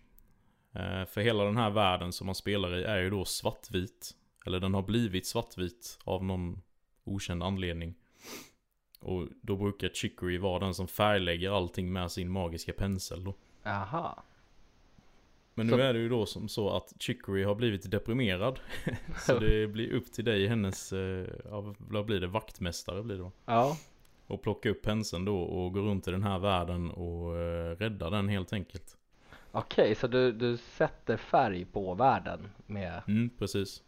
Eh, 0.76 1.06
för 1.06 1.22
hela 1.22 1.44
den 1.44 1.58
här 1.58 1.70
världen 1.70 2.12
som 2.12 2.26
man 2.26 2.36
spelar 2.36 2.76
i 2.78 2.84
är 2.84 2.98
ju 3.02 3.10
då 3.10 3.26
svartvit. 3.26 4.12
Eller 4.46 4.60
den 4.60 4.74
har 4.74 4.82
blivit 4.82 5.26
svartvit 5.28 6.00
av 6.04 6.24
någon 6.24 6.62
okänd 7.04 7.44
anledning. 7.44 7.96
Och 9.00 9.28
då 9.42 9.56
brukar 9.56 9.90
Chicory 9.90 10.38
vara 10.38 10.60
den 10.60 10.74
som 10.74 10.88
färglägger 10.88 11.52
allting 11.58 11.94
med 11.94 12.12
sin 12.12 12.32
magiska 12.32 12.74
pensel 12.74 13.24
då. 13.24 13.34
Aha. 13.66 14.24
Men 15.56 15.68
nu 15.68 15.74
Så- 15.74 15.80
är 15.80 15.94
det 15.94 16.00
ju 16.00 16.10
då 16.10 16.26
som 16.26 16.48
så 16.50 16.70
att 16.70 16.94
Chicory 17.00 17.44
har 17.44 17.56
blivit 17.56 17.92
deprimerad. 17.92 18.60
så 19.26 19.40
det 19.40 19.68
blir 19.68 19.94
upp 19.94 20.12
till 20.12 20.26
dig, 20.26 20.48
hennes, 20.48 20.94
eh, 20.94 21.28
ja, 21.46 21.74
vad 21.78 22.06
blir 22.06 22.20
det, 22.20 22.28
vaktmästare 22.28 23.04
blir 23.04 23.16
det 23.16 23.24
va? 23.24 23.32
Ja, 23.46 23.78
Och 24.28 24.42
plocka 24.42 24.70
upp 24.70 24.82
penseln 24.82 25.26
då 25.26 25.40
och 25.42 25.74
gå 25.74 25.80
runt 25.80 26.08
i 26.08 26.12
den 26.12 26.24
här 26.24 26.40
världen 26.40 26.92
och 26.92 27.38
eh, 27.38 27.76
rädda 27.76 28.10
den 28.10 28.30
helt 28.30 28.54
enkelt. 28.54 28.98
okej, 29.52 29.96
så 29.96 30.08
du, 30.08 30.32
du 30.32 30.58
sätter 30.58 31.18
färg 31.18 31.66
på 31.66 31.94
världen 31.94 32.50
med, 32.66 33.02
Mm, 33.08 33.30
precis. 33.40 33.84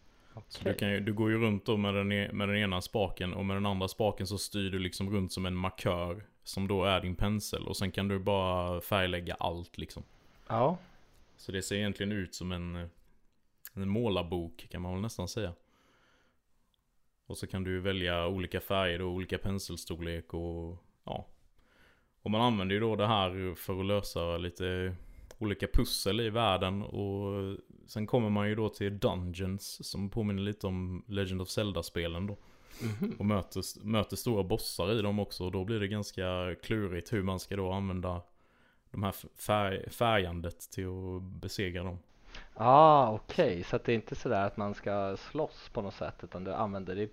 Så 0.48 0.64
du, 0.64 0.74
kan 0.74 0.92
ju, 0.92 1.00
du 1.00 1.14
går 1.14 1.32
ju 1.32 1.38
runt 1.38 1.66
då 1.66 1.78
med 1.78 1.94
den, 1.94 2.12
e- 2.12 2.30
med 2.34 2.50
den 2.50 2.58
ena 2.58 2.82
spaken 2.82 3.34
och 3.34 3.46
med 3.46 3.56
den 3.58 3.66
andra 3.66 3.88
spaken 3.88 4.28
så 4.28 4.38
styr 4.38 4.72
du 4.72 4.80
liksom 4.80 5.10
runt 5.10 5.32
som 5.34 5.46
en 5.46 5.56
markör. 5.56 6.24
Som 6.44 6.68
då 6.68 6.84
är 6.86 7.02
din 7.02 7.16
pensel 7.16 7.68
och 7.68 7.78
sen 7.78 7.92
kan 7.92 8.08
du 8.08 8.20
bara 8.20 8.82
färglägga 8.82 9.36
allt 9.40 9.78
liksom. 9.78 10.04
Ja, 10.48 10.78
Så 11.38 11.52
det 11.52 11.62
ser 11.62 11.76
egentligen 11.76 12.12
ut 12.12 12.36
som 12.36 12.52
en, 12.52 12.90
en 13.74 13.90
målarbok 13.90 14.68
kan 14.72 14.82
man 14.82 14.94
väl 14.94 15.02
nästan 15.02 15.28
säga. 15.28 15.54
Och 17.26 17.38
så 17.38 17.48
kan 17.48 17.64
du 17.64 17.80
välja 17.80 18.28
olika 18.28 18.62
färger 18.62 19.02
och 19.02 19.10
olika 19.12 19.38
penselstorlek 19.38 20.34
och 20.34 20.78
ja. 21.04 21.26
Och 22.22 22.32
man 22.32 22.42
använder 22.42 22.74
ju 22.76 22.80
då 22.80 22.96
det 22.96 23.08
här 23.08 23.56
för 23.56 23.80
att 23.80 23.86
lösa 23.86 24.38
lite 24.38 24.96
olika 25.38 25.68
pussel 25.68 26.20
i 26.20 26.30
världen 26.30 26.82
och 26.82 27.58
sen 27.88 28.08
kommer 28.08 28.30
man 28.30 28.50
ju 28.50 28.56
då 28.56 28.70
till 28.70 29.00
Dungeons 29.00 29.90
som 29.90 30.10
påminner 30.10 30.42
lite 30.44 30.68
om 30.68 31.04
Legend 31.08 31.42
of 31.42 31.50
Zelda-spelen 31.50 32.28
då. 32.28 32.38
mhm. 32.82 33.16
Och 33.20 33.26
möter, 33.26 33.86
möter 33.86 34.16
stora 34.16 34.44
bossar 34.44 34.92
i 35.00 35.02
dem 35.02 35.20
också 35.20 35.46
och 35.46 35.52
då 35.52 35.64
blir 35.66 35.80
det 35.80 35.88
ganska 35.88 36.56
klurigt 36.64 37.14
hur 37.14 37.24
man 37.24 37.40
ska 37.40 37.56
då 37.56 37.72
använda 37.72 38.22
de 38.92 39.04
här 39.04 39.16
färg, 39.48 39.90
färgandet 39.90 40.60
till 40.72 40.88
att 40.88 41.22
besegra 41.42 41.84
dem. 41.84 42.00
ah, 42.56 43.12
okej, 43.12 43.64
så 43.64 43.76
att 43.76 43.84
det 43.84 43.92
är 43.92 43.96
inte 43.96 44.16
sådär 44.16 44.46
att 44.46 44.58
man 44.58 44.74
ska 44.74 45.18
slåss 45.18 45.70
på 45.74 45.82
något 45.82 45.94
sätt 45.94 46.16
utan 46.24 46.44
du 46.44 46.54
använder 46.54 46.96
det 46.96 47.10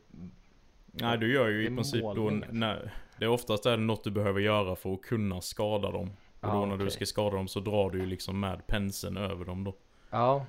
Nej 0.94 1.18
du 1.18 1.32
gör 1.34 1.48
ju 1.48 1.64
i 1.64 1.66
princip 1.66 2.02
då, 2.02 2.14
målning, 2.14 2.42
alltså. 2.42 2.54
när, 2.56 2.92
det 3.18 3.24
är 3.24 3.28
oftast 3.28 3.66
är 3.66 3.70
det 3.70 3.82
något 3.82 4.04
du 4.04 4.10
behöver 4.10 4.40
göra 4.40 4.76
för 4.76 4.94
att 4.94 5.02
kunna 5.02 5.40
skada 5.40 5.90
dem. 5.90 6.10
Och 6.40 6.48
då 6.48 6.54
Ja, 6.54 6.60
när 6.66 6.76
du 6.76 6.82
okej. 6.84 6.90
ska 6.90 7.06
skada 7.06 7.36
dem 7.36 7.48
så 7.48 7.60
drar 7.60 7.90
du 7.90 7.98
ju 7.98 8.06
liksom 8.06 8.40
med 8.40 8.66
penseln 8.66 9.16
över 9.16 9.44
dem 9.44 9.64
då. 9.64 9.74
Ja, 10.10 10.46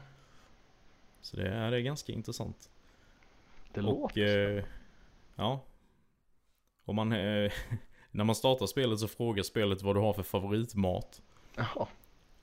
Så 1.23 1.38
det 1.38 1.49
är, 1.49 1.71
det 1.71 1.77
är 1.77 1.81
ganska 1.81 2.13
intressant. 2.13 2.69
det 3.73 3.79
och, 3.81 3.86
låter 3.86 4.57
eh, 4.57 4.63
Ja. 5.36 5.59
Om 6.86 6.95
man, 6.95 7.12
eh, 7.12 7.51
när 8.12 8.23
man 8.23 8.36
startar 8.36 8.65
spelet 8.65 8.99
så 8.99 9.07
frågar 9.07 9.43
spelet 9.43 9.81
vad 9.81 9.95
du 9.95 9.99
har 9.99 10.13
för 10.13 10.23
favoritmat. 10.23 11.21
Ja, 11.55 11.88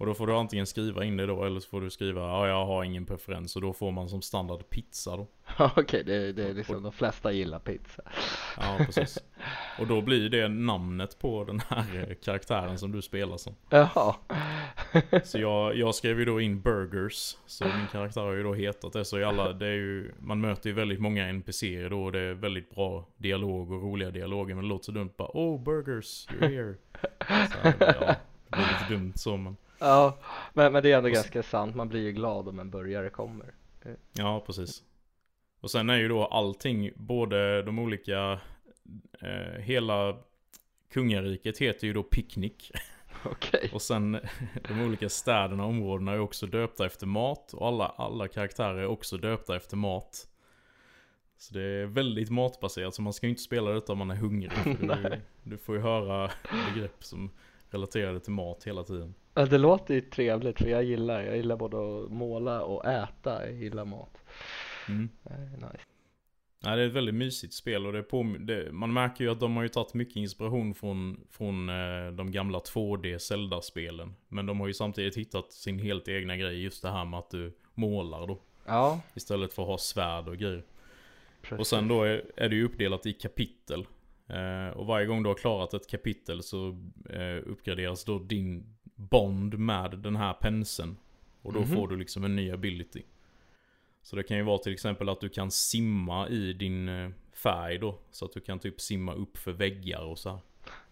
Och 0.01 0.07
då 0.07 0.15
får 0.15 0.27
du 0.27 0.35
antingen 0.35 0.67
skriva 0.67 1.05
in 1.05 1.17
det 1.17 1.27
då 1.27 1.45
eller 1.45 1.61
så 1.61 1.69
får 1.69 1.81
du 1.81 1.91
skriva 1.91 2.21
ja 2.21 2.49
jag 2.49 2.67
har 2.67 2.85
ingen 2.85 3.07
preferens 3.07 3.57
och 3.57 3.63
då 3.63 3.73
får 3.73 3.91
man 3.91 4.09
som 4.09 4.23
standard 4.23 4.71
pizza 4.71 5.17
då. 5.17 5.27
okej, 5.77 6.05
det, 6.05 6.33
det 6.33 6.45
är 6.45 6.55
liksom 6.55 6.83
de 6.83 6.93
flesta 6.93 7.33
gillar 7.33 7.59
pizza. 7.59 8.03
Ja 8.57 8.77
precis. 8.87 9.19
Och 9.79 9.87
då 9.87 10.01
blir 10.01 10.29
det 10.29 10.49
namnet 10.49 11.19
på 11.19 11.45
den 11.45 11.61
här 11.69 12.07
eh, 12.09 12.15
karaktären 12.15 12.79
som 12.79 12.93
du 12.93 13.03
spelar 13.03 13.37
som. 13.37 13.55
Jaha, 13.71 14.15
Så 15.25 15.39
jag, 15.39 15.77
jag 15.77 15.95
skrev 15.95 16.19
ju 16.19 16.25
då 16.25 16.41
in 16.41 16.61
burgers. 16.61 17.37
Så 17.47 17.65
min 17.65 17.87
karaktär 17.93 18.21
har 18.21 18.33
ju 18.33 18.43
då 18.43 18.55
hetat 18.55 18.93
det. 18.93 19.05
Så 19.05 19.19
i 19.19 19.25
alla, 19.25 19.53
det 19.53 19.67
är 19.67 19.77
ju, 19.77 20.13
man 20.19 20.41
möter 20.41 20.71
ju 20.71 20.75
väldigt 20.75 21.01
många 21.01 21.27
NPCer 21.27 21.91
då 21.91 22.05
och 22.05 22.13
det 22.13 22.21
är 22.21 22.35
väldigt 22.35 22.75
bra 22.75 23.07
dialog 23.17 23.73
och 23.73 23.83
roliga 23.83 24.11
dialoger. 24.11 24.55
Men 24.55 24.65
det 24.65 24.69
låter 24.69 24.85
så 24.85 24.93
dumt 24.93 25.13
bara 25.17 25.31
Oh 25.35 25.63
burgers, 25.63 26.27
you're 26.29 26.49
here. 26.49 26.75
Så 27.49 27.59
här, 27.63 27.75
ja, 27.81 28.15
det 28.49 28.57
blir 28.57 28.67
lite 28.67 28.95
dumt 28.95 29.13
så 29.17 29.37
men. 29.37 29.57
Ja, 29.81 30.19
men, 30.53 30.73
men 30.73 30.83
det 30.83 30.93
är 30.93 30.97
ändå 30.97 31.09
Och 31.09 31.15
ganska 31.15 31.43
sant. 31.43 31.77
Man 31.77 31.89
blir 31.89 32.01
ju 32.01 32.13
glad 32.13 32.49
om 32.49 32.59
en 32.59 32.71
burgare 32.71 33.11
kommer. 33.11 33.55
Ja, 34.13 34.43
precis. 34.47 34.83
Och 35.61 35.71
sen 35.71 35.91
är 35.91 35.97
ju 35.97 36.09
då 36.09 36.25
allting, 36.25 36.91
både 36.97 37.63
de 37.63 37.79
olika, 37.79 38.41
eh, 39.21 39.61
hela 39.61 40.17
kungariket 40.93 41.59
heter 41.59 41.87
ju 41.87 41.93
då 41.93 42.03
Picnic. 42.03 42.73
Okej, 43.25 43.71
Och 43.73 43.83
sen 43.83 44.13
de 44.69 44.81
olika 44.81 45.09
städerna 45.09 45.65
och 45.65 45.71
områdena 45.71 46.13
är 46.13 46.21
också 46.21 46.47
döpta 46.47 46.87
efter 46.87 47.07
mat. 47.07 47.53
Och 47.53 47.69
alla, 47.69 47.87
alla 47.87 48.29
karaktärer 48.29 48.79
är 48.79 48.87
också 48.87 49.17
döpta 49.17 49.57
efter 49.57 49.77
mat. 49.77 50.27
Så 51.39 51.55
det 51.55 51.63
är 51.63 51.87
väldigt 51.87 52.31
matbaserat, 52.31 52.95
så 52.95 53.03
man 53.03 53.13
ska 53.13 53.27
ju 53.27 53.31
inte 53.31 53.43
spela 53.43 53.71
detta 53.71 53.93
om 53.93 53.99
man 53.99 54.11
är 54.11 54.17
hungrig. 54.17 54.53
Du, 54.81 55.21
du 55.43 55.59
får 55.59 55.75
ju 55.75 55.81
höra 55.81 56.31
begrepp 56.75 57.05
som 57.05 57.31
relaterade 57.71 58.21
till 58.21 58.33
mat 58.33 58.65
hela 58.65 58.85
tiden. 58.85 59.15
Ja, 59.35 59.47
det 59.47 59.59
låter 59.59 59.95
ju 59.95 60.01
trevligt 60.01 60.59
för 60.59 60.69
jag 60.69 60.85
gillar, 60.85 61.23
jag 61.23 61.37
gillar 61.37 61.57
både 61.57 61.77
att 61.77 62.11
måla 62.11 62.63
och 62.63 62.85
äta. 62.85 63.47
Jag 63.47 63.55
gillar 63.55 63.85
mat. 63.85 64.19
Mm. 64.89 65.09
Är 65.25 65.57
nice. 65.57 65.85
Nej, 66.63 66.77
det 66.77 66.83
är 66.83 66.87
ett 66.87 66.93
väldigt 66.93 67.15
mysigt 67.15 67.55
spel 67.55 67.87
och 67.87 67.93
det 67.93 68.03
på, 68.03 68.37
det, 68.41 68.73
man 68.73 68.93
märker 68.93 69.25
ju 69.25 69.31
att 69.31 69.41
de 69.41 69.57
har 69.57 69.63
ju 69.63 69.69
tagit 69.69 69.95
mycket 69.95 70.17
inspiration 70.17 70.75
från, 70.75 71.21
från 71.31 71.69
eh, 71.69 72.13
de 72.13 72.31
gamla 72.33 72.59
2D 72.59 73.19
Zelda-spelen. 73.19 74.15
Men 74.29 74.47
de 74.47 74.61
har 74.61 74.67
ju 74.67 74.75
samtidigt 74.75 75.17
hittat 75.17 75.53
sin 75.53 75.79
helt 75.79 76.09
egna 76.09 76.37
grej, 76.37 76.63
just 76.63 76.83
det 76.83 76.91
här 76.91 77.05
med 77.05 77.19
att 77.19 77.31
du 77.31 77.57
målar 77.75 78.27
då. 78.27 78.41
Ja, 78.67 79.01
Istället 79.15 79.53
för 79.53 79.63
att 79.63 79.69
ha 79.69 79.79
svärd 79.79 80.29
och 80.29 80.37
grejer. 80.37 80.65
precis. 81.43 81.59
Och 81.59 81.67
sen 81.67 81.89
då 81.89 82.03
är, 82.03 82.25
är 82.37 82.49
det 82.49 82.57
ju 82.57 82.65
uppdelat 82.65 83.07
i 83.07 83.13
kapitel. 83.13 83.87
Eh, 84.29 84.77
och 84.77 84.87
varje 84.87 85.07
gång 85.07 85.23
du 85.23 85.29
har 85.29 85.37
klarat 85.37 85.75
ett 85.75 85.91
kapitel 85.91 86.43
så 86.43 86.69
eh, 87.11 87.51
uppgraderas 87.51 88.05
då 88.05 88.19
din 88.19 88.77
bond 89.01 89.59
med 89.59 89.91
den 89.99 90.17
här 90.17 90.33
penseln. 90.33 90.97
Och 91.43 91.53
då 91.53 91.61
Mhm. 91.61 91.69
får 91.77 91.89
du 91.89 91.97
liksom 91.97 92.25
en 92.25 92.37
ny 92.37 92.53
ability. 92.53 93.03
Så 94.03 94.17
det 94.17 94.23
kan 94.23 94.37
ju 94.37 94.43
vara 94.43 94.59
till 94.59 94.73
exempel 94.73 95.09
att 95.09 95.21
du 95.21 95.29
kan 95.29 95.51
simma 95.51 96.29
i 96.29 96.53
din 96.53 96.89
eh, 96.89 97.11
färg 97.33 97.79
då. 97.79 97.99
Så 98.11 98.25
att 98.25 98.33
du 98.33 98.41
kan 98.41 98.59
typ 98.59 98.81
simma 98.81 99.15
upp 99.15 99.37
för 99.39 99.53
väggar 99.53 100.01
och 100.03 100.19
så 100.19 100.31
här. 100.31 100.39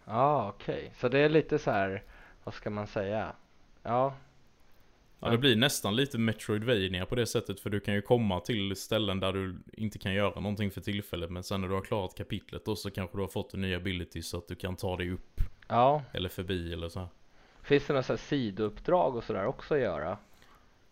Ja, 0.05 0.49
okej. 0.57 0.93
Så 1.01 1.09
det 1.09 1.19
är 1.19 1.29
lite 1.29 1.59
så 1.59 1.71
här, 1.71 2.03
vad 2.45 2.55
ska 2.55 2.71
man 2.71 2.87
säga? 2.87 3.33
Ja, 3.83 4.15
Ja, 5.21 5.31
det 5.31 5.39
blir 5.39 5.57
nästan 5.57 5.97
lite 5.97 6.19
Metroidvania 6.19 7.07
på 7.07 7.15
det 7.15 7.27
sättet. 7.27 7.61
För 7.61 7.71
du 7.71 7.81
kan 7.81 7.95
ju 7.95 8.03
komma 8.03 8.41
till 8.41 8.77
ställen 8.77 9.21
där 9.21 9.33
du 9.33 9.57
inte 9.73 9.99
kan 9.99 10.15
göra 10.15 10.41
någonting 10.41 10.71
för 10.71 10.81
tillfället. 10.81 11.31
Men 11.31 11.43
sen 11.43 11.61
när 11.61 11.69
du 11.69 11.75
har 11.75 11.83
klarat 11.83 12.15
kapitlet 12.15 12.65
då 12.65 12.77
så 12.77 12.91
kanske 12.91 13.17
du 13.17 13.21
har 13.21 13.29
fått 13.29 13.55
en 13.55 13.61
ny 13.61 13.75
ability 13.75 14.23
så 14.23 14.39
att 14.39 14.49
du 14.49 14.55
kan 14.55 14.77
ta 14.77 14.97
dig 14.97 15.11
upp. 15.11 15.41
ja. 15.69 16.03
Eller 16.13 16.29
förbi 16.29 16.73
eller 16.73 16.89
så 16.89 16.99
här. 17.01 17.09
Finns 17.69 17.87
det 17.87 17.93
några 17.93 18.03
så 18.03 18.13
här 18.13 18.19
sidouppdrag 18.19 19.17
och 19.17 19.25
sådär 19.25 19.47
också 19.47 19.75
att 19.75 19.81
göra? 19.81 20.19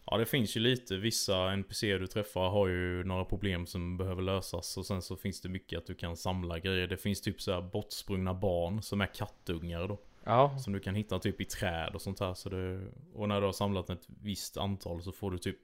Ja 0.05 0.17
det 0.17 0.27
finns 0.27 0.57
ju 0.57 0.61
lite, 0.61 0.97
vissa 0.97 1.53
NPCer 1.53 1.99
du 1.99 2.07
träffar 2.07 2.49
har 2.49 2.69
ju 2.69 3.05
några 3.05 3.25
problem 3.25 3.67
som 3.67 3.97
behöver 3.97 4.23
lösas 4.23 4.77
och 4.77 4.87
sen 4.87 5.03
så 5.03 5.17
finns 5.17 5.41
det 5.41 5.49
mycket 5.49 5.79
att 5.79 5.87
du 5.87 5.95
kan 5.95 6.17
samla 6.17 6.59
grejer. 6.59 6.87
Det 6.87 6.97
finns 6.97 7.21
typ 7.21 7.41
så 7.41 7.53
här 7.53 7.61
bortsprungna 7.63 8.35
barn 8.35 8.83
som 8.83 9.01
är 9.01 9.07
kattungar 9.07 9.89
då. 9.89 9.99
Ja, 10.25 10.59
Som 10.59 10.73
du 10.73 10.81
kan 10.81 10.95
hitta 10.95 11.19
typ 11.19 11.41
i 11.41 11.45
träd 11.45 11.95
och 11.95 12.03
sånt 12.03 12.21
här. 12.21 12.35
Så 12.35 12.49
det, 12.49 12.87
och 13.15 13.29
när 13.29 13.41
du 13.41 13.47
har 13.47 13.53
samlat 13.53 13.91
ett 13.91 14.05
visst 14.07 14.57
antal 14.57 15.03
så 15.03 15.13
får 15.13 15.31
du 15.31 15.39
typ 15.39 15.61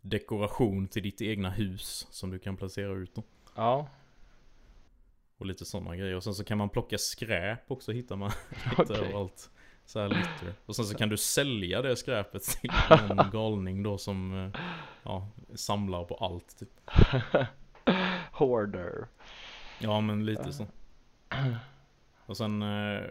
dekoration 0.00 0.88
till 0.88 1.02
ditt 1.02 1.20
egna 1.22 1.50
hus 1.50 2.06
som 2.10 2.30
du 2.30 2.38
kan 2.38 2.56
placera 2.56 2.92
ut 2.92 3.14
då. 3.14 3.22
ja, 3.56 3.88
Och 5.38 5.46
lite 5.46 5.64
sådana 5.64 5.96
grejer. 5.96 6.16
Och 6.16 6.24
sen 6.24 6.34
så 6.34 6.44
kan 6.44 6.58
man 6.58 6.68
plocka 6.68 6.98
skräp 6.98 7.70
också 7.70 7.92
hittar 7.92 8.16
man 8.16 8.30
lite 8.78 8.94
överallt. 8.94 9.50
Så 9.88 10.00
här 10.00 10.08
litter. 10.08 10.54
Och 10.66 10.76
sen 10.76 10.84
så 10.84 10.94
kan 10.94 11.08
du 11.08 11.16
sälja 11.16 11.82
det 11.82 11.96
skräpet 11.96 12.42
till 12.42 12.70
någon 13.08 13.30
galning 13.30 13.82
då 13.82 13.98
som 13.98 14.44
eh, 14.44 14.60
ja, 15.02 15.28
samlar 15.54 16.04
på 16.04 16.14
allt 16.14 16.58
typ. 16.58 16.68
Hoarder. 18.32 19.06
Ja 19.78 20.00
men 20.00 20.26
lite 20.26 20.52
så. 20.52 20.66
Och 22.26 22.36
sen 22.36 22.62
eh, 22.62 23.02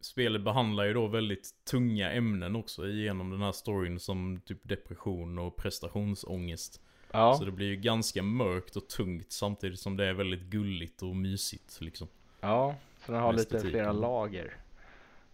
Spelet 0.00 0.42
behandlar 0.42 0.84
ju 0.84 0.94
då 0.94 1.06
väldigt 1.06 1.50
tunga 1.70 2.12
ämnen 2.12 2.56
också 2.56 2.88
genom 2.88 3.30
den 3.30 3.42
här 3.42 3.52
storyn 3.52 4.00
som 4.00 4.40
typ 4.44 4.58
depression 4.62 5.38
och 5.38 5.56
prestationsångest. 5.56 6.80
Ja, 7.12 7.34
Så 7.34 7.44
det 7.44 7.52
blir 7.52 7.66
ju 7.66 7.76
ganska 7.76 8.22
mörkt 8.22 8.76
och 8.76 8.88
tungt 8.88 9.32
samtidigt 9.32 9.80
som 9.80 9.96
det 9.96 10.06
är 10.06 10.12
väldigt 10.12 10.42
gulligt 10.42 11.02
och 11.02 11.16
mysigt 11.16 11.80
liksom. 11.80 12.08
ja. 12.40 12.74
Så 13.06 13.12
den 13.12 13.20
har 13.20 13.32
lite 13.32 13.42
Estetiken. 13.42 13.70
flera 13.70 13.92
lager. 13.92 14.56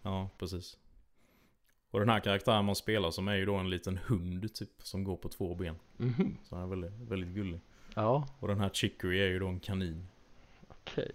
Ja, 0.05 0.31
precis. 0.38 0.79
Och 1.90 2.01
den 2.01 2.09
här 2.09 2.21
karaktären 2.21 2.64
man 2.64 2.77
spelar 2.77 3.11
som 3.11 3.29
är 3.29 3.35
ju 3.37 3.45
då 3.47 3.55
en 3.55 3.71
liten 3.71 3.99
hund 3.99 4.55
typ 4.55 4.71
som 4.83 5.05
går 5.05 5.17
på 5.17 5.29
två 5.29 5.55
ben. 5.55 5.77
Mhm. 5.97 6.37
Så 6.45 6.57
han 6.57 6.64
är 6.64 6.69
väldigt, 6.69 6.93
väldigt 6.93 7.35
gullig. 7.35 7.61
Ja, 7.95 8.29
Och 8.38 8.49
den 8.49 8.61
här 8.61 8.69
Chicory 8.69 9.21
är 9.21 9.27
ju 9.29 9.38
då 9.38 9.49
en 9.49 9.61
kanin. 9.61 10.07
okej. 10.69 11.11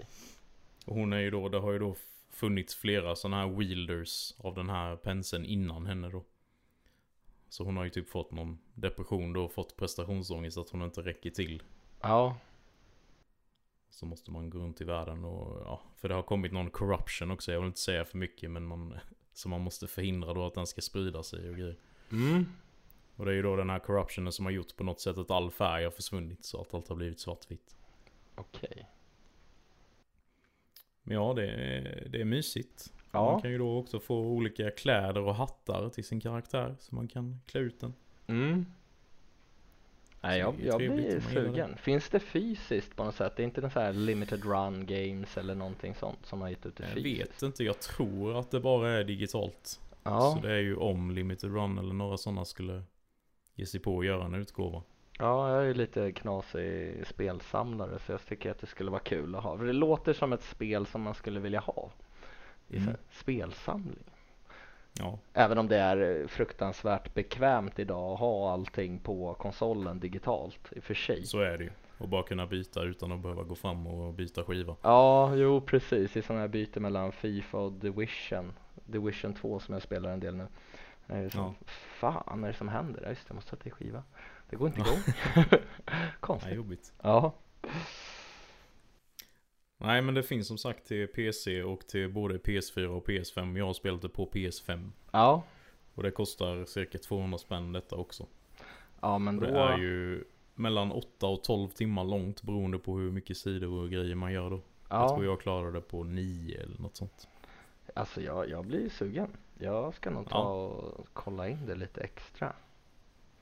Och 0.85 0.95
hon 0.95 1.13
är 1.13 1.19
ju 1.19 1.31
då, 1.31 1.49
det 1.49 1.59
har 1.59 1.71
ju 1.71 1.79
då 1.79 1.95
funnits 2.29 2.75
flera 2.75 3.15
sådana 3.15 3.37
här 3.37 3.47
wielders 3.49 4.33
av 4.37 4.55
den 4.55 4.69
här 4.69 4.95
penseln 4.95 5.45
innan 5.45 5.85
henne 5.85 6.09
då. 6.09 6.23
Så 7.49 7.63
hon 7.63 7.77
har 7.77 7.83
ju 7.83 7.89
typ 7.89 8.09
fått 8.09 8.31
någon 8.31 8.59
depression 8.73 9.33
då 9.33 9.45
och 9.45 9.51
fått 9.53 9.77
prestationsångest 9.77 10.57
att 10.57 10.69
hon 10.69 10.81
inte 10.81 11.01
räcker 11.01 11.29
till. 11.29 11.63
Ja, 12.01 12.37
Så 13.99 14.05
måste 14.05 14.31
man 14.31 14.49
gå 14.49 14.59
runt 14.59 14.81
i 14.81 14.83
världen 14.83 15.25
och 15.25 15.61
ja, 15.65 15.81
för 15.95 16.09
det 16.09 16.15
har 16.15 16.23
kommit 16.23 16.51
någon 16.51 16.69
corruption 16.69 17.31
också. 17.31 17.51
Jag 17.51 17.59
vill 17.59 17.67
inte 17.67 17.79
säga 17.79 18.05
för 18.05 18.17
mycket 18.17 18.51
men 18.51 18.65
man, 18.65 18.97
så 19.33 19.49
man 19.49 19.61
måste 19.61 19.87
förhindra 19.87 20.33
då 20.33 20.45
att 20.45 20.53
den 20.53 20.67
ska 20.67 20.81
sprida 20.81 21.23
sig 21.23 21.49
och 21.49 21.55
grejer. 21.55 21.77
mm. 22.11 22.45
Och 23.15 23.25
det 23.25 23.31
är 23.31 23.35
ju 23.35 23.41
då 23.41 23.55
den 23.55 23.69
här 23.69 23.79
corruptionen 23.79 24.31
som 24.31 24.45
har 24.45 24.51
gjort 24.51 24.75
på 24.75 24.83
något 24.83 25.01
sätt 25.01 25.17
att 25.17 25.31
all 25.31 25.51
färg 25.51 25.83
har 25.83 25.91
försvunnit 25.91 26.45
så 26.45 26.61
att 26.61 26.73
allt 26.73 26.87
har 26.89 26.95
blivit 26.95 27.19
svartvitt. 27.19 27.75
okej. 28.35 28.89
Men 31.03 31.15
ja, 31.15 31.33
det 31.33 31.47
är, 31.47 32.07
det 32.09 32.21
är 32.21 32.25
mysigt. 32.25 32.93
Ja. 33.11 33.31
Man 33.31 33.41
kan 33.41 33.51
ju 33.51 33.57
då 33.57 33.77
också 33.77 33.99
få 33.99 34.19
olika 34.19 34.71
kläder 34.71 35.21
och 35.21 35.35
hattar 35.35 35.89
till 35.89 36.03
sin 36.03 36.21
karaktär 36.21 36.75
så 36.79 36.95
man 36.95 37.07
kan 37.07 37.39
klä 37.45 37.59
ut 37.59 37.79
den. 37.79 37.93
Mm. 38.27 38.65
Nej, 40.21 40.39
jag, 40.39 40.55
jag 40.63 40.77
blir 40.77 41.19
sugen. 41.19 41.77
Finns 41.77 42.09
det 42.09 42.19
fysiskt 42.19 42.95
på 42.95 43.03
något 43.03 43.15
sätt? 43.15 43.33
Det 43.35 43.41
är 43.41 43.45
inte 43.45 43.61
någon 43.61 43.71
så 43.71 43.79
här 43.79 43.93
limited 43.93 44.45
run 44.45 44.85
games 44.85 45.37
eller 45.37 45.55
någonting 45.55 45.95
sånt 45.95 46.25
som 46.25 46.41
har 46.41 46.49
gett 46.49 46.65
ut 46.65 46.75
det 46.75 46.83
Jag 46.83 46.93
fysiskt? 46.93 47.29
vet 47.29 47.41
inte, 47.41 47.63
jag 47.63 47.79
tror 47.79 48.39
att 48.39 48.51
det 48.51 48.59
bara 48.59 48.89
är 48.91 49.03
digitalt. 49.03 49.79
Ja, 50.03 50.35
Så 50.35 50.47
det 50.47 50.53
är 50.53 50.59
ju 50.59 50.75
om 50.75 51.11
Limited 51.11 51.53
Run 51.53 51.77
eller 51.77 51.93
några 51.93 52.17
sådana 52.17 52.45
skulle 52.45 52.83
ge 53.55 53.65
sig 53.65 53.79
på 53.79 53.99
att 53.99 54.05
göra 54.05 54.25
en 54.25 54.33
utgåva. 54.35 54.81
ja, 55.19 55.49
jag 55.53 55.61
är 55.61 55.65
ju 55.67 55.73
lite 55.73 56.11
knasig 56.11 57.03
spelsamlare 57.07 57.99
så 58.05 58.11
jag 58.11 58.25
tycker 58.25 58.51
att 58.51 58.59
det 58.59 58.67
skulle 58.67 58.91
vara 58.91 59.01
kul 59.01 59.35
att 59.35 59.43
ha. 59.43 59.57
För 59.57 59.65
det 59.65 59.73
låter 59.73 60.13
som 60.13 60.33
ett 60.33 60.43
spel 60.43 60.85
som 60.85 61.01
man 61.01 61.15
skulle 61.15 61.39
vilja 61.39 61.59
ha 61.59 61.91
i 62.67 62.77
Mm. 62.77 62.93
spelsamling. 63.11 64.03
Ja, 64.99 65.17
Även 65.33 65.57
om 65.57 65.67
det 65.67 65.77
är 65.77 66.27
fruktansvärt 66.27 67.13
bekvämt 67.13 67.79
idag 67.79 68.13
att 68.13 68.19
ha 68.19 68.51
allting 68.53 68.99
på 68.99 69.33
konsolen 69.33 69.99
digitalt 69.99 70.59
i 70.71 70.79
och 70.79 70.83
för 70.83 70.93
sig. 70.93 71.25
så 71.25 71.39
är 71.39 71.57
det 71.57 71.63
ju. 71.63 71.69
Och 71.97 72.09
bara 72.09 72.23
kunna 72.23 72.47
byta 72.47 72.83
utan 72.83 73.11
att 73.11 73.19
behöva 73.19 73.43
gå 73.43 73.55
fram 73.55 73.87
och 73.87 74.13
byta 74.13 74.43
skiva. 74.43 74.75
Ja, 74.81 75.35
jo 75.35 75.61
precis. 75.61 76.17
I 76.17 76.21
sådana 76.21 76.41
här 76.41 76.47
byten 76.47 76.83
mellan 76.83 77.11
Fifa 77.11 77.57
och 77.57 77.71
Division. 77.71 78.53
Division 78.85 79.33
2 79.33 79.59
som 79.59 79.73
jag 79.73 79.81
spelar 79.81 80.09
en 80.11 80.19
del 80.19 80.35
nu. 80.35 80.47
Det 81.07 81.13
är 81.13 81.29
som, 81.29 81.41
Ja. 81.41 81.53
Fan 81.67 82.43
är 82.43 82.47
det 82.47 82.53
som 82.53 82.67
händer? 82.67 83.01
Ja, 83.03 83.09
just 83.09 83.21
det, 83.27 83.31
jag 83.31 83.35
måste 83.35 83.49
sätta 83.49 83.67
i 83.67 83.71
skiva. 83.71 84.03
Det 84.49 84.55
går 84.55 84.67
inte 84.67 84.81
igång. 84.81 84.99
Konstigt. 86.19 86.55
jobbigt. 86.55 86.93
Ja. 87.01 87.33
Nej 89.81 90.01
men 90.01 90.13
det 90.15 90.23
finns 90.23 90.47
som 90.47 90.57
sagt 90.57 90.87
till 90.87 91.07
PC 91.07 91.63
och 91.63 91.87
till 91.87 92.09
både 92.09 92.37
PS4 92.37 92.85
och 92.85 93.07
PS5. 93.07 93.57
Jag 93.57 93.65
har 93.65 93.73
spelat 93.73 94.01
det 94.01 94.09
på 94.09 94.25
PS5. 94.25 94.89
Ja, 95.11 95.43
Och 95.95 96.03
det 96.03 96.11
kostar 96.11 96.65
cirka 96.65 96.97
200 96.97 97.37
spänn 97.37 97.71
detta 97.71 97.95
också. 97.95 98.25
ja 99.01 99.17
men 99.17 99.39
Och 99.39 99.45
då... 99.45 99.51
det 99.53 99.59
är 99.59 99.77
ju 99.77 100.23
mellan 100.55 100.91
8 100.91 101.27
och 101.27 101.43
12 101.43 101.67
timmar 101.69 102.03
långt 102.03 102.41
beroende 102.43 102.79
på 102.79 102.97
hur 102.97 103.11
mycket 103.11 103.37
sidor 103.37 103.83
och 103.83 103.89
grejer 103.89 104.15
man 104.15 104.33
gör 104.33 104.49
då. 104.49 104.61
Jag 104.89 105.01
ja, 105.03 105.09
tror 105.09 105.25
jag 105.25 105.41
klarade 105.41 105.71
det 105.71 105.81
på 105.81 106.03
9 106.03 106.61
eller 106.61 106.77
något 106.79 106.95
sånt. 106.95 107.27
alltså 107.95 108.21
jag, 108.21 108.49
jag 108.49 108.65
blir 108.65 108.89
sugen. 108.89 109.29
Jag 109.59 109.93
ska 109.93 110.09
nog 110.09 110.29
ta 110.29 110.37
Ja. 110.37 110.43
och 110.67 111.07
kolla 111.13 111.49
in 111.49 111.65
det 111.65 111.75
lite 111.75 112.01
extra. 112.01 112.53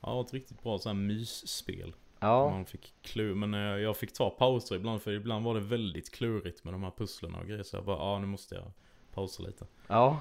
Ja, 0.02 0.22
ett 0.22 0.34
riktigt 0.34 0.64
bra 0.64 0.80
sån 0.80 0.98
här 0.98 1.04
mysspel. 1.08 1.94
Ja, 2.20 2.49
Man 2.49 2.65
fick 2.65 2.93
klur, 3.01 3.36
men 3.36 3.53
eh, 3.53 3.59
jag 3.59 3.97
fick 3.97 4.13
ta 4.13 4.30
pauser 4.30 4.76
ibland 4.76 5.01
för 5.01 5.11
ibland 5.11 5.45
var 5.45 5.53
det 5.53 5.59
väldigt 5.59 6.11
klurigt 6.11 6.63
med 6.63 6.74
de 6.74 6.84
här 6.84 6.91
pusslerna 6.97 7.39
och 7.39 7.47
grejer. 7.47 7.63
Så 7.63 7.76
jag 7.78 7.86
bara, 7.86 7.97
ja 7.97 8.20
nu 8.20 8.26
måste 8.28 8.55
jag 8.55 8.72
pausa 9.13 9.43
lite. 9.43 9.65
ja, 9.88 10.20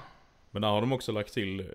Men 0.50 0.62
där 0.62 0.68
har 0.68 0.80
de 0.80 0.92
också 0.92 1.12
lagt 1.12 1.32
till, 1.34 1.60
eh, 1.60 1.66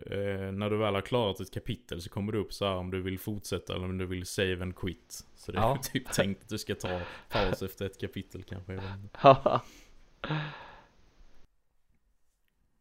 när 0.52 0.70
du 0.70 0.78
väl 0.78 0.94
har 0.96 1.02
klarat 1.02 1.40
ett 1.40 1.54
kapitel 1.54 2.02
så 2.02 2.10
kommer 2.10 2.32
det 2.32 2.38
upp 2.38 2.54
så 2.54 2.66
här 2.66 2.76
om 2.76 2.92
du 2.92 3.02
vill 3.02 3.20
fortsätta 3.20 3.76
eller 3.76 3.86
om 3.86 3.98
du 3.98 4.06
vill 4.06 4.26
save 4.26 4.62
and 4.62 4.76
quit. 4.76 5.26
Så 5.36 5.52
det 5.52 5.58
är 5.58 5.62
Ja. 5.62 5.78
typ 5.94 6.12
tänkt 6.14 6.44
att 6.44 6.50
du 6.50 6.58
ska 6.58 6.76
ta 6.76 7.00
paus 7.30 7.62
efter 7.62 7.86
ett 7.86 8.00
kapitel 8.02 8.44
kanske. 8.44 8.82
ja, 9.24 9.62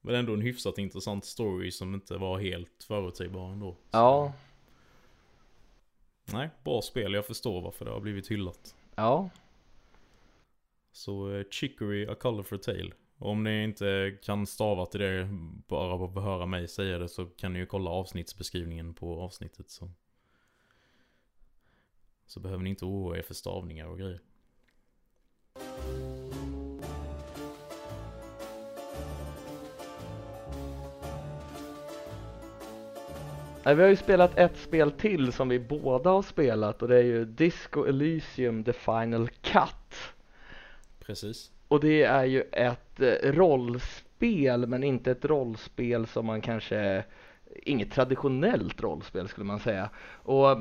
Men 0.00 0.14
ändå 0.14 0.34
en 0.34 0.40
hyfsat 0.40 0.78
intressant 0.78 1.24
story 1.24 1.70
som 1.70 1.94
inte 1.94 2.16
var 2.16 2.38
helt 2.38 2.84
förutsägbar 2.88 3.52
ändå. 3.52 3.72
Så, 3.72 3.78
ja, 3.90 4.32
Nej, 6.32 6.50
bra 6.64 6.82
spel. 6.82 7.14
Jag 7.14 7.26
förstår 7.26 7.60
varför 7.60 7.84
det 7.84 7.90
har 7.90 8.00
blivit 8.00 8.30
hyllat. 8.30 8.74
ja, 8.94 9.30
Så 10.92 11.32
eh, 11.34 11.44
Chicory, 11.50 12.06
A 12.06 12.14
Colorful 12.14 12.58
Tale. 12.58 12.90
Och 13.18 13.30
om 13.30 13.44
ni 13.44 13.64
inte 13.64 14.18
kan 14.22 14.46
stava 14.46 14.86
till 14.86 15.00
det 15.00 15.28
bara 15.68 15.92
av 15.92 16.18
att 16.18 16.24
höra 16.24 16.46
mig 16.46 16.68
säga 16.68 16.98
det 16.98 17.08
så 17.08 17.26
kan 17.26 17.52
ni 17.52 17.58
ju 17.58 17.66
kolla 17.66 17.90
avsnittsbeskrivningen 17.90 18.94
på 18.94 19.20
avsnittet 19.22 19.70
så. 19.70 19.90
Så 22.26 22.40
behöver 22.40 22.62
ni 22.62 22.70
inte 22.70 22.84
oroa 22.84 23.18
er 23.18 23.22
för 23.22 23.34
stavningar 23.34 23.86
och 23.86 23.98
grejer. 23.98 24.20
Nej, 33.64 33.74
vi 33.74 33.82
har 33.82 33.88
ju 33.90 33.96
spelat 33.96 34.38
ett 34.38 34.56
spel 34.56 34.90
till 34.90 35.32
som 35.32 35.48
vi 35.48 35.58
båda 35.58 36.10
har 36.10 36.22
spelat 36.22 36.82
och 36.82 36.88
det 36.88 36.96
är 36.96 37.02
ju 37.02 37.24
Disco 37.24 37.84
Elysium 37.84 38.64
The 38.64 38.72
Final 38.72 39.28
Cut. 39.28 40.14
Precis. 41.00 41.50
Och 41.68 41.80
det 41.80 42.02
är 42.02 42.24
ju 42.24 42.42
ett 42.52 43.00
eh, 43.00 43.32
rollspel 43.32 44.66
men 44.66 44.84
inte 44.84 45.10
ett 45.10 45.24
rollspel 45.24 46.06
som 46.06 46.26
man 46.26 46.40
kanske, 46.40 47.04
inget 47.62 47.92
traditionellt 47.92 48.82
rollspel 48.82 49.28
skulle 49.28 49.46
man 49.46 49.60
säga. 49.60 49.90
Och 50.12 50.58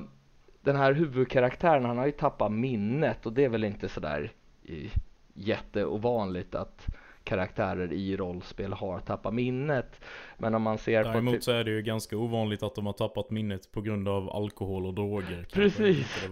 den 0.62 0.76
här 0.76 0.94
huvudkaraktären 0.94 1.86
han 1.86 1.98
har 1.98 2.06
ju 2.06 2.12
tappat 2.12 2.52
minnet 2.52 3.26
och 3.26 3.34
det 3.34 3.46
är 3.46 3.50
väl 3.50 3.64
inte 3.64 3.90
sådär 3.90 4.32
eh, 4.64 4.92
jätteovanligt 5.34 6.56
att 6.56 6.88
karaktärer 7.30 7.94
i 7.94 8.18
rollspel 8.18 8.74
har 8.74 9.00
tappat 9.00 9.34
minnet. 9.34 10.02
Men 10.38 10.56
om 10.56 10.62
man 10.62 10.78
ser 10.78 11.04
på 11.04 11.10
Däremot 11.10 11.34
typ- 11.34 11.44
så 11.44 11.52
är 11.52 11.64
det 11.64 11.72
ju 11.72 11.82
ganska 11.82 12.18
ovanligt 12.18 12.64
att 12.64 12.76
de 12.76 12.86
har 12.86 12.94
tappat 12.94 13.30
minnet 13.30 13.72
på 13.72 13.82
grund 13.82 14.08
av 14.08 14.30
alkohol 14.30 14.86
och 14.86 14.94
droger. 14.94 15.46
Precis. 15.54 16.22
Det 16.24 16.28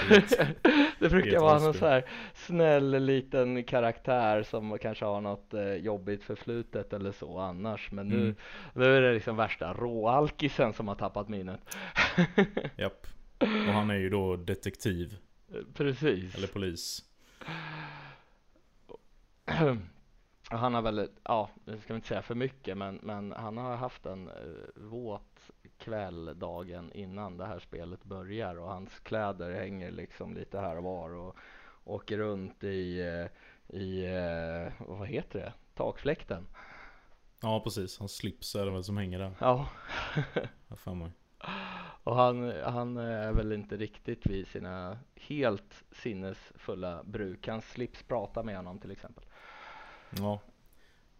det 0.98 1.06
i 1.06 1.08
brukar 1.08 1.40
vara 1.40 1.58
någon 1.58 1.74
så 1.74 1.86
här 1.86 2.04
snäll 2.34 3.04
liten 3.04 3.64
karaktär 3.64 4.42
som 4.42 4.78
kanske 4.78 5.04
har 5.04 5.20
något 5.20 5.54
eh, 5.54 5.74
jobbigt 5.74 6.24
förflutet 6.24 6.92
eller 6.92 7.12
så 7.12 7.38
annars. 7.38 7.92
Men 7.92 8.08
nu, 8.08 8.20
Mm. 8.20 8.34
nu 8.74 8.96
är 8.96 9.00
det 9.00 9.12
liksom 9.14 9.36
värsta 9.36 9.72
råalkisen 9.72 10.72
som 10.72 10.88
har 10.88 10.94
tappat 10.94 11.28
minnet. 11.28 11.60
Japp. 12.76 13.06
Och 13.40 13.46
han 13.74 13.90
är 13.90 13.94
ju 13.98 14.10
då 14.10 14.36
detektiv. 14.36 15.16
Precis. 15.74 16.34
Eller 16.34 16.46
polis. 16.46 17.02
Han 20.52 20.74
har 20.74 20.82
väl, 20.82 21.08
ja, 21.22 21.50
nu 21.64 21.78
ska 21.78 21.92
vi 21.92 21.96
inte 21.96 22.08
säga 22.08 22.22
för 22.22 22.34
mycket, 22.34 22.78
men, 22.78 23.00
men 23.02 23.32
han 23.32 23.56
har 23.56 23.76
haft 23.76 24.06
en 24.06 24.28
uh, 24.28 24.34
våt 24.74 25.50
kväll 25.78 26.38
dagen 26.38 26.92
innan 26.92 27.36
det 27.36 27.46
här 27.46 27.58
spelet 27.58 28.04
börjar 28.04 28.58
och 28.58 28.68
hans 28.68 29.00
kläder 29.00 29.54
hänger 29.54 29.90
liksom 29.90 30.34
lite 30.34 30.60
här 30.60 30.76
och 30.76 30.84
var 30.84 31.14
och 31.14 31.36
åker 31.84 32.18
runt 32.18 32.64
i, 32.64 33.00
eh, 33.00 33.26
i 33.80 34.04
eh, 34.04 34.86
vad 34.86 35.08
heter 35.08 35.38
det, 35.38 35.52
takfläkten. 35.74 36.46
Ja 37.42 37.60
precis. 37.60 37.98
Hans 37.98 38.16
slips 38.16 38.54
är 38.54 38.64
det 38.64 38.70
väl 38.70 38.84
som 38.84 38.96
hänger 38.96 39.18
där. 39.18 39.32
Ja, 39.40 39.68
Har 40.68 40.76
för 40.76 40.94
mig. 40.94 41.10
och 42.04 42.16
han, 42.16 42.52
han 42.64 42.96
är 42.96 43.32
väl 43.32 43.52
inte 43.52 43.76
riktigt 43.76 44.26
vid 44.26 44.46
sina 44.46 44.98
helt 45.14 45.84
sinnesfulla 45.90 47.02
bruk. 47.04 47.48
Hans 47.48 47.70
slips 47.70 48.02
pratar 48.02 48.42
med 48.42 48.56
honom 48.56 48.78
till 48.78 48.90
exempel. 48.90 49.24
Ja. 50.18 50.40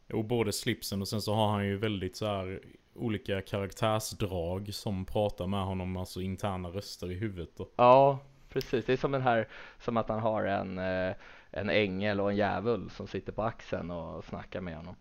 Jo, 0.08 0.22
både 0.22 0.52
slipsen 0.52 1.00
och 1.00 1.08
sen 1.08 1.22
så 1.22 1.34
har 1.34 1.48
han 1.48 1.66
ju 1.66 1.76
väldigt 1.76 2.16
så 2.16 2.26
här 2.26 2.60
olika 2.94 3.42
karaktärsdrag 3.42 4.74
som 4.74 5.04
pratar 5.04 5.46
med 5.46 5.64
honom, 5.64 5.96
alltså 5.96 6.20
interna 6.20 6.68
röster 6.68 7.10
i 7.10 7.14
huvudet 7.14 7.56
då. 7.56 7.68
Ja, 7.76 8.18
precis. 8.48 8.84
Det 8.84 8.92
är 8.92 8.96
som 8.96 9.12
den 9.12 9.22
här, 9.22 9.48
som 9.78 9.96
att 9.96 10.08
han 10.08 10.20
har 10.20 10.44
en, 10.44 10.78
eh, 10.78 11.14
en 11.50 11.70
ängel 11.70 12.20
och 12.20 12.30
en 12.30 12.36
djävul 12.36 12.90
som 12.90 13.06
sitter 13.06 13.32
på 13.32 13.42
axeln 13.42 13.90
och 13.90 14.24
snackar 14.24 14.60
med 14.60 14.76
honom. 14.76 14.96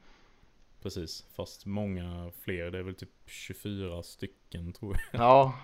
Precis, 0.82 1.26
fast 1.36 1.66
många 1.66 2.32
fler, 2.44 2.72
det 2.72 2.78
är 2.78 2.84
väl 2.84 2.96
typ 2.96 3.10
24 3.26 4.04
stycken 4.04 4.74
tror 4.74 4.98
jag. 5.12 5.22
Ja, 5.22 5.54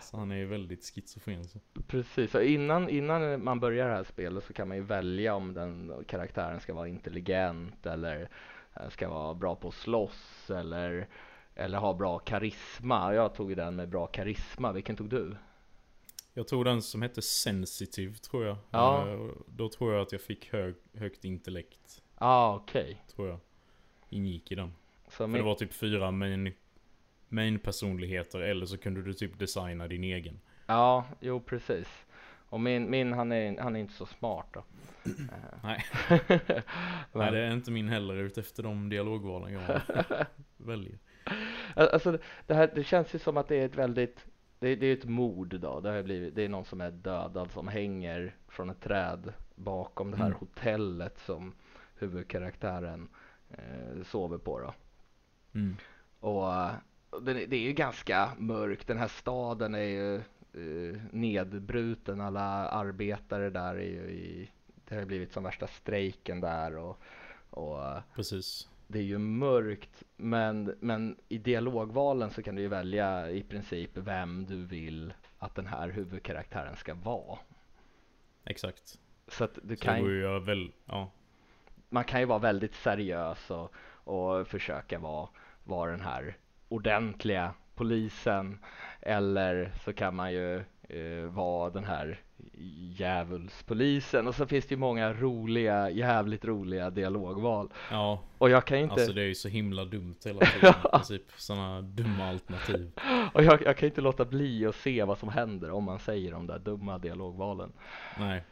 Så 0.00 0.16
han 0.16 0.30
är 0.30 0.36
ju 0.36 0.46
väldigt 0.46 0.84
schizofren 0.84 1.44
så. 1.44 1.58
precis. 1.86 2.30
Så 2.30 2.40
innan, 2.40 2.88
innan 2.88 3.44
man 3.44 3.60
börjar 3.60 3.88
det 3.88 3.94
här 3.94 4.04
spelet 4.04 4.44
så 4.44 4.52
kan 4.52 4.68
man 4.68 4.76
ju 4.76 4.82
välja 4.82 5.34
om 5.34 5.54
den 5.54 6.04
karaktären 6.06 6.60
ska 6.60 6.74
vara 6.74 6.88
intelligent 6.88 7.86
eller 7.86 8.28
eh, 8.74 8.88
ska 8.88 9.08
vara 9.08 9.34
bra 9.34 9.54
på 9.56 9.68
att 9.68 9.74
slåss 9.74 10.50
eller, 10.50 11.08
eller 11.54 11.78
ha 11.78 11.94
bra 11.94 12.18
karisma. 12.18 13.14
Jag 13.14 13.34
tog 13.34 13.56
den 13.56 13.76
med 13.76 13.88
bra 13.88 14.06
karisma. 14.06 14.72
Vilken 14.72 14.96
tog 14.96 15.08
du? 15.08 15.36
Jag 16.34 16.48
tog 16.48 16.64
den 16.64 16.82
som 16.82 17.02
hette 17.02 17.22
Sensitive 17.22 18.14
tror 18.14 18.46
jag. 18.46 18.56
Ja. 18.70 19.08
Eh, 19.08 19.30
Då 19.46 19.68
tror 19.68 19.92
jag 19.92 20.02
att 20.02 20.12
jag 20.12 20.20
fick 20.20 20.52
hög, 20.52 20.74
högt 20.94 21.24
intellekt. 21.24 22.02
Ja, 22.18 22.26
ah, 22.26 22.54
okej. 22.54 23.04
Tror 23.14 23.28
jag. 23.28 23.38
Ingick 24.08 24.52
i 24.52 24.54
den. 24.54 24.72
Så 25.04 25.10
För 25.10 25.24
det 25.24 25.32
min, 25.32 25.44
var 25.44 25.54
typ 25.54 25.72
fyra 25.72 26.10
main, 26.10 26.52
main 27.28 27.58
personligheter 27.58 28.40
eller 28.40 28.66
så 28.66 28.78
kunde 28.78 29.02
du 29.02 29.12
typ 29.14 29.38
designa 29.38 29.88
din 29.88 30.04
egen. 30.04 30.40
ja, 30.66 31.04
jo 31.20 31.40
precis. 31.40 31.88
Och 32.50 32.60
min, 32.60 32.90
min 32.90 33.12
han, 33.12 33.32
är, 33.32 33.58
han 33.60 33.76
är 33.76 33.80
inte 33.80 33.94
så 33.94 34.06
smart 34.06 34.46
då. 34.52 34.64
Nej. 35.62 35.84
Nej 37.12 37.32
det 37.32 37.38
är 37.38 37.52
inte 37.52 37.70
min 37.70 37.88
heller 37.88 38.14
utefter 38.14 38.62
de 38.62 38.88
dialogvalen 38.88 39.52
jag 39.52 39.80
väljer. 40.56 40.98
Alltså 41.74 42.18
det 42.46 42.54
här, 42.54 42.70
det 42.74 42.84
känns 42.84 43.14
ju 43.14 43.18
som 43.18 43.36
att 43.36 43.48
det 43.48 43.56
är 43.56 43.66
ett 43.66 43.74
väldigt, 43.76 44.26
det, 44.58 44.76
det 44.76 44.86
är 44.86 44.92
ett 44.92 45.04
mord 45.04 45.60
då. 45.60 45.80
Det 45.80 45.90
har 45.90 46.02
blivit, 46.02 46.34
det 46.34 46.44
är 46.44 46.48
någon 46.48 46.64
som 46.64 46.80
är 46.80 46.90
dödad 46.90 47.50
som 47.50 47.68
hänger 47.68 48.36
från 48.48 48.70
ett 48.70 48.80
träd 48.80 49.32
bakom 49.54 50.10
det 50.10 50.16
här 50.16 50.26
Mm. 50.26 50.38
hotellet 50.38 51.18
som 51.18 51.54
huvudkaraktären 51.94 53.08
eh, 53.50 54.02
sover 54.04 54.38
på 54.38 54.60
då. 54.60 54.74
Mm. 55.54 55.76
Och 56.20 56.54
eh, 56.54 56.70
det, 57.22 57.56
är 57.56 57.60
ju 57.60 57.72
ganska 57.72 58.32
mörkt. 58.38 58.86
Den 58.86 58.98
här 58.98 59.08
staden 59.08 59.74
är 59.74 59.78
ju 59.78 60.16
eh, 60.16 61.00
nedbruten. 61.10 62.20
Alla 62.20 62.68
arbetare 62.68 63.50
där 63.50 63.74
är 63.74 63.88
ju 63.88 64.10
i, 64.10 64.50
det 64.88 64.94
har 64.94 65.04
blivit 65.04 65.32
som 65.32 65.44
värsta 65.44 65.66
strejken 65.66 66.40
där 66.40 66.76
och, 66.76 67.00
och 67.50 67.80
Precis. 68.14 68.68
det 68.86 68.98
är 68.98 69.02
ju 69.02 69.18
mörkt 69.18 70.02
men, 70.16 70.76
men 70.80 71.16
i 71.28 71.38
dialogvalen 71.38 72.30
så 72.30 72.42
kan 72.42 72.54
du 72.54 72.62
ju 72.62 72.68
välja 72.68 73.30
i 73.30 73.42
princip 73.42 73.90
vem 73.94 74.46
du 74.46 74.64
vill 74.64 75.14
att 75.38 75.54
den 75.54 75.66
här 75.66 75.88
huvudkaraktären 75.88 76.76
ska 76.76 76.94
vara. 76.94 77.38
Exakt. 78.44 78.98
Så 79.28 79.44
att 79.44 79.58
du 79.62 79.76
Så 79.76 79.84
kan 79.84 80.04
ju, 80.04 80.40
väl, 80.40 80.72
ja. 80.84 81.10
man 81.88 82.04
kan 82.04 82.20
ju 82.20 82.26
vara 82.26 82.38
väldigt 82.38 82.74
seriös 82.74 83.50
och, 83.50 83.74
och 83.88 84.46
försöka 84.46 84.98
vara, 84.98 85.28
vara 85.64 85.90
den 85.90 86.00
här 86.00 86.36
ordentliga 86.68 87.54
polisen 87.74 88.58
eller 89.00 89.72
så 89.84 89.92
kan 89.92 90.14
man 90.14 90.32
ju 90.32 90.56
eh, 90.88 91.24
vara 91.30 91.70
den 91.70 91.84
här 91.84 92.20
djävulspolisen 92.96 94.26
och 94.26 94.34
så 94.34 94.46
finns 94.46 94.66
det 94.66 94.74
ju 94.74 94.78
många 94.78 95.12
roliga, 95.12 95.90
jävligt 95.90 96.44
roliga 96.44 96.90
dialogval 96.90 97.72
Ja, 97.90 98.22
och 98.38 98.50
jag 98.50 98.64
kan 98.64 98.78
inte 98.78 98.94
alltså 98.94 99.12
det 99.12 99.22
är 99.22 99.26
ju 99.26 99.34
så 99.34 99.48
himla 99.48 99.84
dumt 99.84 100.16
hela 100.24 100.40
tiden 100.46 100.74
i 100.84 100.88
princip. 100.96 101.22
Sådana 101.36 101.82
dumma 101.82 102.28
alternativ. 102.28 102.90
Och 103.32 103.44
jag, 103.44 103.62
jag 103.62 103.76
kan 103.76 103.88
inte 103.88 104.00
låta 104.00 104.24
bli 104.24 104.66
att 104.66 104.74
se 104.74 105.04
vad 105.04 105.18
som 105.18 105.28
händer 105.28 105.70
om 105.70 105.84
man 105.84 105.98
säger 105.98 106.32
de 106.32 106.46
där 106.46 106.58
dumma 106.58 106.98
dialogvalen. 106.98 107.72
Nej. 108.18 108.42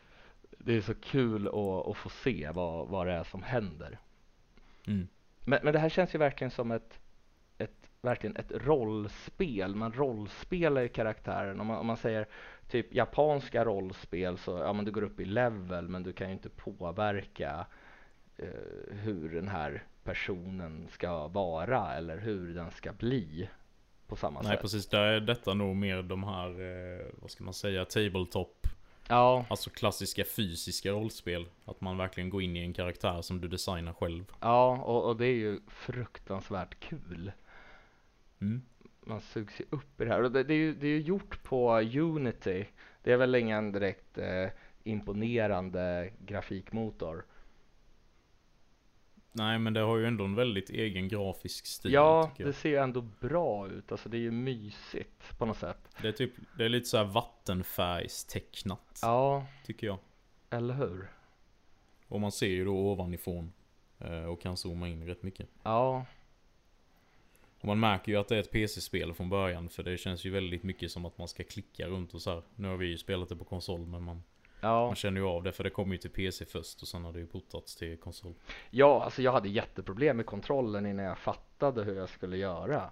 det 0.59 0.77
är 0.77 0.81
så 0.81 0.95
kul 0.95 1.49
att, 1.49 1.89
att 1.89 1.97
få 1.97 2.09
se 2.09 2.51
vad, 2.55 2.89
vad 2.89 3.07
det 3.07 3.13
är 3.13 3.25
som 3.25 3.43
händer. 3.43 3.99
Mm. 4.87 5.09
Men, 5.45 5.61
men 5.63 5.73
det 5.73 5.79
här 5.79 5.89
känns 5.89 6.15
ju 6.15 6.19
verkligen 6.19 6.51
som 6.51 6.71
ett, 6.71 7.01
verkligen 8.01 8.37
ett 8.37 8.53
rollspel. 8.53 9.75
Man 9.75 9.93
rollspelar 9.93 10.83
i 10.83 10.89
karaktären. 10.89 11.61
Om 11.61 11.67
man, 11.67 11.77
om 11.79 11.87
man 11.87 11.97
säger 11.97 12.27
typ 12.69 12.95
japanska 12.95 13.65
rollspel 13.65 14.39
så 14.39 14.59
ja 14.59 14.73
men 14.73 14.85
du 14.85 14.91
går 14.91 15.03
upp 15.03 15.21
i 15.21 15.25
level 15.25 15.89
men 15.89 16.03
du 16.03 16.13
kan 16.13 16.27
ju 16.27 16.33
inte 16.33 16.49
påverka 16.49 17.67
eh, 18.37 18.47
hur 18.91 19.29
den 19.35 19.49
här 19.49 19.83
personen 20.05 20.89
ska 20.91 21.29
vara 21.29 21.95
eller 21.95 22.19
hur 22.19 22.55
den 22.55 22.71
ska 22.71 22.93
bli 22.93 23.49
på 24.07 24.17
samma 24.17 24.43
Nej 24.43 24.53
sätt. 24.53 24.61
precis, 24.63 24.87
där 24.89 25.03
är 25.03 25.21
detta 25.21 25.55
nog 25.55 25.77
mer 25.77 26.03
de 26.03 26.25
här, 26.25 26.49
eh, 26.49 27.07
vad 27.21 27.31
ska 27.31 27.45
man 27.45 27.55
säga, 27.55 27.85
tabletop 27.85 28.67
Ja, 29.09 29.45
Alltså 29.51 29.71
klassiska 29.71 30.25
fysiska 30.25 30.91
rollspel. 30.91 31.47
Att 31.65 31.81
man 31.81 31.97
verkligen 31.97 32.31
går 32.31 32.43
in 32.43 32.57
i 32.57 32.61
en 32.61 32.73
karaktär 32.73 33.23
som 33.23 33.41
du 33.41 33.49
designar 33.49 33.93
själv. 33.93 34.25
ja 34.41 34.83
och, 34.85 35.05
och 35.09 35.17
det 35.17 35.27
är 35.27 35.35
ju 35.35 35.61
fruktansvärt 35.69 36.81
kul. 36.81 37.33
Mm. 38.41 38.63
man 39.01 39.21
sugs 39.21 39.61
ju 39.61 39.65
upp 39.71 40.01
i 40.01 40.05
det 40.05 40.11
här. 40.11 40.23
Och 40.23 40.33
det, 40.33 40.43
det, 40.45 40.55
är 40.55 40.59
ju, 40.59 40.75
det 40.75 40.87
är 40.87 40.91
ju 40.91 41.01
gjort 41.01 41.43
på 41.43 41.79
Unity. 41.81 42.67
Det 43.03 43.13
är 43.13 43.17
väl 43.17 43.35
ingen 43.35 43.73
direkt 43.73 44.19
eh, 44.19 44.49
imponerande 44.85 46.11
grafikmotor. 46.19 47.25
Nej 49.33 49.59
men 49.59 49.73
det 49.73 49.81
har 49.81 49.97
ju 49.97 50.07
ändå 50.07 50.25
en 50.25 50.35
väldigt 50.35 50.71
egen 50.71 51.09
grafisk 51.09 51.67
stil 51.67 51.93
ja, 51.93 52.31
det 52.37 52.53
ser 52.53 52.69
ju 52.69 52.77
ändå 52.77 53.01
bra 53.01 53.69
ut. 53.69 53.93
Alltså 53.93 54.09
det 54.09 54.17
är 54.17 54.21
ju 54.21 54.31
mysigt 54.31 55.39
på 55.39 55.47
något 55.47 55.57
sätt. 55.59 55.89
Det 56.03 56.09
är 56.09 56.13
typ, 56.13 56.33
det 56.59 56.65
är 56.65 56.69
lite 56.69 56.87
så 56.87 56.97
här 56.97 57.05
vattenfärgstecknat. 57.05 58.99
Ja, 59.03 59.47
Tycker 59.65 59.87
jag. 59.87 59.99
eller 60.51 60.75
hur? 60.75 61.09
Och 62.09 62.21
man 62.21 62.33
ser 62.33 62.47
ju 62.47 62.65
då 62.65 62.77
ovanifrån. 62.77 63.53
eh, 63.99 64.25
Och 64.25 64.41
kan 64.41 64.57
zooma 64.57 64.89
in 64.89 65.07
rätt 65.07 65.23
mycket. 65.23 65.49
Ja, 65.63 66.05
Och 67.67 67.69
man 67.69 67.81
märker 67.81 68.13
ju 68.13 68.19
att 68.19 68.29
det 68.29 68.37
är 68.37 68.41
ett 68.41 68.51
PC-spel 68.51 69.15
från 69.15 69.29
början. 69.29 69.69
För 69.69 69.83
det 69.83 69.97
känns 69.97 70.25
ju 70.25 70.31
väldigt 70.31 70.63
mycket 70.63 70.91
som 70.91 71.05
att 71.05 71.19
man 71.19 71.29
ska 71.29 71.45
klicka 71.45 71.87
runt 71.87 72.15
och 72.15 72.23
så 72.23 72.31
här. 72.31 72.43
Nu 72.55 72.69
har 72.69 72.77
vi 72.77 72.87
ju 72.87 72.99
spelat 72.99 73.29
det 73.29 73.37
på 73.37 73.45
konsol 73.45 73.87
men 73.87 74.03
man, 74.03 74.23
ja. 74.61 74.87
man 74.87 74.95
känner 74.95 75.21
ju 75.21 75.27
av 75.27 75.43
det. 75.43 75.53
För 75.53 75.65
det 75.65 75.71
kommer 75.71 75.93
ju 75.93 75.99
till 75.99 76.11
PC 76.11 76.45
först 76.45 76.83
och 76.83 76.89
sen 76.89 77.05
har 77.05 77.13
det 77.13 77.19
ju 77.19 77.27
portats 77.27 77.77
till 77.77 77.97
konsol. 77.97 78.35
ja, 78.71 79.05
alltså 79.05 79.23
jag 79.23 79.33
hade 79.33 79.49
jätteproblem 79.49 80.17
med 80.17 80.27
kontrollen 80.27 80.87
innan 80.87 81.05
jag 81.05 81.19
fattade 81.19 81.85
hur 81.85 81.97
jag 81.97 82.09
skulle 82.09 82.37
göra. 82.37 82.91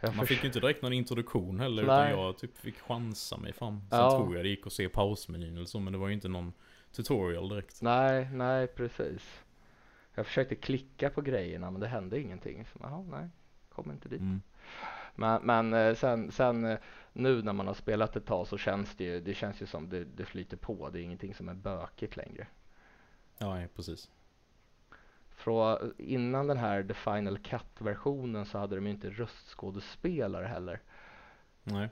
Jag 0.00 0.16
Man 0.16 0.26
fick 0.26 0.42
ju 0.42 0.46
inte 0.46 0.60
direkt 0.60 0.82
någon 0.82 0.92
introduktion 0.92 1.60
heller 1.60 1.82
Nej. 1.82 2.10
utan 2.12 2.20
jag 2.20 2.38
typ 2.38 2.58
fick 2.58 2.78
chansa 2.78 3.36
mig 3.36 3.52
fram. 3.52 3.80
Sen 3.90 3.98
Ja. 3.98 4.10
tror 4.10 4.36
jag 4.36 4.44
det 4.44 4.48
gick 4.48 4.66
att 4.66 4.72
se 4.72 4.88
pausmenyn 4.88 5.56
eller 5.56 5.66
så 5.66 5.80
men 5.80 5.92
det 5.92 5.98
var 5.98 6.08
ju 6.08 6.14
inte 6.14 6.28
någon 6.28 6.52
tutorial 6.92 7.48
direkt. 7.48 7.82
Nej, 7.82 8.28
nej 8.32 8.66
precis. 8.66 9.42
Jag 10.14 10.26
försökte 10.26 10.54
klicka 10.54 11.10
på 11.10 11.20
grejerna 11.20 11.70
men 11.70 11.80
det 11.80 11.88
hände 11.88 12.20
ingenting. 12.20 12.64
Så, 12.72 12.78
jaha, 12.82 13.04
nej, 13.10 13.28
kom 13.74 13.90
inte 13.90 14.08
dit. 14.08 14.20
Mm. 14.20 14.42
Men, 15.14 15.42
men 15.42 15.74
eh, 15.74 15.94
sen, 15.94 16.32
sen 16.32 16.64
eh, 16.64 16.78
nu 17.12 17.42
när 17.42 17.52
man 17.52 17.66
har 17.66 17.74
spelat 17.74 18.16
ett 18.16 18.26
tag 18.26 18.46
så 18.46 18.58
känns 18.58 18.96
det 18.96 19.04
ju, 19.04 19.20
det 19.20 19.34
känns 19.34 19.62
ju 19.62 19.66
som 19.66 19.88
det, 19.88 20.04
det 20.04 20.24
flyter 20.24 20.56
på. 20.56 20.90
Det 20.90 21.00
är 21.00 21.02
ingenting 21.02 21.34
som 21.34 21.48
är 21.48 21.54
bökigt 21.54 22.16
längre. 22.16 22.46
Ja, 23.38 23.62
precis. 23.76 24.10
Från, 25.30 25.94
innan 25.98 26.46
den 26.46 26.56
här 26.56 26.82
The 26.82 26.94
Final 26.94 27.38
Cut-versionen 27.38 28.46
så 28.46 28.58
hade 28.58 28.74
de 28.74 28.86
ju 28.86 28.92
inte 28.92 29.10
röstskådespelare 29.10 30.46
heller. 30.46 30.80
Nej. 31.62 31.88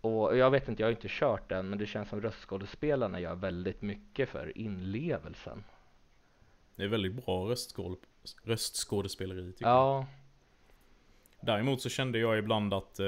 Och 0.00 0.36
jag 0.36 0.50
vet 0.50 0.68
inte, 0.68 0.82
jag 0.82 0.86
har 0.86 0.92
inte 0.92 1.08
kört 1.10 1.48
den, 1.48 1.68
men 1.68 1.78
det 1.78 1.86
känns 1.86 2.08
som 2.08 2.20
röstskådespelarna 2.20 3.20
gör 3.20 3.34
väldigt 3.34 3.82
mycket 3.82 4.28
för 4.28 4.58
inlevelsen. 4.58 5.64
Det 6.76 6.84
är 6.84 6.88
väldigt 6.88 7.26
bra 7.26 7.50
röstskål, 7.50 7.96
röstskådespeleri 8.42 9.52
tycker 9.52 9.64
jag. 9.64 9.74
Ja, 9.74 10.06
Däremot 11.40 11.80
så 11.82 11.88
kände 11.88 12.18
jag 12.18 12.38
ibland 12.38 12.74
att 12.74 12.98
eh, 13.00 13.06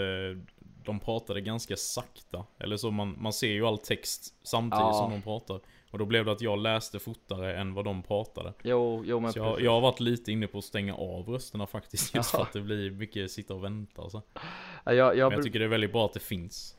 de 0.85 1.01
pratade 1.01 1.41
ganska 1.41 1.77
sakta. 1.77 2.45
Eller 2.59 2.77
så 2.77 2.91
man, 2.91 3.17
man 3.23 3.33
ser 3.33 3.49
ju 3.53 3.67
all 3.67 3.79
text 3.79 4.35
samtidigt 4.43 4.81
Ja. 4.81 4.93
som 4.93 5.11
de 5.11 5.23
pratar. 5.23 5.61
Och 5.91 5.99
då 5.99 6.05
blev 6.05 6.25
det 6.25 6.33
att 6.33 6.41
jag 6.41 6.59
läste 6.59 6.99
fortare 6.99 7.57
än 7.57 7.75
vad 7.75 7.85
de 7.85 8.03
pratade. 8.03 8.53
jo, 8.63 9.03
jo 9.07 9.21
men 9.21 9.33
Så 9.33 9.39
jag, 9.39 9.61
jag 9.61 9.71
har 9.73 9.81
varit 9.81 10.01
lite 10.01 10.33
inne 10.33 10.47
på 10.47 10.59
att 10.59 10.65
stänga 10.65 10.95
av 10.95 11.29
rösterna 11.29 11.67
faktiskt. 11.67 12.15
Just 12.15 12.33
Ja. 12.33 12.39
för 12.39 12.47
att 12.47 12.53
det 12.53 12.61
blir 12.61 12.91
mycket 12.91 13.31
sitta 13.31 13.55
och 13.55 13.65
vänta 13.65 14.03
och 14.03 14.11
så. 14.11 14.23
Ja, 14.85 14.93
jag, 14.93 15.17
jag, 15.17 15.29
Men 15.29 15.37
jag 15.37 15.45
tycker 15.45 15.59
det 15.59 15.65
är 15.65 15.69
väldigt 15.69 15.93
bra 15.93 16.05
att 16.07 16.13
det 16.13 16.21
finns. 16.21 16.77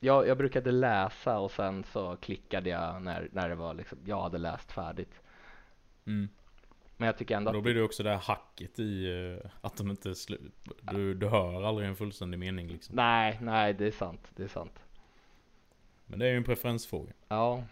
jag, 0.00 0.28
jag 0.28 0.38
brukade 0.38 0.70
läsa 0.72 1.38
och 1.38 1.50
sen 1.50 1.84
så 1.92 2.16
klickade 2.16 2.70
jag 2.70 3.02
när, 3.02 3.28
när 3.32 3.48
det 3.48 3.54
var 3.54 3.74
liksom, 3.74 3.98
jag 4.04 4.20
hade 4.22 4.38
läst 4.38 4.72
färdigt. 4.72 5.20
Mm. 6.06 6.28
Men 7.00 7.06
jag 7.06 7.18
tycker 7.18 7.36
ändå 7.36 7.48
Och 7.48 7.52
då 7.52 7.58
att 7.58 7.62
blir 7.62 7.74
det 7.74 7.82
också 7.82 8.02
det 8.02 8.10
här 8.10 8.18
hacket 8.18 8.78
i 8.78 9.06
eh, 9.42 9.50
att 9.60 9.76
de 9.76 9.90
inte 9.90 10.08
slu- 10.08 10.50
du, 10.82 11.14
du 11.14 11.28
hör 11.28 11.62
aldrig 11.62 11.88
en 11.88 11.96
fullständig 11.96 12.38
mening 12.38 12.68
liksom. 12.68 12.96
Nej, 12.96 13.38
nej 13.42 13.74
det 13.74 13.86
är 13.86 13.90
sant, 13.90 14.32
det 14.36 14.42
är 14.42 14.48
sant. 14.48 14.78
Men 16.06 16.18
det 16.18 16.26
är 16.26 16.30
ju 16.30 16.36
en 16.36 16.44
preferensfråga. 16.44 17.12
Ja, 17.28 17.64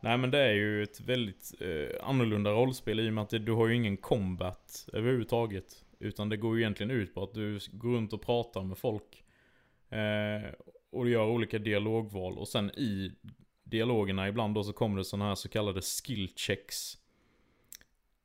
Nej 0.00 0.18
men 0.18 0.30
det 0.30 0.38
är 0.38 0.52
ju 0.52 0.82
ett 0.82 1.00
väldigt 1.00 1.54
eh, 1.60 2.08
annorlunda 2.08 2.50
rollspel 2.50 3.00
i 3.00 3.08
och 3.08 3.12
med 3.12 3.22
att 3.22 3.30
det, 3.30 3.38
du 3.38 3.52
har 3.52 3.68
ju 3.68 3.74
ingen 3.74 3.96
combat 3.96 4.88
överhuvudtaget. 4.92 5.84
Utan 5.98 6.28
det 6.28 6.36
går 6.36 6.56
ju 6.56 6.62
egentligen 6.62 6.90
ut 6.90 7.14
på 7.14 7.22
att 7.22 7.34
du 7.34 7.58
går 7.72 7.96
runt 7.96 8.12
och 8.12 8.22
pratar 8.22 8.62
med 8.62 8.78
folk. 8.78 9.24
Eh, 9.88 10.50
och 10.90 11.04
du 11.04 11.10
gör 11.10 11.26
olika 11.26 11.58
dialogval 11.58 12.38
och 12.38 12.48
sen 12.48 12.70
i 12.70 13.12
dialogerna 13.64 14.28
ibland 14.28 14.54
då 14.54 14.64
så 14.64 14.72
kommer 14.72 14.98
det 14.98 15.04
sådana 15.04 15.28
här 15.28 15.34
så 15.34 15.48
kallade 15.48 15.82
skill 15.82 16.32
checks. 16.36 16.98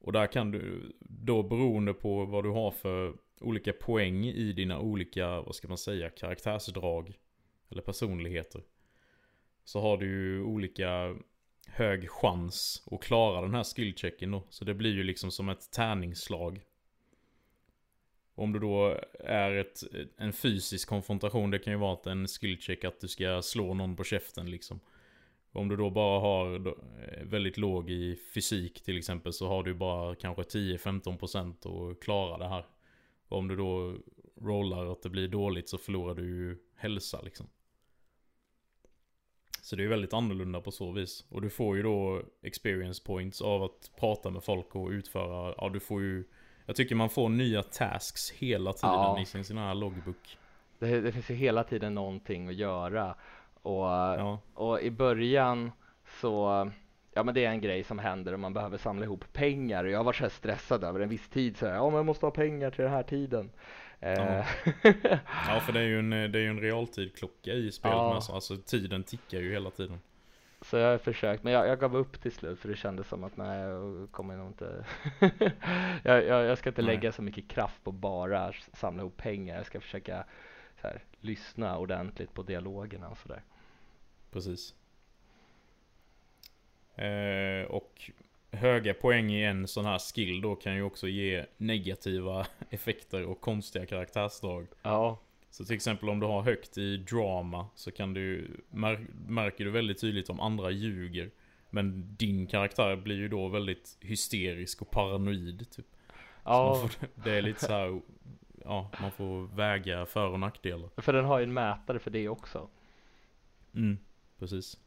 Och 0.04 0.12
där 0.12 0.28
kan 0.28 0.52
du 0.52 0.92
då 1.00 1.44
beroende 1.44 1.94
på 1.94 2.26
vad 2.26 2.44
du 2.44 2.50
har 2.50 2.72
för 2.72 3.14
olika 3.40 3.74
poäng 3.74 4.26
i 4.26 4.54
dina 4.54 4.80
olika, 4.80 5.42
vad 5.42 5.56
ska 5.56 5.68
man 5.68 5.78
säga, 5.78 6.10
karaktärsdrag. 6.10 7.18
Eller 7.70 7.82
personligheter. 7.82 8.62
Så 9.64 9.82
har 9.82 9.98
du 9.98 10.06
ju 10.06 10.44
olika 10.44 11.16
hög 11.68 12.10
chans 12.10 12.88
att 12.92 13.02
klara 13.02 13.42
den 13.42 13.54
här 13.54 13.64
skillchecken 13.64 14.32
då. 14.32 14.44
Så 14.50 14.66
det 14.66 14.74
blir 14.74 14.94
ju 14.94 15.04
liksom 15.04 15.32
som 15.32 15.50
ett 15.50 15.72
tärningsslag. 15.72 16.62
Om 18.36 18.54
det 18.54 18.60
då 18.60 19.00
är 19.20 19.52
ett, 19.52 19.84
en 20.18 20.34
fysisk 20.34 20.90
konfrontation, 20.90 21.52
det 21.52 21.60
kan 21.60 21.74
ju 21.74 21.80
vara 21.80 21.94
att 21.94 22.08
en 22.08 22.28
skillcheck 22.28 22.84
att 22.84 23.00
du 23.00 23.08
ska 23.08 23.42
slå 23.42 23.74
någon 23.74 23.96
på 23.96 24.04
käften 24.04 24.52
liksom. 24.52 24.80
Om 25.56 25.68
du 25.68 25.76
då 25.76 25.90
bara 25.90 26.20
har 26.20 26.56
eh, 26.68 27.24
väldigt 27.24 27.58
låg 27.58 27.90
i 27.90 28.16
fysik 28.34 28.84
till 28.84 28.98
exempel 28.98 29.34
så 29.34 29.48
har 29.48 29.64
du 29.64 29.74
bara 29.74 30.16
kanske 30.16 30.42
10-15% 30.42 31.92
att 31.92 32.00
klara 32.00 32.38
det 32.38 32.48
här. 32.48 32.66
Och 33.28 33.38
om 33.38 33.48
du 33.48 33.56
då 33.56 33.96
rollar 34.42 34.92
att 34.92 35.02
det 35.02 35.10
blir 35.10 35.28
dåligt 35.28 35.70
så 35.70 35.78
förlorar 35.78 36.16
du 36.16 36.24
ju 36.26 36.58
hälsa 36.76 37.22
liksom. 37.22 37.48
Så 39.62 39.76
det 39.76 39.84
är 39.84 39.88
väldigt 39.88 40.14
annorlunda 40.14 40.62
på 40.62 40.72
så 40.72 40.92
vis. 40.92 41.26
Och 41.30 41.42
du 41.42 41.50
får 41.50 41.78
ju 41.78 41.84
då 41.84 42.22
experience 42.42 43.04
points 43.06 43.42
av 43.42 43.64
att 43.64 43.92
prata 44.00 44.30
med 44.30 44.44
folk 44.44 44.76
och 44.76 44.90
utföra, 44.90 45.54
ja 45.58 45.70
du 45.70 45.80
får 45.80 46.02
ju 46.02 46.24
Jag 46.66 46.76
tycker 46.76 46.96
man 46.96 47.10
får 47.10 47.30
nya 47.30 47.64
tasks 47.64 48.32
hela 48.32 48.74
tiden 48.74 48.90
Ja. 48.96 49.22
i 49.22 49.26
sin, 49.26 49.44
sin 49.44 49.58
här 49.58 49.76
logbook. 49.76 50.38
det, 50.80 51.02
det 51.02 51.12
finns 51.12 51.30
ju 51.30 51.34
hela 51.34 51.64
tiden 51.64 51.94
någonting 51.94 52.48
att 52.48 52.56
göra. 52.56 53.16
Och, 53.64 53.84
Ja, 53.86 54.40
och 54.54 54.82
i 54.82 54.92
början 54.92 55.72
så, 56.22 56.72
ja 57.14 57.24
men 57.24 57.34
det 57.34 57.46
är 57.46 57.50
en 57.50 57.62
grej 57.62 57.84
som 57.84 58.00
händer 58.00 58.34
och 58.34 58.40
man 58.40 58.54
behöver 58.54 58.78
samla 58.78 59.06
ihop 59.06 59.34
pengar. 59.34 59.84
Jag 59.86 60.04
var 60.04 60.14
så 60.14 60.24
här 60.24 60.30
stressad 60.30 60.84
över 60.84 61.00
en 61.00 61.10
viss 61.10 61.30
tid 61.30 61.58
så 61.58 61.66
här, 61.68 61.74
ja 61.74 61.86
men 61.90 61.96
jag 61.96 62.06
måste 62.06 62.26
ha 62.26 62.32
pengar 62.32 62.72
till 62.72 62.84
den 62.84 62.94
här 62.94 63.04
tiden. 63.04 63.50
Eh, 64.00 64.46
ja 65.48 65.60
för 65.66 65.74
det 65.74 65.80
är 65.80 65.84
ju 65.84 66.00
en, 66.00 66.10
det 66.10 66.40
är 66.40 66.50
en 66.50 66.60
realtidklocka 66.60 67.52
i 67.52 67.72
spelet 67.72 67.98
Ja. 67.98 68.14
med, 68.14 68.24
så 68.24 68.34
alltså 68.34 68.58
tiden 68.58 69.04
tickar 69.04 69.40
ju 69.40 69.52
hela 69.52 69.70
tiden. 69.70 70.00
Så 70.62 70.78
jag 70.78 70.92
har 70.92 70.98
försökt, 70.98 71.44
men 71.44 71.54
jag, 71.54 71.68
jag 71.68 71.80
gav 71.80 71.96
upp 71.98 72.22
till 72.22 72.32
slut 72.32 72.60
för 72.60 72.70
det 72.70 72.76
kändes 72.76 73.08
som 73.08 73.24
att 73.24 73.38
nej, 73.38 73.60
jag 73.60 74.08
kommer 74.12 74.38
nog 74.38 74.48
inte 74.48 74.86
jag, 76.04 76.26
jag, 76.26 76.44
jag 76.46 76.58
ska 76.58 76.70
inte 76.70 76.82
Nej. 76.82 76.96
lägga 76.96 77.12
så 77.12 77.22
mycket 77.22 77.48
kraft 77.48 77.84
på 77.84 77.92
bara 77.92 78.54
samla 78.74 79.02
ihop 79.02 79.18
pengar. 79.18 79.56
Jag 79.56 79.66
ska 79.66 79.80
försöka 79.80 80.26
här, 80.82 81.04
lyssna 81.20 81.78
ordentligt 81.78 82.34
på 82.34 82.44
dialogerna 82.44 83.10
och 83.10 83.18
sådär. 83.18 83.42
Precis. 84.34 84.76
Eh, 86.96 87.66
och 87.72 88.12
höga 88.52 88.94
poäng 88.94 89.32
i 89.32 89.44
en 89.44 89.68
sån 89.68 89.86
här 89.86 90.00
skill 90.00 90.42
då 90.42 90.56
kan 90.56 90.76
ju 90.76 90.84
också 90.84 91.08
ge 91.08 91.46
negativa 91.58 92.48
effekter 92.70 93.24
och 93.24 93.42
konstiga 93.42 93.86
karaktärsdrag. 93.86 94.68
Ja, 94.82 95.20
Så 95.50 95.66
till 95.66 95.76
exempel 95.76 96.10
om 96.10 96.20
du 96.20 96.26
har 96.26 96.42
högt 96.42 96.78
i 96.78 96.98
drama 96.98 97.68
så 97.76 97.92
kan 97.92 98.14
du 98.14 98.52
mär, 98.70 99.08
märker 99.28 99.66
du 99.66 99.72
väldigt 99.72 100.02
tydligt 100.02 100.30
om 100.30 100.40
andra 100.40 100.72
ljuger. 100.72 101.32
Men 101.70 102.16
din 102.16 102.48
karaktär 102.48 102.96
blir 102.96 103.16
ju 103.16 103.28
då 103.28 103.48
väldigt 103.48 103.98
hysterisk 104.00 104.82
och 104.82 104.92
paranoid 104.92 105.72
typ. 105.72 105.86
Ja 106.44 106.76
får, 106.76 107.08
det 107.24 107.32
är 107.32 107.42
lite 107.42 107.60
så 107.60 107.74
här, 107.74 108.02
ja 108.64 108.90
man 109.02 109.12
får 109.12 109.56
väga 109.56 110.06
för 110.06 110.28
och 110.28 110.40
nackdelar. 110.40 110.90
för 110.98 111.14
den 111.14 111.26
har 111.26 111.40
ju 111.40 111.44
en 111.44 111.54
mätare 111.54 112.00
för 112.00 112.12
det 112.12 112.30
också. 112.30 112.70
Mm, 113.76 113.98
precis. 114.44 114.78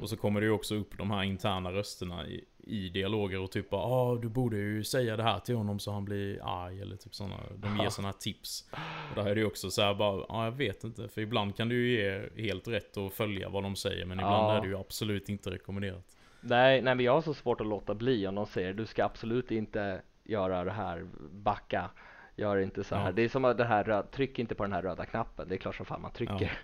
Och 0.00 0.08
så 0.10 0.16
kommer 0.16 0.40
det 0.40 0.46
ju 0.46 0.52
också 0.52 0.74
upp 0.74 0.98
de 0.98 1.10
här 1.10 1.22
interna 1.22 1.72
rösterna 1.72 2.26
i, 2.26 2.44
i 2.58 2.88
dialoger 2.88 3.40
och 3.40 3.50
typ 3.50 3.70
bara 3.70 3.82
ah, 3.82 4.14
du 4.16 4.28
borde 4.28 4.56
ju 4.56 4.84
säga 4.84 5.16
det 5.16 5.22
här 5.22 5.40
till 5.40 5.54
honom 5.54 5.78
så 5.78 5.92
han 5.92 6.04
blir 6.04 6.40
arg 6.42 6.80
eller 6.80 6.96
typ 6.96 7.14
sådana. 7.14 7.36
De 7.56 7.76
ger 7.76 7.88
sådana 7.88 8.12
tips. 8.12 8.70
Och 9.10 9.14
där 9.14 9.30
är 9.30 9.34
det 9.34 9.40
ju 9.40 9.46
också 9.46 9.70
så 9.70 9.82
här 9.82 9.94
bara, 9.94 10.16
ja 10.16 10.26
ah, 10.28 10.44
jag 10.44 10.52
vet 10.52 10.84
inte. 10.84 11.08
För 11.08 11.20
ibland 11.20 11.56
kan 11.56 11.68
du 11.68 11.88
ju 11.88 11.96
ge 11.96 12.42
helt 12.46 12.68
rätt 12.68 12.96
och 12.96 13.12
följa 13.12 13.48
vad 13.48 13.62
de 13.62 13.76
säger 13.76 14.06
men 14.06 14.18
ibland 14.18 14.44
Ja. 14.44 14.56
är 14.56 14.60
det 14.60 14.68
ju 14.68 14.78
absolut 14.78 15.28
inte 15.28 15.50
rekommenderat. 15.50 16.16
Nej, 16.40 16.82
nej 16.82 16.94
men 16.94 17.04
jag 17.04 17.12
har 17.12 17.22
så 17.22 17.34
svårt 17.34 17.60
att 17.60 17.66
låta 17.66 17.94
bli 17.94 18.26
om 18.26 18.34
de 18.34 18.46
säger 18.46 18.72
du 18.74 18.86
ska 18.86 19.04
absolut 19.04 19.50
inte 19.50 20.02
göra 20.24 20.64
det 20.64 20.72
här, 20.72 21.06
backa, 21.30 21.90
gör 22.36 22.56
inte 22.56 22.84
så 22.84 22.94
här. 22.94 23.04
Ja. 23.06 23.12
Det 23.12 23.22
är 23.22 23.28
som 23.28 23.44
att 23.44 23.58
det 23.58 23.64
här, 23.64 23.84
röd- 23.84 24.10
tryck 24.10 24.38
inte 24.38 24.54
på 24.54 24.62
den 24.64 24.72
här 24.72 24.82
röda 24.82 25.06
knappen, 25.06 25.48
det 25.48 25.54
är 25.54 25.58
klart 25.58 25.74
som 25.76 25.86
fan 25.86 26.02
man 26.02 26.12
trycker. 26.12 26.58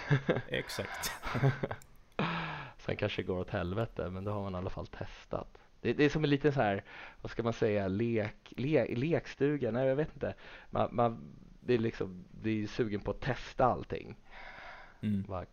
Exakt. 0.48 1.10
Sen 2.78 2.96
kanske 2.96 3.22
det 3.22 3.26
går 3.26 3.38
åt 3.38 3.50
helvete, 3.50 4.10
men 4.10 4.24
då 4.24 4.30
har 4.32 4.42
man 4.42 4.54
i 4.54 4.56
alla 4.56 4.70
fall 4.70 4.86
testat. 4.86 5.58
Det, 5.80 5.92
det 5.92 6.04
är 6.04 6.08
som 6.08 6.24
en 6.24 6.30
liten 6.30 6.52
så 6.52 6.60
här, 6.60 6.84
vad 7.20 7.30
ska 7.30 7.42
man 7.42 7.52
säga, 7.52 7.88
lek, 7.88 8.52
le, 8.56 8.94
lekstuga, 8.94 9.70
nej 9.70 9.86
jag 9.86 9.96
vet 9.96 10.14
inte. 10.14 10.34
Man, 10.70 10.88
man 10.92 11.34
det 11.60 11.74
är 11.74 11.78
liksom, 11.78 12.24
det 12.30 12.50
är 12.62 12.66
sugen 12.66 13.00
på 13.00 13.10
att 13.10 13.20
testa 13.20 13.64
allting. 13.64 14.16
Mm, 15.00 15.22
Bara 15.22 15.46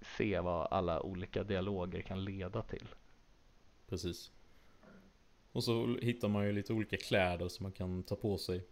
se 0.00 0.40
vad 0.40 0.68
alla 0.70 1.02
olika 1.02 1.42
dialoger 1.44 2.00
kan 2.02 2.24
leda 2.24 2.62
till. 2.62 2.88
precis. 3.88 4.30
Och 5.52 5.64
så 5.64 5.96
hittar 6.02 6.28
man 6.28 6.46
ju 6.46 6.52
lite 6.52 6.72
olika 6.72 6.96
kläder 6.96 7.48
som 7.48 7.62
man 7.62 7.72
kan 7.72 8.02
ta 8.02 8.16
på 8.16 8.38
sig. 8.38 8.64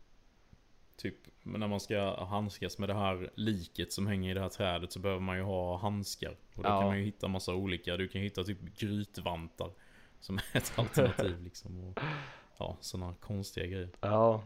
Typ 0.97 1.14
när 1.42 1.66
man 1.68 1.80
ska 1.80 2.24
handskas 2.24 2.78
med 2.78 2.88
det 2.88 2.94
här 2.94 3.30
liket 3.34 3.92
som 3.92 4.07
hänger 4.07 4.30
i 4.30 4.34
det 4.34 4.40
här 4.40 4.49
trädet 4.49 4.92
så 4.92 4.99
behöver 4.99 5.20
man 5.20 5.36
ju 5.36 5.42
ha 5.42 5.76
handskar. 5.78 6.30
Och 6.55 6.62
då 6.62 6.68
Ja. 6.68 6.78
kan 6.80 6.88
man 6.88 6.99
ju 6.99 7.05
hitta 7.05 7.28
massa 7.28 7.55
olika. 7.55 7.97
Du 7.97 8.09
kan 8.09 8.20
hitta 8.20 8.44
typ 8.44 8.59
grytvantar. 8.78 9.70
Som 10.20 10.38
är 10.38 10.57
ett 10.57 10.72
alternativ 10.76 11.42
liksom. 11.42 11.84
Och, 11.84 11.99
ja, 12.59 12.76
sådana 12.80 13.14
konstiga 13.20 13.66
grejer. 13.66 13.90
Ja, 14.01 14.42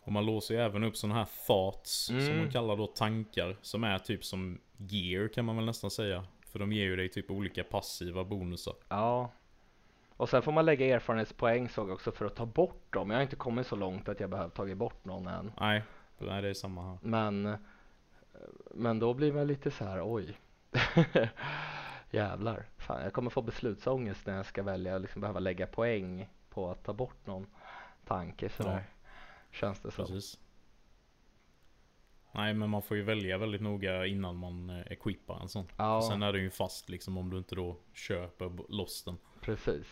Och 0.00 0.12
man 0.12 0.26
låser 0.26 0.54
ju 0.54 0.60
även 0.60 0.84
upp 0.84 0.96
sådana 0.96 1.14
här 1.18 1.28
thoughts. 1.46 1.92
Som 2.06 2.18
Mm. 2.18 2.38
man 2.38 2.50
kallar 2.50 2.76
då 2.76 2.86
tankar. 2.86 3.56
Som 3.62 3.84
är 3.84 3.98
typ 3.98 4.24
som 4.24 4.60
gear 4.76 5.28
kan 5.28 5.44
man 5.44 5.56
väl 5.56 5.64
nästan 5.64 5.90
säga. 5.90 6.24
För 6.46 6.58
de 6.58 6.72
ger 6.72 6.84
ju 6.84 6.96
dig 6.96 7.08
typ 7.08 7.30
olika 7.30 7.64
passiva 7.64 8.24
bonusar. 8.24 8.74
ja. 8.88 9.32
Och 10.18 10.28
sen 10.28 10.42
får 10.42 10.52
man 10.52 10.64
lägga 10.64 10.86
erfarenhetspoäng 10.86 11.68
såg 11.68 11.88
jag 11.88 11.94
också 11.94 12.12
för 12.12 12.26
att 12.26 12.36
ta 12.36 12.46
bort 12.46 12.92
dem. 12.92 13.10
Jag 13.10 13.16
har 13.16 13.22
inte 13.22 13.36
kommit 13.36 13.66
så 13.66 13.76
långt 13.76 14.08
att 14.08 14.20
jag 14.20 14.30
behöver 14.30 14.50
tagit 14.50 14.76
bort 14.76 15.04
någon 15.04 15.26
än. 15.26 15.52
Nej, 15.60 15.82
nej 16.18 16.42
det 16.42 16.48
är 16.48 16.54
samma 16.54 16.82
här. 16.82 16.98
Men, 17.02 17.56
men 18.74 18.98
då 18.98 19.14
blir 19.14 19.32
man 19.32 19.46
lite 19.46 19.70
så 19.70 19.84
här, 19.84 20.14
oj. 20.14 20.38
Jävlar. 22.10 22.66
Fan, 22.76 23.02
jag 23.02 23.12
kommer 23.12 23.30
få 23.30 23.42
beslutsångest 23.42 24.26
när 24.26 24.36
jag 24.36 24.46
ska 24.46 24.62
välja 24.62 24.94
och 24.94 25.00
liksom 25.00 25.20
behöva 25.20 25.40
lägga 25.40 25.66
poäng 25.66 26.28
på 26.50 26.70
att 26.70 26.84
ta 26.84 26.92
bort 26.92 27.26
någon 27.26 27.46
tanke 28.04 28.48
sådär. 28.48 28.84
Känns 29.50 29.80
det 29.80 29.90
som. 29.90 30.20
Nej 32.32 32.54
men 32.54 32.70
man 32.70 32.82
får 32.82 32.96
ju 32.96 33.02
välja 33.02 33.38
väldigt 33.38 33.60
noga 33.60 34.06
innan 34.06 34.36
man 34.36 34.70
eh, 34.70 34.92
equippar 34.92 35.40
en 35.40 35.48
sån. 35.48 35.66
Ja, 35.76 36.02
Sen 36.10 36.22
är 36.22 36.32
den 36.32 36.42
ju 36.42 36.50
fast 36.50 36.88
liksom 36.88 37.18
om 37.18 37.30
du 37.30 37.38
inte 37.38 37.54
då 37.54 37.76
köper 37.92 38.50
loss 38.68 39.04
den. 39.04 39.18
precis. 39.40 39.86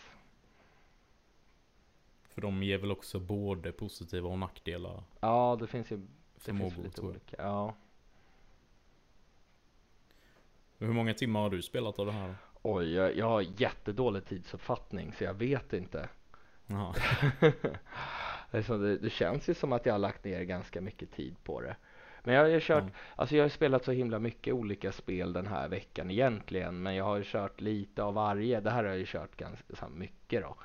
För 2.37 2.41
de 2.41 2.63
ger 2.63 2.77
väl 2.77 2.91
också 2.91 3.19
både 3.19 3.71
positiva 3.71 4.29
och 4.29 4.39
nackdelar 4.39 5.03
Ja, 5.19 5.57
det 5.59 5.67
finns 5.67 5.91
ju 5.91 5.97
det 6.35 6.53
finns 6.53 6.77
lite 6.77 7.01
olika. 7.01 7.35
Ja. 7.37 7.75
Hur 10.77 10.93
många 10.93 11.13
timmar 11.13 11.39
har 11.39 11.49
du 11.49 11.61
spelat 11.61 11.99
av 11.99 12.05
det 12.05 12.11
här? 12.11 12.35
Oj, 12.61 12.93
jag, 12.93 13.15
jag 13.17 13.25
har 13.25 13.41
jättedålig 13.57 14.25
tidsuppfattning 14.25 15.13
så 15.13 15.23
jag 15.23 15.33
vet 15.33 15.73
inte. 15.73 16.09
Det, 18.51 18.97
det, 18.97 19.09
känns 19.09 19.49
ju 19.49 19.53
som 19.53 19.73
att 19.73 19.85
jag 19.85 19.93
har 19.93 19.99
lagt 19.99 20.23
ner 20.23 20.43
ganska 20.43 20.81
mycket 20.81 21.11
tid 21.11 21.35
på 21.43 21.61
det. 21.61 21.75
Men 22.23 22.35
jag 22.35 22.41
har 22.41 22.49
ju 22.49 22.59
kört, 22.61 22.83
Ja. 22.83 22.99
alltså 23.15 23.35
jag 23.35 23.43
har 23.43 23.49
spelat 23.49 23.85
så 23.85 23.91
himla 23.91 24.19
mycket 24.19 24.53
olika 24.53 24.91
spel 24.91 25.33
den 25.33 25.47
här 25.47 25.67
veckan 25.67 26.11
egentligen. 26.11 26.83
Men 26.83 26.95
jag 26.95 27.03
har 27.05 27.17
ju 27.17 27.23
kört 27.23 27.61
lite 27.61 28.03
av 28.03 28.13
varje. 28.13 28.59
Det 28.59 28.71
här 28.71 28.83
har 28.83 28.89
jag 28.89 28.99
ju 28.99 29.05
kört 29.05 29.35
ganska 29.37 29.87
mycket 29.89 30.41
då. 30.41 30.55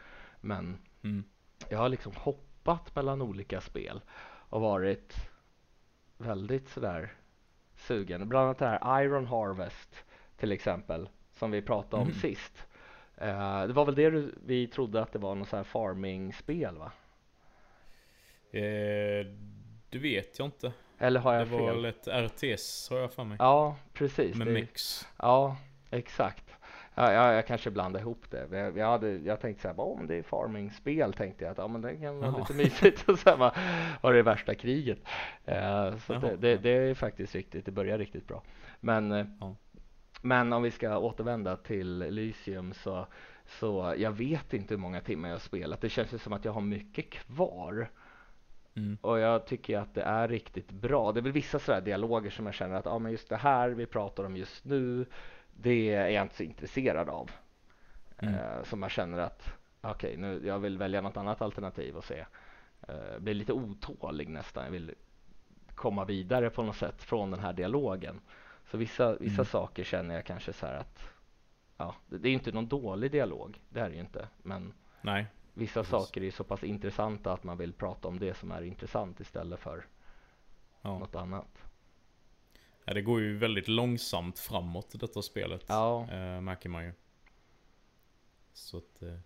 Men 0.41 0.79
Mm. 1.05 1.25
Jag 1.69 1.79
har 1.79 1.89
liksom 1.89 2.13
hoppat 2.17 2.95
mellan 2.97 3.23
olika 3.23 3.61
spel 3.61 4.01
och 4.25 4.61
varit 4.61 5.15
väldigt 6.19 6.69
sådär 6.69 7.13
sugen. 7.75 8.29
Bland 8.29 8.45
annat 8.45 8.59
det 8.59 8.67
här 8.67 9.03
Iron 9.05 9.27
Harvest 9.27 10.05
till 10.37 10.53
exempel 10.53 11.09
som 11.33 11.51
vi 11.51 11.63
pratade 11.63 12.03
om 12.03 12.09
Mhm. 12.09 12.15
sist. 12.17 12.67
Eh, 13.17 13.67
det 13.67 13.73
var 13.73 13.85
väl 13.85 13.95
det 13.95 14.11
du, 14.11 14.35
vi 14.47 14.67
trodde 14.67 15.03
att 15.03 15.13
det 15.13 15.19
var 15.19 15.35
något 15.35 15.49
så 15.49 15.57
här 15.57 15.65
farming-spel 15.65 16.77
va? 16.79 16.93
Eh, 18.51 19.27
det 19.91 19.99
vet 19.99 20.39
jag 20.39 20.47
inte. 20.49 20.73
Eller 20.99 21.21
har 21.21 21.33
Det 21.33 21.39
jag 21.39 21.47
var 21.47 21.59
fel? 21.59 21.77
väl 21.77 21.85
ett 21.85 22.09
RTS 22.09 22.91
har 22.91 22.99
jag 22.99 23.13
för 23.13 23.25
mig. 23.25 23.37
Ja, 23.41 23.77
precis. 23.93 24.37
Med 24.37 24.47
det, 24.47 24.53
Mex. 24.53 25.07
Ja, 25.19 25.57
exakt. 25.91 26.52
Ja, 26.95 27.13
jag, 27.13 27.35
jag 27.35 27.47
kanske 27.47 27.71
blandade 27.71 28.03
ihop 28.03 28.31
det. 28.31 28.49
Jag, 28.59 28.79
jag, 28.79 28.87
hade, 28.87 29.11
jag 29.11 29.41
tänkte 29.41 29.63
så 29.63 29.69
här, 29.69 29.75
oh, 29.77 29.99
men 29.99 30.07
det 30.07 30.15
är 30.15 30.23
farming-spel 30.23 31.13
tänkte 31.13 31.45
jag 31.45 31.53
att 31.53 31.59
ja, 31.59 31.69
men 31.69 31.81
det 31.81 31.97
kan 31.97 32.19
vara 32.19 32.31
Jaha. 32.31 32.39
lite 32.39 32.55
mysigt 32.55 33.09
och 33.09 33.19
sen 33.19 33.39
var, 33.39 33.57
var 34.03 34.13
det 34.13 34.23
värsta 34.23 34.55
kriget. 34.55 34.99
Eh, 35.45 35.97
så 35.97 36.13
det, 36.13 36.37
det, 36.37 36.57
det 36.57 36.71
är 36.71 36.95
faktiskt 36.95 37.35
riktigt, 37.35 37.65
det 37.67 37.71
börjar 37.73 37.99
riktigt 37.99 38.29
bra. 38.29 38.43
Men, 38.81 39.13
eh, 39.13 39.27
Ja. 39.41 39.57
men 40.23 40.53
om 40.53 40.63
vi 40.63 40.71
ska 40.71 40.99
återvända 40.99 41.57
till 41.57 42.03
Elysium 42.03 42.73
så, 42.73 43.07
så 43.47 43.95
jag 43.99 44.11
vet 44.11 44.55
inte 44.55 44.75
hur 44.75 44.81
många 44.81 45.01
timmar 45.01 45.29
jag 45.29 45.35
har 45.35 45.41
spelat. 45.41 45.81
Det 45.81 45.89
känns 45.89 46.15
ju 46.15 46.19
som 46.19 46.33
att 46.33 46.45
jag 46.45 46.53
har 46.53 46.61
mycket 46.61 47.11
kvar. 47.11 47.89
Mm. 48.77 48.99
Och 49.01 49.19
jag 49.19 49.47
tycker 49.47 49.79
att 49.79 49.95
det 49.95 50.03
är 50.03 50.29
riktigt 50.29 50.71
bra. 50.71 51.13
Det 51.13 51.21
är 51.21 51.23
väl 51.23 51.33
vissa 51.33 51.59
sådär 51.59 51.81
dialoger 51.81 52.31
som 52.31 52.47
jag 52.47 52.55
känner 52.55 52.77
att 52.77 52.85
ja, 52.85 52.99
men 52.99 53.13
just 53.13 53.29
det 53.29 53.37
här 53.37 53.69
vi 53.71 53.87
pratar 53.87 54.25
om 54.25 54.37
just 54.37 54.65
nu, 54.65 55.07
det 55.57 55.95
är 55.95 56.09
jag 56.09 56.25
inte 56.25 56.37
så 56.37 56.43
intresserad 56.43 57.09
av. 57.09 57.31
Mm. 58.19 58.35
Eh, 58.35 58.63
som 58.63 58.83
jag 58.83 58.91
känner 58.91 59.19
att 59.19 59.53
okej, 59.81 60.17
nu 60.17 60.47
jag 60.47 60.59
vill 60.59 60.79
välja 60.79 61.01
något 61.01 61.17
annat 61.17 61.43
alternativ 61.43 61.97
och 61.97 62.05
se. 62.05 62.25
Eh, 62.89 63.19
blir 63.19 63.35
lite 63.35 63.53
otålig 63.53 64.29
nästan. 64.29 64.65
Jag 64.65 64.71
vill 64.71 64.95
komma 65.75 66.05
vidare 66.05 66.51
på 66.51 66.63
något 66.63 66.77
sätt 66.77 67.03
från 67.03 67.31
den 67.31 67.41
här 67.41 67.53
dialogen. 67.53 68.21
Så 68.71 68.77
vissa, 68.79 69.13
vissa 69.13 69.35
Mm. 69.35 69.45
saker 69.45 69.85
känner 69.85 70.15
jag 70.15 70.25
kanske 70.25 70.53
så 70.53 70.67
här 70.67 70.75
att 70.77 71.05
ja, 71.77 71.95
det, 72.07 72.29
är 72.29 72.33
inte 72.33 72.53
någon 72.53 72.69
dålig 72.69 73.11
dialog. 73.13 73.61
Det 73.69 73.81
är 73.81 73.89
det 73.89 73.95
ju 73.95 74.01
inte. 74.01 74.29
Men 74.43 74.73
Nej. 75.01 75.27
Vissa 75.55 75.81
Precis. 75.81 75.91
saker 75.91 76.23
är 76.23 76.31
så 76.31 76.45
pass 76.45 76.65
intressanta 76.65 77.33
att 77.33 77.45
man 77.45 77.59
vill 77.59 77.73
prata 77.73 78.09
om 78.09 78.19
det 78.19 78.35
som 78.35 78.51
är 78.53 78.63
intressant 78.63 79.21
istället 79.21 79.61
för 79.61 79.85
Ja. 80.83 80.99
något 80.99 81.15
annat. 81.17 81.63
Ja. 82.85 82.95
Det 82.95 83.03
går 83.03 83.21
ju 83.21 83.37
väldigt 83.39 83.69
långsamt 83.69 84.39
framåt 84.39 85.01
detta 85.01 85.23
spelet. 85.23 85.65
Ja, 85.69 86.09
Eh, 86.13 86.41
märker 86.41 86.69
man 86.69 86.85
ju. 86.85 86.93
Så 88.53 88.77
att... 88.79 89.03
Eh, 89.03 89.19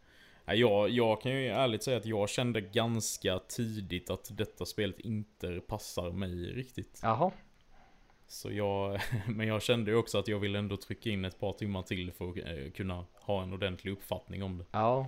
ja, 0.45 0.55
jag, 0.55 0.91
jag 0.91 1.21
kan 1.21 1.33
ju 1.33 1.47
ärligt 1.49 1.83
säga 1.83 1.97
att 1.97 2.07
jag 2.07 2.29
kände 2.29 2.61
ganska 2.61 3.39
tidigt 3.39 4.11
att 4.11 4.37
detta 4.37 4.67
spelet 4.67 5.01
inte 5.01 5.61
passar 5.61 6.11
mig 6.11 6.53
riktigt. 6.53 7.01
jaha, 7.03 7.31
Så 8.27 8.53
jag, 8.53 9.01
men 9.29 9.47
jag 9.47 9.63
kände 9.63 9.91
ju 9.91 9.97
också 9.97 10.19
att 10.19 10.29
jag 10.29 10.39
ville 10.39 10.59
ändå 10.59 10.77
trycka 10.77 11.11
in 11.11 11.25
ett 11.25 11.41
par 11.41 11.53
timmar 11.53 11.83
till 11.83 12.13
för 12.13 12.31
att 12.31 12.37
eh, 12.37 12.71
kunna 12.71 13.05
ha 13.15 13.43
en 13.43 13.53
ordentlig 13.53 13.93
uppfattning 13.93 14.43
om 14.43 14.59
det. 14.59 14.65
ja, 14.71 15.07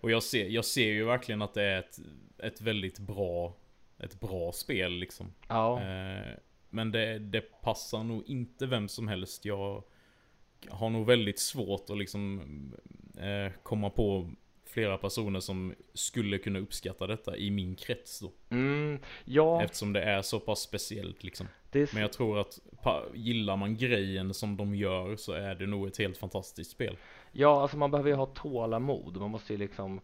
Och 0.00 0.10
jag 0.10 0.22
ser, 0.22 0.48
jag 0.48 0.64
ser 0.64 0.86
ju 0.86 1.04
verkligen 1.04 1.42
att 1.42 1.54
det 1.54 1.62
är 1.62 1.78
ett, 1.78 1.98
ett 2.38 2.60
väldigt 2.60 2.98
bra, 2.98 3.54
ett 3.98 4.20
bra 4.20 4.52
spel 4.52 4.92
liksom. 4.92 5.34
ja, 5.48 5.82
Eh, 5.82 6.36
men 6.74 6.92
det, 6.92 7.18
det 7.18 7.40
passar 7.40 8.02
nog 8.04 8.22
inte 8.26 8.66
vem 8.66 8.88
som 8.88 9.08
helst. 9.08 9.44
Jag 9.44 9.82
har 10.68 10.90
nog 10.90 11.06
väldigt 11.06 11.38
svårt 11.38 11.90
att 11.90 11.98
liksom 11.98 12.42
eh, 13.18 13.52
komma 13.62 13.90
på 13.90 14.30
flera 14.64 14.98
personer 14.98 15.40
som 15.40 15.74
skulle 15.94 16.38
kunna 16.38 16.58
uppskatta 16.58 17.06
detta 17.06 17.36
i 17.36 17.50
min 17.50 17.76
krets 17.76 18.20
då. 18.20 18.32
mm, 18.50 18.98
ja, 19.24 19.62
Eftersom 19.62 19.92
det 19.92 20.02
är 20.02 20.22
så 20.22 20.40
pass 20.40 20.60
speciellt 20.60 21.24
liksom. 21.24 21.48
Men 21.72 22.02
jag 22.02 22.12
tror 22.12 22.38
att 22.40 22.58
gillar 23.14 23.56
man 23.56 23.76
grejen 23.76 24.34
som 24.34 24.56
de 24.56 24.74
gör 24.74 25.16
så 25.16 25.32
är 25.32 25.54
det 25.54 25.66
nog 25.66 25.86
ett 25.86 25.98
helt 25.98 26.18
fantastiskt 26.18 26.70
spel. 26.70 26.96
ja, 27.32 27.62
alltså 27.62 27.76
man 27.76 27.90
behöver 27.90 28.10
ju 28.10 28.16
ha 28.16 28.26
tålamod. 28.26 29.16
Man 29.16 29.30
måste 29.30 29.52
ju 29.52 29.58
liksom 29.58 30.00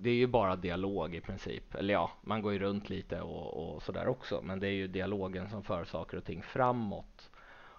det 0.00 0.10
är 0.10 0.14
ju 0.14 0.26
bara 0.26 0.56
dialog 0.56 1.14
i 1.14 1.20
princip. 1.20 1.74
Eller 1.74 1.94
ja, 1.94 2.10
man 2.22 2.42
går 2.42 2.52
ju 2.52 2.58
runt 2.58 2.90
lite 2.90 3.20
och, 3.20 3.74
och 3.74 3.82
sådär 3.82 4.08
också. 4.08 4.40
Men 4.42 4.60
det 4.60 4.68
är 4.68 4.72
ju 4.72 4.86
dialogen 4.86 5.48
som 5.48 5.62
för 5.62 5.84
saker 5.84 6.16
och 6.16 6.24
ting 6.24 6.42
framåt. 6.42 7.30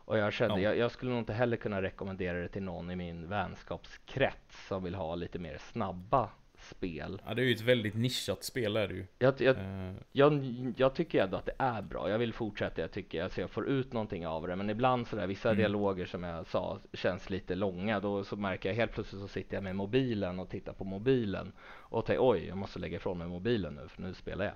Och 0.07 0.18
jag 0.18 0.34
kände, 0.34 0.55
Ja. 0.61 0.70
jag, 0.70 0.78
jag 0.78 0.91
skulle 0.91 1.11
nog 1.11 1.20
inte 1.20 1.34
heller 1.34 1.57
kunna 1.57 1.82
rekommendera 1.82 2.38
det 2.38 2.47
till 2.47 2.63
någon 2.63 2.91
i 2.91 2.95
min 2.95 3.30
vänskapskrets 3.30 4.68
som 4.68 4.84
vill 4.84 4.95
ha 4.95 5.15
lite 5.15 5.39
mer 5.39 5.57
snabba 5.57 6.30
spel. 6.68 7.22
Ja, 7.28 7.34
det 7.34 7.41
är 7.41 7.45
ju 7.45 7.53
ett 7.53 7.61
väldigt 7.61 7.95
nischat 7.95 8.43
spel 8.43 8.76
är 8.78 8.88
det 8.88 8.93
ju. 8.93 9.05
Jag, 9.20 9.41
jag, 9.41 9.55
Eh, 9.57 9.93
jag, 10.11 10.43
jag 10.78 10.93
tycker 10.95 11.24
ändå 11.24 11.38
att 11.38 11.45
det 11.45 11.55
är 11.57 11.82
bra. 11.82 12.09
Jag 12.09 12.18
vill 12.20 12.34
fortsätta. 12.34 12.82
Jag 12.82 12.91
tycker 12.91 13.24
alltså 13.24 13.41
jag 13.41 13.49
får 13.49 13.68
ut 13.68 13.93
någonting 13.93 14.28
av 14.28 14.47
det. 14.47 14.55
Men 14.55 14.70
ibland 14.70 15.07
sådär 15.07 15.28
vissa 15.28 15.49
Mm. 15.49 15.57
dialoger 15.59 16.05
som 16.05 16.24
jag 16.24 16.47
sa 16.47 16.80
känns 16.93 17.30
lite 17.30 17.55
långa. 17.55 17.99
Då 17.99 18.24
så 18.24 18.36
märker 18.36 18.70
jag 18.70 18.76
helt 18.76 18.91
plötsligt 18.91 19.22
så 19.22 19.28
sitter 19.28 19.57
jag 19.57 19.63
med 19.63 19.76
mobilen 19.76 20.39
och 20.39 20.49
tittar 20.49 20.74
på 20.74 20.84
mobilen 20.84 21.51
och 21.70 22.05
tänker 22.05 22.30
oj, 22.32 22.45
jag 22.47 22.57
måste 22.57 22.80
lägga 22.80 22.97
ifrån 22.97 23.18
mig 23.18 23.28
mobilen 23.28 23.76
nu 23.76 23.88
för 23.88 24.01
nu 24.01 24.13
spelar 24.13 24.45
jag. 24.45 24.53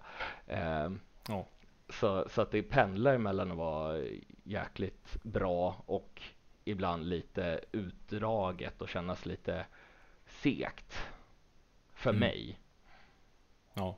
Ehm, 0.58 1.00
Ja. 1.28 1.48
så, 1.90 2.30
så 2.30 2.42
att 2.42 2.52
det 2.52 2.64
pendlar 2.64 3.18
mellan 3.18 3.52
att 3.52 3.58
vara 3.58 4.00
jäkligt 4.44 5.18
bra 5.24 5.84
och 5.86 6.22
ibland 6.66 7.06
lite 7.10 7.60
utdraget 7.72 8.82
och 8.82 8.90
kännas 8.90 9.26
lite 9.26 9.66
segt. 10.26 10.98
För 12.02 12.10
Mm. 12.10 12.20
mig. 12.20 12.60
ja. 13.74 13.98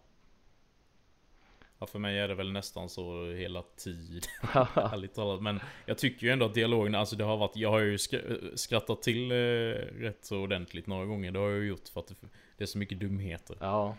Ja, 1.80 1.88
för 1.88 2.00
mig 2.00 2.20
är 2.20 2.28
det 2.28 2.36
väl 2.36 2.52
nästan 2.52 2.90
så 2.90 3.32
hela 3.32 3.62
tiden. 3.78 4.22
Ärligt 4.76 5.14
talat. 5.14 5.42
Men 5.42 5.60
jag 5.86 5.98
tycker 5.98 6.28
ju 6.28 6.34
ändå 6.34 6.46
att 6.46 6.54
dialogen, 6.54 6.96
alltså 6.96 7.16
det 7.16 7.24
har 7.24 7.38
varit, 7.38 7.56
jag 7.56 7.70
har 7.72 7.80
ju 7.80 7.96
skr- 7.98 8.56
skrattat 8.56 9.02
till 9.02 9.32
eh, 9.32 9.36
rätt 9.36 10.26
så 10.26 10.40
ordentligt 10.40 10.88
några 10.88 11.06
gånger. 11.06 11.32
Det 11.32 11.40
har 11.40 11.50
jag 11.50 11.60
ju 11.60 11.68
gjort 11.68 11.88
för 11.94 12.00
att 12.00 12.08
det, 12.08 12.16
det 12.58 12.64
är 12.64 12.66
så 12.66 12.78
mycket 12.78 13.00
dumheter. 13.00 13.58
ja. 13.60 13.98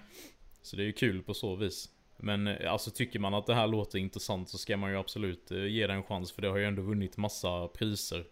Så 0.63 0.77
det 0.77 0.83
är 0.83 0.87
ju 0.87 0.93
kul 0.93 1.23
på 1.23 1.35
så 1.35 1.55
vis. 1.55 1.89
Men 2.17 2.47
eh, 2.47 2.73
alltså 2.73 2.91
tycker 2.91 3.19
man 3.19 3.35
att 3.35 3.47
det 3.47 3.55
här 3.55 3.67
låter 3.67 3.99
intressant 3.99 4.49
så 4.49 4.59
ska 4.59 4.77
man 4.77 4.91
ju 4.91 4.97
absolut 4.99 5.51
eh, 5.51 5.67
ge 5.67 5.87
det 5.87 5.93
en 5.93 6.03
chans. 6.03 6.33
För 6.33 6.43
det 6.43 6.49
har 6.49 6.57
ju 6.57 6.65
ändå 6.65 6.83
vunnit 6.83 7.17
massa 7.17 7.69
priser. 7.69 8.25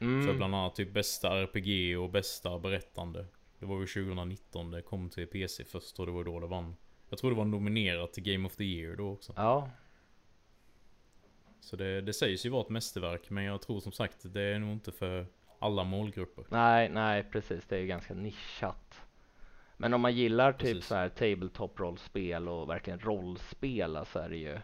Mm. 0.00 0.26
För 0.26 0.34
bland 0.34 0.54
annat 0.54 0.74
typ 0.74 0.92
bästa 0.92 1.28
RPG 1.42 1.98
och 1.98 2.10
bästa 2.10 2.58
berättande. 2.58 3.26
Det 3.58 3.66
var 3.66 3.80
ju 3.80 3.86
2019 3.86 4.70
det 4.70 4.82
kom 4.82 5.10
till 5.10 5.26
PC 5.26 5.64
först 5.64 5.98
och 6.00 6.06
det 6.06 6.12
var 6.12 6.24
då 6.24 6.40
det 6.40 6.46
vann. 6.46 6.76
Jag 7.08 7.18
tror 7.18 7.30
det 7.30 7.36
var 7.36 7.44
nominerat 7.44 8.12
till 8.12 8.22
Game 8.22 8.46
of 8.46 8.56
the 8.56 8.64
Year 8.64 8.96
då 8.96 9.10
också. 9.12 9.32
Ja, 9.36 9.70
Så 11.60 11.76
det, 11.76 12.00
det 12.00 12.12
sägs 12.12 12.46
ju 12.46 12.50
vara 12.50 12.62
ett 12.62 12.68
mästerverk 12.68 13.30
men 13.30 13.44
jag 13.44 13.62
tror 13.62 13.80
som 13.80 13.92
sagt 13.92 14.16
det 14.32 14.42
är 14.42 14.58
nog 14.58 14.70
inte 14.72 14.92
för 14.92 15.26
alla 15.58 15.84
målgrupper. 15.84 16.44
nej, 16.48 16.88
nej 16.88 17.22
precis. 17.32 17.64
Det 17.68 17.76
är 17.76 17.80
ju 17.80 17.86
ganska 17.86 18.14
nischat. 18.14 19.00
Men 19.76 19.94
om 19.94 20.00
man 20.00 20.14
gillar 20.14 20.52
typ 20.52 20.60
Precis. 20.60 20.86
så 20.86 20.94
här 20.94 21.08
tabletop-rollspel 21.08 22.48
och 22.48 22.68
verkligen 22.68 22.98
rollspela 23.00 24.04
så 24.04 24.18
är 24.18 24.28
det 24.28 24.36
ju 24.36 24.58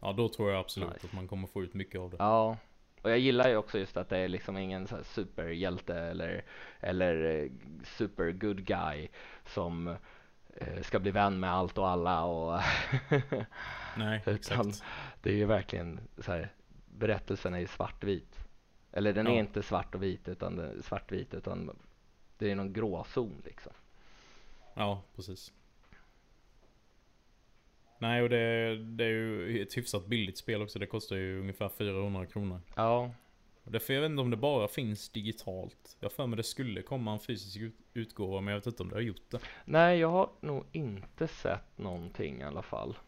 Ja 0.00 0.12
då 0.12 0.28
tror 0.28 0.50
jag 0.50 0.60
absolut 0.60 0.92
Nice. 0.92 1.06
att 1.06 1.12
man 1.12 1.28
kommer 1.28 1.46
få 1.48 1.62
ut 1.62 1.74
mycket 1.74 2.00
av 2.00 2.10
det. 2.10 2.16
Ja, 2.18 2.56
och 3.02 3.10
jag 3.10 3.18
gillar 3.18 3.48
ju 3.48 3.56
också 3.56 3.78
just 3.78 3.96
att 3.96 4.08
det 4.08 4.18
är 4.18 4.28
liksom 4.28 4.56
ingen 4.56 4.86
superhjälte 5.04 5.94
eller, 5.94 6.44
eller 6.80 7.24
eh, 7.24 7.50
super 7.84 8.32
good 8.32 8.64
guy 8.64 9.08
som 9.46 9.96
eh, 10.56 10.82
ska 10.82 10.98
bli 10.98 11.10
vän 11.10 11.40
med 11.40 11.50
allt 11.52 11.78
och 11.78 11.88
alla 11.88 12.24
och 12.24 12.60
Nej 13.96 14.22
exakt. 14.26 14.84
det 15.22 15.30
är 15.30 15.34
ju 15.36 15.46
verkligen 15.46 16.00
så 16.18 16.32
här 16.32 16.52
berättelsen 16.86 17.54
är 17.54 17.58
ju 17.58 17.66
svartvit. 17.66 18.44
Eller 18.92 19.12
den 19.12 19.26
är 19.26 19.30
Ja. 19.32 19.38
inte 19.38 19.62
svart 19.62 19.94
och 19.94 20.02
vit 20.02 20.28
utan 20.28 20.58
är 20.58 20.82
svartvit 20.82 21.34
utan 21.34 21.78
det 22.38 22.50
är 22.50 22.54
någon 22.54 22.72
gråzon 22.72 23.42
liksom. 23.44 23.72
Ja 24.74 25.02
precis. 25.16 25.52
Nej 28.02 28.22
och 28.22 28.28
det, 28.28 28.76
det 28.76 29.04
är 29.04 29.08
ju 29.08 29.62
ett 29.62 29.76
hyfsat 29.76 30.06
billigt 30.06 30.38
spel 30.38 30.62
också. 30.62 30.78
Det 30.78 30.86
kostar 30.86 31.16
ju 31.16 31.40
ungefär 31.40 31.68
400 31.68 32.26
kronor. 32.26 32.60
Ja, 32.76 33.10
därför 33.64 33.94
jag 33.94 34.00
vet 34.00 34.10
inte 34.10 34.20
om 34.22 34.30
det 34.30 34.36
bara 34.36 34.68
finns 34.68 35.08
digitalt. 35.08 35.96
Jag 36.00 36.12
för 36.12 36.26
mig 36.26 36.36
det 36.36 36.42
skulle 36.42 36.82
komma 36.82 37.12
en 37.12 37.18
fysisk 37.18 37.56
ut- 37.56 37.78
utgåva 37.94 38.40
men 38.40 38.52
jag 38.54 38.58
vet 38.60 38.66
inte 38.66 38.82
om 38.82 38.88
det 38.88 38.94
har 38.96 39.00
gjort 39.00 39.30
det. 39.30 39.38
nej 39.64 39.98
jag 39.98 40.08
har 40.08 40.30
nog 40.40 40.64
inte 40.72 41.28
sett 41.28 41.78
någonting 41.78 42.40
i 42.40 42.44
alla 42.44 42.62
fall. 42.62 42.98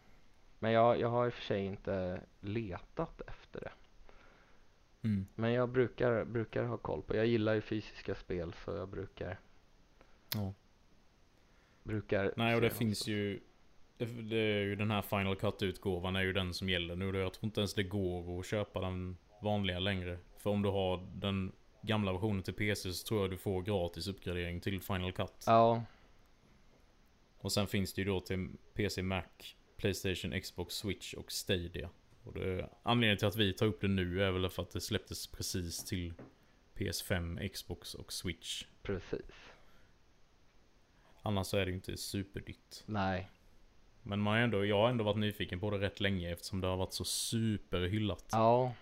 Men 0.59 0.71
jag, 0.71 0.99
jag 0.99 1.09
har 1.09 1.25
i 1.25 1.29
och 1.29 1.33
för 1.33 1.43
sig 1.43 1.65
inte 1.65 2.21
letat 2.41 3.21
efter 3.27 3.59
det. 3.59 3.71
Mm. 5.07 5.27
Men 5.35 5.51
jag 5.51 5.69
brukar, 5.69 6.25
brukar 6.25 6.63
ha 6.63 6.77
koll 6.77 7.01
på, 7.01 7.15
jag 7.15 7.25
gillar 7.27 7.53
ju 7.53 7.61
fysiska 7.61 8.15
spel 8.15 8.53
så 8.65 8.71
jag 8.71 8.89
brukar, 8.89 9.39
Ja. 10.35 10.53
brukar 11.83 12.33
Nej 12.37 12.55
och 12.55 12.61
det 12.61 12.69
finns 12.69 13.07
ju 13.07 13.39
det, 13.97 14.37
är 14.37 14.63
ju 14.63 14.75
den 14.75 14.91
här 14.91 15.01
Final 15.01 15.35
Cut-utgåvan 15.35 16.15
är 16.15 16.21
ju 16.21 16.33
den 16.33 16.53
som 16.53 16.69
gäller 16.69 16.95
nu. 16.95 17.05
Jag 17.17 17.33
tror 17.33 17.45
inte 17.45 17.59
ens 17.61 17.73
det 17.73 17.83
går 17.83 18.39
att 18.39 18.45
köpa 18.45 18.81
den 18.81 19.17
vanliga 19.41 19.79
längre. 19.79 20.17
För 20.37 20.49
om 20.49 20.61
du 20.61 20.69
har 20.69 21.07
den 21.15 21.51
gamla 21.81 22.11
versionen 22.13 22.43
till 22.43 22.53
PC 22.53 22.93
så 22.93 23.07
tror 23.07 23.21
jag 23.21 23.29
du 23.31 23.37
får 23.37 23.61
gratis 23.61 24.07
uppgradering 24.07 24.61
till 24.61 24.81
Final 24.81 25.11
Cut. 25.11 25.43
Ja, 25.45 25.83
Och 27.37 27.51
sen 27.51 27.67
finns 27.67 27.93
det 27.93 28.01
ju 28.01 28.07
då 28.07 28.19
till 28.19 28.49
PC, 28.73 29.01
Mac, 29.01 29.23
Playstation, 29.77 30.41
Xbox, 30.41 30.75
Switch 30.75 31.13
och 31.13 31.31
Stadia. 31.31 31.89
Och 32.23 32.33
det, 32.33 32.69
anledningen 32.83 33.17
till 33.17 33.27
att 33.27 33.35
vi 33.35 33.53
tar 33.53 33.65
upp 33.65 33.81
det 33.81 33.87
nu 33.87 34.23
är 34.23 34.31
väl 34.31 34.49
för 34.49 34.61
att 34.63 34.71
det 34.71 34.81
släpptes 34.81 35.27
precis 35.27 35.83
till 35.83 36.13
PS5, 36.75 37.49
Xbox 37.49 37.93
och 37.93 38.13
Switch. 38.13 38.65
precis. 38.81 39.21
Annars 41.21 41.47
så 41.47 41.57
är 41.57 41.65
det 41.65 41.71
ju 41.71 41.75
inte 41.75 41.97
superdyrt. 41.97 42.83
Nej, 42.85 43.29
Men 44.03 44.19
man 44.19 44.37
ändå, 44.37 44.65
jag 44.65 44.77
har 44.77 44.89
ändå 44.89 45.03
varit 45.03 45.17
nyfiken 45.17 45.59
på 45.59 45.69
det 45.71 45.77
rätt 45.77 45.99
länge 45.99 46.31
eftersom 46.31 46.61
det 46.61 46.67
har 46.67 46.77
varit 46.77 46.93
så 46.93 47.03
superhyllat. 47.03 48.25
ja, 48.31 48.73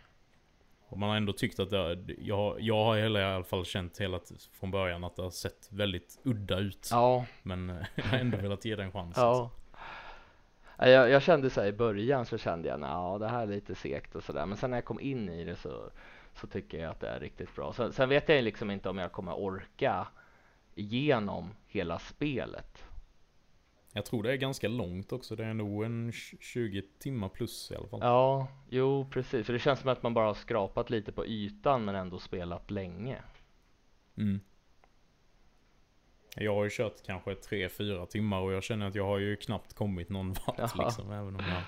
Och 0.88 0.98
man 0.98 1.10
har 1.10 1.18
ändå 1.18 1.34
tyckt 1.34 1.60
att 1.60 1.70
det, 1.70 1.98
jag, 2.20 2.62
jag 2.62 2.84
har 2.84 2.98
i 2.98 3.24
alla 3.24 3.44
fall 3.44 3.66
känt 3.66 4.02
hela 4.02 4.20
från 4.60 4.72
början 4.72 5.04
att 5.04 5.16
det 5.16 5.22
har 5.22 5.30
sett 5.30 5.68
väldigt 5.72 6.20
udda 6.24 6.60
ut. 6.60 6.88
ja, 6.92 7.26
Men 7.44 7.70
eh, 7.70 7.76
jag 7.96 8.04
har 8.04 8.18
ändå 8.18 8.38
velat 8.38 8.66
ge 8.66 8.76
det 8.76 8.84
en 8.84 8.92
chans. 8.92 9.14
ja. 9.18 9.52
Ja, 10.78 10.88
Jag, 10.88 11.10
jag 11.10 11.22
kände 11.24 11.50
så 11.50 11.62
här 11.62 11.68
i 11.68 11.74
början 11.74 12.26
så 12.26 12.38
kände 12.38 12.70
jag, 12.70 12.82
ja 12.82 13.18
det 13.20 13.28
här 13.28 13.44
är 13.44 13.48
lite 13.48 13.76
segt 13.76 14.16
och 14.16 14.24
sådär. 14.24 14.46
Men 14.46 14.58
sen 14.58 14.70
när 14.70 14.78
jag 14.78 14.86
kom 14.86 15.00
in 15.00 15.30
i 15.30 15.44
det 15.44 15.56
så, 15.56 15.90
så 16.34 16.48
tycker 16.48 16.80
jag 16.80 16.92
att 16.92 17.00
det 17.00 17.08
är 17.08 17.20
riktigt 17.20 17.56
bra. 17.56 17.74
Sen, 17.74 17.94
sen 17.94 18.10
vet 18.10 18.30
jag 18.30 18.44
liksom 18.44 18.72
inte 18.72 18.90
om 18.90 18.98
jag 18.98 19.12
kommer 19.12 19.34
orka 19.40 20.08
igenom 20.76 21.50
hela 21.68 22.00
spelet. 22.00 22.84
Jag 23.94 24.06
tror 24.06 24.24
det 24.24 24.32
är 24.32 24.36
ganska 24.36 24.68
långt 24.68 25.12
också. 25.12 25.36
Det 25.36 25.46
är 25.46 25.54
nog 25.54 25.84
en 25.84 26.12
tj- 26.12 26.38
20 26.40 26.82
timmar 27.00 27.30
plus 27.30 27.72
i 27.72 27.76
alla 27.76 27.88
fall. 27.88 28.00
Ja, 28.04 28.48
jo 28.70 29.08
precis. 29.12 29.46
För 29.46 29.54
det 29.54 29.60
känns 29.60 29.80
som 29.80 29.90
att 29.90 30.04
man 30.04 30.14
bara 30.14 30.26
har 30.26 30.34
skrapat 30.34 30.90
lite 30.90 31.12
på 31.12 31.26
ytan 31.26 31.86
men 31.86 31.96
ändå 31.96 32.20
spelat 32.20 32.72
länge. 32.72 33.22
Mm. 34.18 34.40
Jag 36.36 36.56
har 36.56 36.64
ju 36.64 36.70
kört 36.70 37.04
kanske 37.06 37.34
3-4 37.34 38.06
timmar 38.06 38.40
och 38.42 38.54
jag 38.54 38.64
känner 38.64 38.88
att 38.88 38.96
jag 38.96 39.06
har 39.06 39.18
ju 39.20 39.36
knappt 39.36 39.74
kommit 39.74 40.10
någon 40.10 40.34
vart 40.48 40.58
Jaha. 40.58 40.86
liksom. 40.86 41.12
Även 41.12 41.36
om 41.36 41.46
jag, 41.50 41.62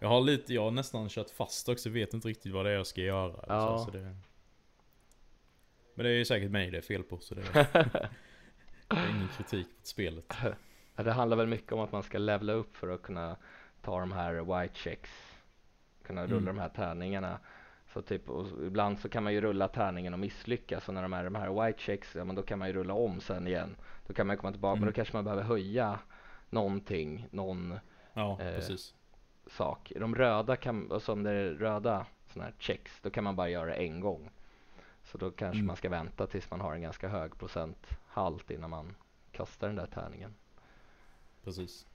jag 0.00 0.08
har 0.08 0.20
lite, 0.20 0.54
jag 0.54 0.62
har 0.62 0.70
nästan 0.70 1.08
kört 1.08 1.30
fast 1.30 1.68
också. 1.68 1.90
Vet 1.90 2.14
inte 2.14 2.28
riktigt 2.28 2.52
vad 2.52 2.64
det 2.66 2.70
är 2.70 2.74
jag 2.74 2.86
ska 2.86 3.00
göra. 3.00 3.44
Ja. 3.48 3.78
Så, 3.78 3.84
så 3.84 3.90
det, 3.90 4.16
men 5.94 6.04
det 6.04 6.10
är 6.10 6.14
ju 6.14 6.24
säkert 6.24 6.50
mig 6.50 6.70
det 6.70 6.76
är 6.78 6.82
fel 6.82 7.02
på. 7.02 7.18
Så 7.18 7.34
det, 7.34 7.42
det 7.52 8.96
är 8.96 9.10
ingen 9.10 9.28
kritik 9.36 9.66
mot 9.78 9.86
spelet. 9.86 10.32
Det 10.96 11.12
handlar 11.12 11.36
väl 11.36 11.46
mycket 11.46 11.72
om 11.72 11.80
att 11.80 11.92
man 11.92 12.02
ska 12.02 12.18
levla 12.18 12.52
upp 12.52 12.76
för 12.76 12.88
att 12.88 13.02
kunna 13.02 13.36
ta 13.82 14.00
de 14.00 14.12
här 14.12 14.32
white 14.62 14.74
checks. 14.78 15.10
Kunna 16.02 16.22
rulla 16.26 16.36
Mm. 16.36 16.44
de 16.56 16.58
här 16.58 16.68
tärningarna. 16.68 17.38
Så 17.92 18.02
typ, 18.02 18.30
och 18.30 18.46
ibland 18.66 18.98
så 18.98 19.08
kan 19.08 19.24
man 19.24 19.32
ju 19.32 19.40
rulla 19.40 19.68
tärningen 19.68 20.12
och 20.12 20.18
misslyckas. 20.18 20.88
Och 20.88 20.94
när 20.94 21.02
de 21.02 21.12
är 21.12 21.24
de 21.24 21.34
här 21.34 21.64
white 21.66 21.80
checks, 21.82 22.14
ja 22.14 22.24
men 22.24 22.36
då 22.36 22.42
kan 22.42 22.58
man 22.58 22.68
ju 22.68 22.74
rulla 22.74 22.94
om 22.94 23.20
sen 23.20 23.46
igen. 23.46 23.76
Då 24.06 24.14
kan 24.14 24.26
man 24.26 24.36
komma 24.36 24.52
tillbaka, 24.52 24.74
men 24.74 24.82
Mm. 24.82 24.92
då 24.92 24.96
kanske 24.96 25.16
man 25.16 25.24
behöver 25.24 25.42
höja 25.42 25.98
någonting, 26.50 27.26
någon 27.30 27.78
Ja, 28.14 28.40
Eh, 28.40 28.60
sak. 29.46 29.92
De 29.96 30.14
röda 30.14 30.56
kan, 30.56 30.90
och 30.90 31.02
som 31.02 31.22
det 31.22 31.30
är 31.30 31.50
röda 31.50 32.06
sådana 32.28 32.44
här 32.50 32.54
checks, 32.58 33.00
då 33.00 33.10
kan 33.10 33.24
man 33.24 33.36
bara 33.36 33.48
göra 33.48 33.66
det 33.66 33.74
en 33.74 34.00
gång. 34.00 34.30
Så 35.04 35.18
då 35.18 35.30
kanske 35.30 35.56
Mm. 35.58 35.66
man 35.66 35.76
ska 35.76 35.88
vänta 35.88 36.26
tills 36.26 36.50
man 36.50 36.60
har 36.60 36.74
en 36.74 36.82
ganska 36.82 37.08
hög 37.08 37.38
procent 37.38 37.86
halt 38.06 38.50
innan 38.50 38.70
man 38.70 38.94
kastar 39.32 39.66
den 39.66 39.76
där 39.76 39.86
tärningen. 39.86 40.34
Precis. 41.46 41.86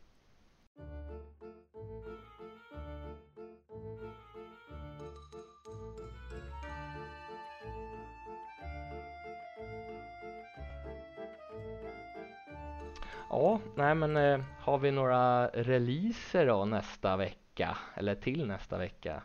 Ja, 13.29 13.59
nej 13.75 13.95
men 13.95 14.17
eh, 14.17 14.41
har 14.59 14.77
vi 14.77 14.91
några 14.91 15.47
releaser 15.47 16.45
då 16.45 16.65
nästa 16.65 17.17
vecka? 17.17 17.77
Eller 17.95 18.15
till 18.15 18.47
nästa 18.47 18.77
vecka? 18.77 19.23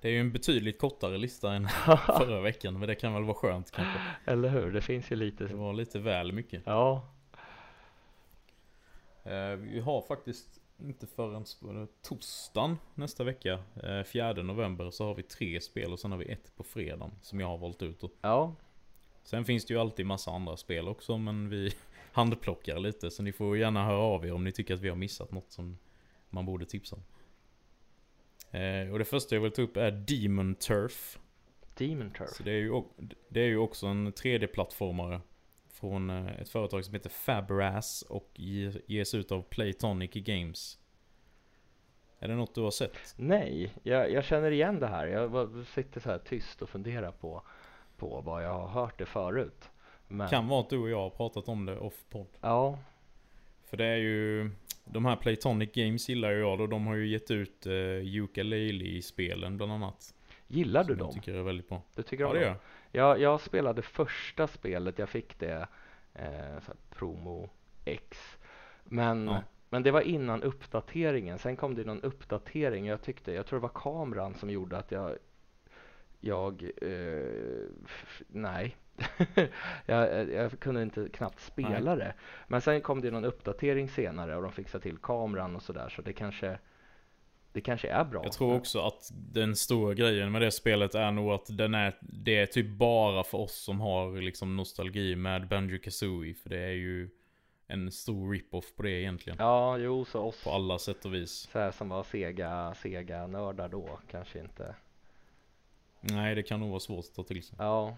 Det 0.00 0.08
är 0.08 0.12
ju 0.12 0.20
en 0.20 0.32
betydligt 0.32 0.80
kortare 0.80 1.18
lista 1.18 1.52
än 1.52 1.68
förra 2.06 2.40
veckan. 2.40 2.78
Men 2.78 2.88
det 2.88 2.94
kan 2.94 3.14
väl 3.14 3.24
vara 3.24 3.34
skönt 3.34 3.70
kanske. 3.70 4.00
Eller 4.24 4.48
hur? 4.48 4.72
Det 4.72 4.80
finns 4.80 5.12
ju 5.12 5.16
lite 5.16 5.44
Det 5.44 5.54
var 5.54 5.72
lite 5.72 5.98
väl 5.98 6.32
mycket. 6.32 6.62
Ja, 6.66 7.08
Vi 9.58 9.80
har 9.80 10.02
faktiskt 10.02 10.60
inte 10.78 11.06
förrän 11.06 11.44
torsdagen 12.02 12.78
nästa 12.94 13.24
vecka, 13.24 13.58
eh, 13.82 14.02
4 14.04 14.32
november, 14.32 14.90
så 14.90 15.04
har 15.04 15.14
vi 15.14 15.22
tre 15.22 15.60
spel 15.60 15.92
och 15.92 16.00
sen 16.00 16.10
har 16.10 16.18
vi 16.18 16.32
ett 16.32 16.56
på 16.56 16.62
fredagen 16.62 17.10
som 17.20 17.40
jag 17.40 17.46
har 17.46 17.58
valt 17.58 17.82
ut. 17.82 18.02
Ja, 18.20 18.54
sen 19.22 19.44
finns 19.44 19.64
det 19.64 19.74
ju 19.74 19.80
alltid 19.80 20.06
massa 20.06 20.30
andra 20.30 20.56
spel 20.56 20.88
också 20.88 21.18
men 21.18 21.48
vi, 21.48 21.74
handplockar 22.12 22.78
lite. 22.78 23.10
Så 23.10 23.22
ni 23.22 23.32
får 23.32 23.58
gärna 23.58 23.84
höra 23.84 23.98
av 23.98 24.26
er 24.26 24.32
om 24.32 24.44
ni 24.44 24.52
tycker 24.52 24.74
att 24.74 24.80
vi 24.80 24.88
har 24.88 24.96
missat 24.96 25.32
något 25.32 25.52
som 25.52 25.78
man 26.30 26.46
borde 26.46 26.66
tipsa 26.66 26.96
om. 26.96 27.02
Eh, 28.60 28.92
och 28.92 28.98
det 28.98 29.04
första 29.04 29.34
jag 29.34 29.42
vill 29.42 29.52
ta 29.52 29.62
upp 29.62 29.76
är 29.76 29.90
Demon 29.90 30.54
Turf. 30.54 31.18
Demon 31.74 32.10
Turf. 32.10 32.30
Så 32.30 32.42
det 32.42 32.50
är 32.50 32.60
ju, 32.60 32.82
det 33.28 33.40
är 33.40 33.46
ju 33.46 33.58
också 33.58 33.86
en 33.86 34.12
3D-plattformare. 34.12 35.20
Från 35.82 36.10
eh, 36.10 36.40
ett 36.40 36.48
företag 36.48 36.84
som 36.84 36.94
heter 36.94 37.10
Fabras 37.10 38.02
och 38.02 38.30
ges 38.86 39.14
ut 39.14 39.32
av 39.32 39.42
Playtonic 39.42 40.10
Games. 40.12 40.78
Är 42.18 42.28
det 42.28 42.34
något 42.34 42.54
du 42.54 42.60
har 42.60 42.70
sett? 42.70 43.14
Nej, 43.16 43.74
jag, 43.82 44.12
jag 44.12 44.24
känner 44.24 44.50
igen 44.50 44.80
det 44.80 44.86
här. 44.86 45.06
Jag 45.06 45.50
sitter 45.66 46.00
så 46.00 46.10
här 46.10 46.18
tyst 46.18 46.62
och 46.62 46.68
funderar 46.68 47.12
på, 47.12 47.42
på 47.96 48.20
vad 48.20 48.44
jag 48.44 48.54
har 48.54 48.68
hört 48.68 48.98
det 48.98 49.06
förut. 49.06 49.70
Men... 50.08 50.28
Kan 50.28 50.48
vara 50.48 50.60
att 50.60 50.70
du 50.70 50.78
och 50.78 50.90
jag 50.90 51.00
har 51.00 51.10
pratat 51.10 51.48
om 51.48 51.66
det 51.66 51.78
off-podd. 51.78 52.28
Ja. 52.40 52.78
För 53.64 53.76
det 53.76 53.86
är 53.86 53.96
ju 53.96 54.50
de 54.84 55.04
här 55.04 55.16
Playtonic 55.16 55.72
Games 55.72 56.08
gillar 56.08 56.30
ju 56.30 56.38
jag 56.38 56.58
då. 56.58 56.66
De 56.66 56.86
har 56.86 56.94
ju 56.94 57.08
gett 57.08 57.30
ut 57.30 57.66
uh, 57.66 58.22
Ukulele-spelen 58.22 59.56
bland 59.56 59.72
annat. 59.72 60.14
Gillar 60.46 60.84
du 60.84 60.94
dem? 60.94 61.06
Jag 61.06 61.14
tycker 61.14 61.32
det 61.32 61.38
är 61.38 61.42
väldigt 61.42 61.68
bra. 61.68 61.82
Du 61.94 62.02
tycker 62.02 62.24
ja, 62.24 62.28
om 62.28 62.34
det 62.34 62.40
dem? 62.40 62.48
Jag, 62.48 62.56
jag 62.92 63.40
spelade 63.40 63.82
första 63.82 64.46
spelet, 64.46 64.98
jag 64.98 65.08
fick 65.08 65.38
det 65.38 65.66
eh, 66.14 66.74
Promo 66.90 67.50
X. 67.84 68.38
Men, 68.84 69.26
ja. 69.26 69.42
men 69.68 69.82
det 69.82 69.90
var 69.90 70.00
innan 70.00 70.42
uppdateringen. 70.42 71.38
Sen 71.38 71.56
kom 71.56 71.74
det 71.74 71.84
någon 71.84 72.02
uppdatering. 72.02 72.86
Jag 72.86 73.02
tyckte, 73.02 73.32
jag 73.32 73.46
tror 73.46 73.58
det 73.58 73.62
var 73.62 73.80
kameran 73.82 74.34
som 74.34 74.50
gjorde 74.50 74.78
att 74.78 74.92
jag 74.92 75.18
jag, 76.24 76.70
eh, 76.82 77.66
nej, 78.28 78.76
jag, 79.86 80.30
jag, 80.30 80.60
kunde 80.60 80.82
inte 80.82 81.08
knappt 81.08 81.40
spela 81.40 81.94
Nej. 81.94 81.96
det. 81.96 82.14
Men 82.48 82.60
sen 82.60 82.80
kom 82.80 83.00
det 83.00 83.10
någon 83.10 83.24
uppdatering 83.24 83.88
senare 83.88 84.36
och 84.36 84.42
de 84.42 84.52
fixade 84.52 84.82
till 84.82 84.98
kameran 84.98 85.56
och 85.56 85.62
sådär 85.62 85.88
så 85.88 86.02
det 86.02 86.12
kanske 86.12 86.58
det 87.52 87.60
kanske 87.60 87.88
är 87.88 88.04
bra. 88.04 88.24
Jag 88.24 88.32
tror 88.32 88.54
också 88.54 88.80
att 88.80 89.10
den 89.12 89.56
stora 89.56 89.94
grejen 89.94 90.32
med 90.32 90.42
det 90.42 90.50
spelet 90.50 90.94
är 90.94 91.10
nog 91.10 91.32
att 91.32 91.58
den 91.58 91.74
är, 91.74 91.98
det 92.00 92.38
är 92.38 92.46
typ 92.46 92.66
bara 92.66 93.24
för 93.24 93.38
oss 93.38 93.54
som 93.54 93.80
har 93.80 94.20
liksom 94.20 94.56
nostalgi 94.56 95.16
med 95.16 95.48
Banjo 95.48 95.78
Kazooie. 95.78 96.34
För 96.34 96.50
det 96.50 96.60
är 96.60 96.72
ju 96.72 97.10
en 97.66 97.92
stor 97.92 98.32
rip-off 98.32 98.76
på 98.76 98.82
det 98.82 98.90
egentligen. 98.90 99.36
Ja, 99.40 99.78
jo, 99.78 100.04
så 100.04 100.20
oss. 100.20 100.44
På 100.44 100.50
alla 100.50 100.78
sätt 100.78 101.04
och 101.04 101.14
vis. 101.14 101.48
Så 101.52 101.58
här 101.58 101.70
som 101.70 101.88
var 101.88 102.02
sega, 102.02 102.74
sega 102.74 103.26
nördar 103.26 103.68
då 103.68 103.98
kanske 104.10 104.40
inte. 104.40 104.74
Nej, 106.00 106.34
det 106.34 106.42
kan 106.42 106.60
nog 106.60 106.70
vara 106.70 106.80
svårt 106.80 107.04
att 107.04 107.14
ta 107.14 107.22
till 107.22 107.42
sig. 107.42 107.56
Ja. 107.58 107.96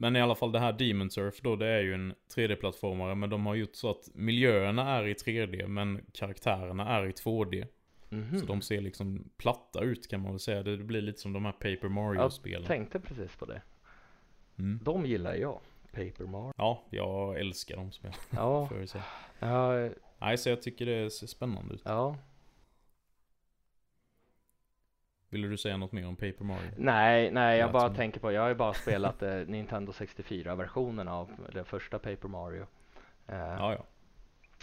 Men 0.00 0.16
i 0.16 0.20
alla 0.20 0.34
fall 0.34 0.52
det 0.52 0.58
här 0.58 0.72
Demon 0.72 1.10
Surf 1.10 1.40
då, 1.40 1.56
det 1.56 1.66
är 1.66 1.80
ju 1.80 1.94
en 1.94 2.14
3D-plattformare. 2.34 3.14
Men 3.14 3.30
de 3.30 3.46
har 3.46 3.54
gjort 3.54 3.74
så 3.74 3.90
att 3.90 4.10
miljöerna 4.14 4.90
är 4.90 5.06
i 5.06 5.14
3D, 5.14 5.66
men 5.66 6.04
karaktärerna 6.12 6.88
är 6.88 7.06
i 7.06 7.10
2D. 7.10 7.66
Mm 8.10 8.24
-hmm. 8.24 8.38
Så 8.38 8.46
de 8.46 8.62
ser 8.62 8.80
liksom 8.80 9.30
platta 9.36 9.80
ut 9.80 10.10
kan 10.10 10.20
man 10.20 10.32
väl 10.32 10.40
säga. 10.40 10.62
Det 10.62 10.76
blir 10.76 11.02
lite 11.02 11.20
som 11.20 11.32
de 11.32 11.44
här 11.44 11.52
Paper 11.52 11.88
Mario-spelen. 11.88 12.60
Jag 12.60 12.68
tänkte 12.68 13.00
precis 13.00 13.36
på 13.36 13.44
det. 13.44 13.62
Mm. 14.58 14.80
De 14.82 15.06
gillar 15.06 15.34
jag. 15.34 15.60
Paper 15.92 16.24
Mario. 16.24 16.52
Ja, 16.56 16.84
jag 16.90 17.40
älskar 17.40 17.76
de 17.76 17.92
spelen. 17.92 18.16
Ja. 18.30 18.68
Jag 18.78 18.88
säga. 18.88 19.04
ja. 19.38 19.90
Nej, 20.18 20.38
så 20.38 20.48
jag 20.48 20.62
tycker 20.62 20.86
det 20.86 21.10
ser 21.10 21.26
spännande 21.26 21.74
ut. 21.74 21.82
Ja. 21.84 22.16
Ville 25.30 25.48
du 25.48 25.56
säga 25.56 25.76
något 25.76 25.92
mer 25.92 26.06
om 26.06 26.16
Paper 26.16 26.44
Mario? 26.44 26.70
Nej, 26.76 27.30
nej 27.30 27.58
jag 27.58 27.72
bara 27.72 27.94
tänker 27.94 28.20
på, 28.20 28.32
jag 28.32 28.42
har 28.42 28.48
ju 28.48 28.54
bara 28.54 28.74
spelat 28.74 29.22
eh, 29.22 29.36
Nintendo 29.46 29.92
64-versionen 29.92 31.08
av 31.08 31.30
den 31.52 31.64
första 31.64 31.98
Paper 31.98 32.28
Mario. 32.28 32.66
Eh, 33.26 33.36
ja, 33.36 33.72
ja. 33.72 33.86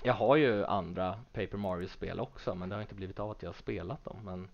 Jag 0.03 0.13
har 0.13 0.35
ju 0.35 0.65
andra 0.65 1.19
Paper 1.33 1.57
Mario-spel 1.57 2.19
också, 2.19 2.55
men 2.55 2.69
det 2.69 2.75
har 2.75 2.81
inte 2.81 2.95
blivit 2.95 3.19
av 3.19 3.31
att 3.31 3.43
jag 3.43 3.49
har 3.49 3.53
spelat 3.53 4.03
dem. 4.03 4.19
Men 4.23 4.49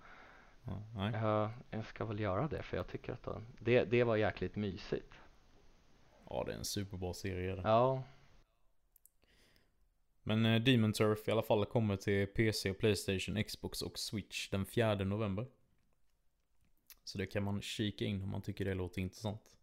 ja, 0.96 1.12
jag, 1.12 1.50
jag, 1.70 1.86
ska 1.86 2.06
väl 2.06 2.20
göra 2.20 2.48
det, 2.48 2.64
för 2.64 2.78
jag 2.78 2.88
tycker 2.88 3.14
att 3.14 3.28
det, 3.60 3.84
det 3.84 4.04
var 4.04 4.16
jäkligt 4.16 4.56
mysigt. 4.56 5.14
Ja, 6.30 6.44
det 6.46 6.54
är 6.54 6.58
en 6.58 6.66
superbra 6.66 7.14
serie. 7.14 7.56
Det. 7.56 7.62
Ja. 7.64 8.04
Men 10.24 10.46
eh, 10.46 10.62
Demon 10.62 10.94
Turf 10.94 11.28
i 11.28 11.32
alla 11.32 11.42
fall 11.42 11.66
kommer 11.66 11.96
till 11.96 12.28
PC, 12.28 12.74
Playstation, 12.74 13.44
Xbox 13.44 13.82
och 13.82 14.00
Switch 14.00 14.50
den 14.50 14.66
4 14.66 14.96
november. 14.96 15.46
Så 17.04 17.18
det 17.18 17.26
kan 17.26 17.44
man 17.44 17.62
kika 17.62 18.06
in 18.06 18.24
om 18.24 18.30
man 18.30 18.42
tycker 18.42 18.66
det 18.66 18.74
låter 18.74 19.02
intressant. 19.02 19.58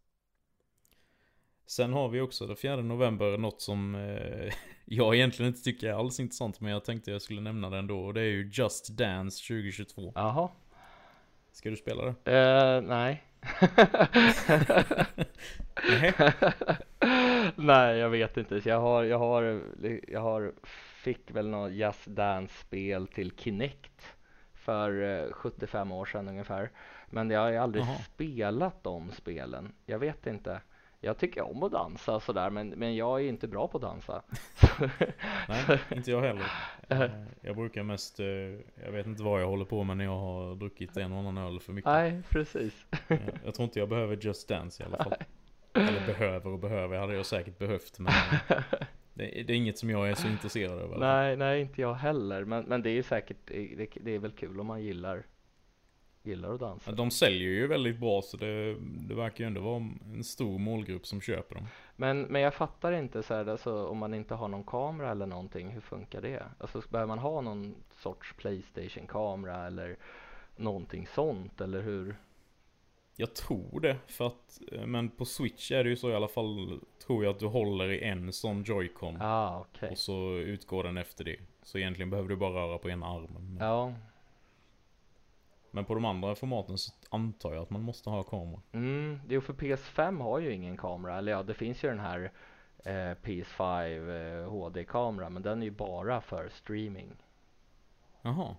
Sen 1.65 1.93
har 1.93 2.09
vi 2.09 2.21
också 2.21 2.47
den 2.47 2.55
4 2.55 2.75
november 2.75 3.37
något 3.37 3.61
som 3.61 3.95
eh, 3.95 4.53
jag 4.85 5.15
egentligen 5.15 5.47
inte 5.47 5.63
tycker 5.63 5.89
är 5.89 5.93
alls 5.93 6.19
intressant 6.19 6.59
men 6.61 6.71
jag 6.71 6.85
tänkte 6.85 7.11
jag 7.11 7.21
skulle 7.21 7.41
nämna 7.41 7.69
det 7.69 7.77
ändå 7.77 7.99
och 7.99 8.13
det 8.13 8.21
är 8.21 8.25
ju 8.25 8.49
Just 8.53 8.97
Dance 8.97 9.47
2022. 9.47 10.11
Jaha. 10.15 10.49
Ska 11.51 11.69
du 11.69 11.77
spela 11.77 12.05
det? 12.05 12.31
Uh, 12.31 12.81
nej. 12.81 13.23
nej, 17.55 17.97
jag 17.97 18.09
vet 18.09 18.37
inte. 18.37 18.61
Jag 18.65 18.79
har, 18.79 19.03
jag 19.03 19.19
har, 19.19 19.61
jag 20.07 20.21
har 20.21 20.53
fick 21.01 21.31
väl 21.31 21.47
något 21.49 21.71
Just 21.71 22.05
Dance-spel 22.05 23.07
till 23.07 23.31
Kinect 23.37 24.15
för 24.53 25.31
75 25.31 25.91
eh, 25.91 25.97
år 25.97 26.05
sedan 26.05 26.27
ungefär. 26.27 26.71
Men 27.11 27.29
jag 27.29 27.39
har 27.39 27.53
aldrig 27.53 27.83
Aha. 27.83 27.95
spelat 27.95 28.83
de 28.83 29.11
spelen. 29.11 29.73
Jag 29.85 29.99
vet 29.99 30.27
inte. 30.27 30.61
Jag 31.03 31.17
tycker 31.17 31.41
om 31.41 31.63
att 31.63 31.71
dansa 31.71 32.15
och 32.15 32.23
sådär 32.23 32.49
men, 32.49 32.69
men 32.69 32.95
jag 32.95 33.21
är 33.21 33.29
inte 33.29 33.47
bra 33.47 33.67
på 33.67 33.77
att 33.77 33.81
dansa. 33.81 34.21
Nej, 35.47 35.79
inte 35.95 36.11
jag 36.11 36.21
heller. 36.21 36.45
Eh, 36.89 37.11
jag 37.41 37.55
brukar 37.55 37.83
mest, 37.83 38.19
eh, 38.19 38.25
jag 38.83 38.91
vet 38.91 39.05
inte 39.05 39.23
vad 39.23 39.41
jag 39.41 39.47
håller 39.47 39.65
på 39.65 39.83
med 39.83 39.97
när 39.97 40.05
jag 40.05 40.17
har 40.17 40.55
druckit 40.55 40.97
en 40.97 41.11
och 41.11 41.19
annan 41.19 41.37
öl 41.37 41.59
för 41.59 41.73
mycket. 41.73 41.91
Nej, 41.91 42.21
precis. 42.29 42.85
Jag 43.45 43.53
tror 43.53 43.63
inte 43.63 43.79
jag 43.79 43.89
behöver 43.89 44.15
Just 44.21 44.47
Dance 44.47 44.83
i 44.83 44.85
alla 44.85 45.03
fall. 45.03 45.13
Eller 45.73 46.05
behöver 46.05 46.47
och 46.49 46.59
behöver, 46.59 46.97
hade 46.97 47.13
jag 47.13 47.25
säkert 47.25 47.57
behövt 47.57 47.99
men 47.99 48.13
det, 49.13 49.43
det, 49.43 49.53
är 49.53 49.57
inget 49.57 49.77
som 49.77 49.89
jag 49.89 50.09
är 50.09 50.15
så 50.15 50.27
intresserad 50.27 50.79
av. 50.79 50.99
Nej, 50.99 51.37
nej 51.37 51.61
inte 51.61 51.81
jag 51.81 51.93
heller. 51.93 52.45
Men, 52.45 52.63
men 52.63 52.81
det 52.81 52.89
är 52.89 53.03
säkert, 53.03 53.37
det, 53.45 53.87
det 54.01 54.11
är 54.11 54.19
väl 54.19 54.31
kul 54.31 54.59
om 54.59 54.67
man 54.67 54.83
gillar 54.83 55.23
gillar 56.23 56.53
att 56.53 56.59
dansa. 56.59 56.91
De 56.91 57.11
säljer 57.11 57.49
ju 57.49 57.67
väldigt 57.67 57.99
bra 57.99 58.21
så 58.21 58.37
det, 58.37 58.75
det 58.79 59.15
verkar 59.15 59.43
ju 59.43 59.47
ändå 59.47 59.61
vara 59.61 59.89
en 60.13 60.23
stor 60.23 60.59
målgrupp 60.59 61.07
som 61.07 61.21
köper 61.21 61.55
dem. 61.55 61.67
Men, 61.95 62.21
men 62.21 62.41
jag 62.41 62.53
fattar 62.53 62.91
inte 62.91 63.23
så 63.23 63.33
här, 63.33 63.45
alltså, 63.45 63.85
om 63.85 63.97
man 63.97 64.13
inte 64.13 64.35
har 64.35 64.47
någon 64.47 64.63
kamera 64.63 65.11
eller 65.11 65.25
någonting, 65.25 65.69
hur 65.69 65.81
funkar 65.81 66.21
det? 66.21 66.43
Alltså 66.59 66.81
behöver 66.89 67.07
man 67.07 67.19
ha 67.19 67.41
någon 67.41 67.75
sorts 67.91 68.33
Playstation-kamera 68.37 69.67
eller 69.67 69.97
någonting 70.55 71.07
sånt 71.07 71.61
eller 71.61 71.81
hur? 71.81 72.15
Jag 73.15 73.33
tror 73.33 73.79
det, 73.79 73.97
för 74.07 74.27
att, 74.27 74.61
eh, 74.71 74.85
men 74.85 75.09
på 75.09 75.25
Switch 75.25 75.71
är 75.71 75.83
det 75.83 75.89
ju 75.89 75.95
så 75.95 76.09
i 76.09 76.15
alla 76.15 76.27
fall, 76.27 76.79
tror 77.05 77.23
jag 77.23 77.31
att 77.31 77.39
du 77.39 77.45
håller 77.45 77.91
i 77.91 78.03
en 78.03 78.33
sån 78.33 78.63
Joy-Con. 78.63 79.17
Ah, 79.21 79.59
okay. 79.59 79.89
Och 79.89 79.97
så 79.97 80.33
utgår 80.35 80.83
den 80.83 80.97
efter 80.97 81.23
det. 81.23 81.35
Så 81.63 81.77
egentligen 81.77 82.09
behöver 82.09 82.29
du 82.29 82.35
bara 82.35 82.53
röra 82.53 82.77
på 82.77 82.89
ena 82.89 83.05
armen. 83.05 83.57
Ja, 83.59 83.93
men 85.71 85.85
på 85.85 85.93
de 85.93 86.05
andra 86.05 86.35
formaten 86.35 86.77
så 86.77 86.91
antar 87.09 87.53
jag 87.53 87.61
att 87.61 87.69
man 87.69 87.81
måste 87.81 88.09
ha 88.09 88.23
kamera. 88.23 88.61
Mm, 88.71 89.19
jo 89.29 89.41
för 89.41 89.53
PS5 89.53 90.21
har 90.21 90.39
ju 90.39 90.53
ingen 90.53 90.77
kamera. 90.77 91.17
Eller 91.17 91.31
ja, 91.31 91.43
det 91.43 91.53
finns 91.53 91.83
ju 91.83 91.89
den 91.89 91.99
här 91.99 92.31
eh, 92.83 93.15
PS5 93.23 94.41
eh, 94.43 94.49
HD-kamera. 94.49 95.29
Men 95.29 95.43
den 95.43 95.61
är 95.61 95.65
ju 95.65 95.71
bara 95.71 96.21
för 96.21 96.49
streaming. 96.49 97.15
Jaha. 98.21 98.55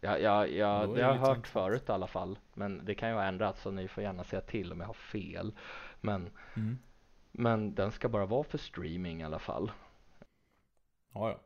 Ja, 0.00 0.18
ja, 0.18 0.46
ja 0.46 0.86
det 0.86 1.02
har 1.02 1.14
jag 1.14 1.20
hört 1.20 1.46
förut 1.46 1.88
i 1.88 1.92
alla 1.92 2.06
fall. 2.06 2.38
Men 2.54 2.84
det 2.84 2.94
kan 2.94 3.08
ju 3.08 3.14
ha 3.14 3.24
ändrats 3.24 3.62
så 3.62 3.70
ni 3.70 3.88
får 3.88 4.02
gärna 4.02 4.24
säga 4.24 4.42
till 4.42 4.72
om 4.72 4.80
jag 4.80 4.86
har 4.86 4.94
fel. 4.94 5.52
Men, 6.00 6.30
mm. 6.56 6.78
men 7.32 7.74
den 7.74 7.92
ska 7.92 8.08
bara 8.08 8.26
vara 8.26 8.44
för 8.44 8.58
streaming 8.58 9.20
i 9.20 9.24
alla 9.24 9.38
fall. 9.38 9.72
Ja, 11.12 11.30
ja. 11.30 11.40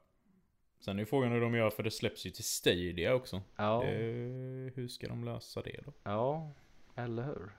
Sen 0.81 0.99
är 0.99 1.05
frågan 1.05 1.33
hur 1.33 1.41
de 1.41 1.55
gör 1.55 1.71
för 1.71 1.83
det 1.83 1.91
släpps 1.91 2.27
ju 2.27 2.31
till 2.31 2.45
Stadia 2.45 3.15
också. 3.15 3.43
Ja. 3.57 3.85
Eh, 3.85 4.73
hur 4.75 4.89
ska 4.89 5.09
de 5.09 5.25
lösa 5.25 5.63
det 5.63 5.81
då? 5.85 5.93
Ja, 6.03 6.53
eller 6.95 7.23
hur? 7.23 7.51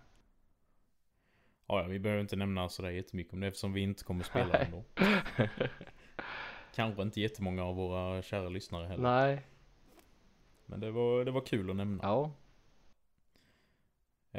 Ja, 1.67 1.84
vi 1.84 1.99
behöver 1.99 2.22
inte 2.22 2.36
nämna 2.36 2.70
sådär 2.70 2.89
jättemycket 2.89 3.34
om 3.34 3.39
det 3.39 3.47
eftersom 3.47 3.74
vi 3.74 3.82
inte 3.82 4.03
kommer 4.03 4.24
spela 4.24 4.57
ändå. 4.59 4.84
Kanske 6.76 7.01
inte 7.01 7.22
jättemånga 7.22 7.63
av 7.63 7.76
våra 7.76 8.22
kära 8.22 8.49
lyssnare 8.49 8.88
heller. 8.88 9.03
Nej. 9.03 9.45
Men 10.65 10.80
det 10.80 10.91
var, 10.91 11.26
det 11.26 11.32
var 11.32 11.41
kul 11.41 11.70
att 11.70 11.76
nämna. 11.76 12.03
Ja. 12.03 12.32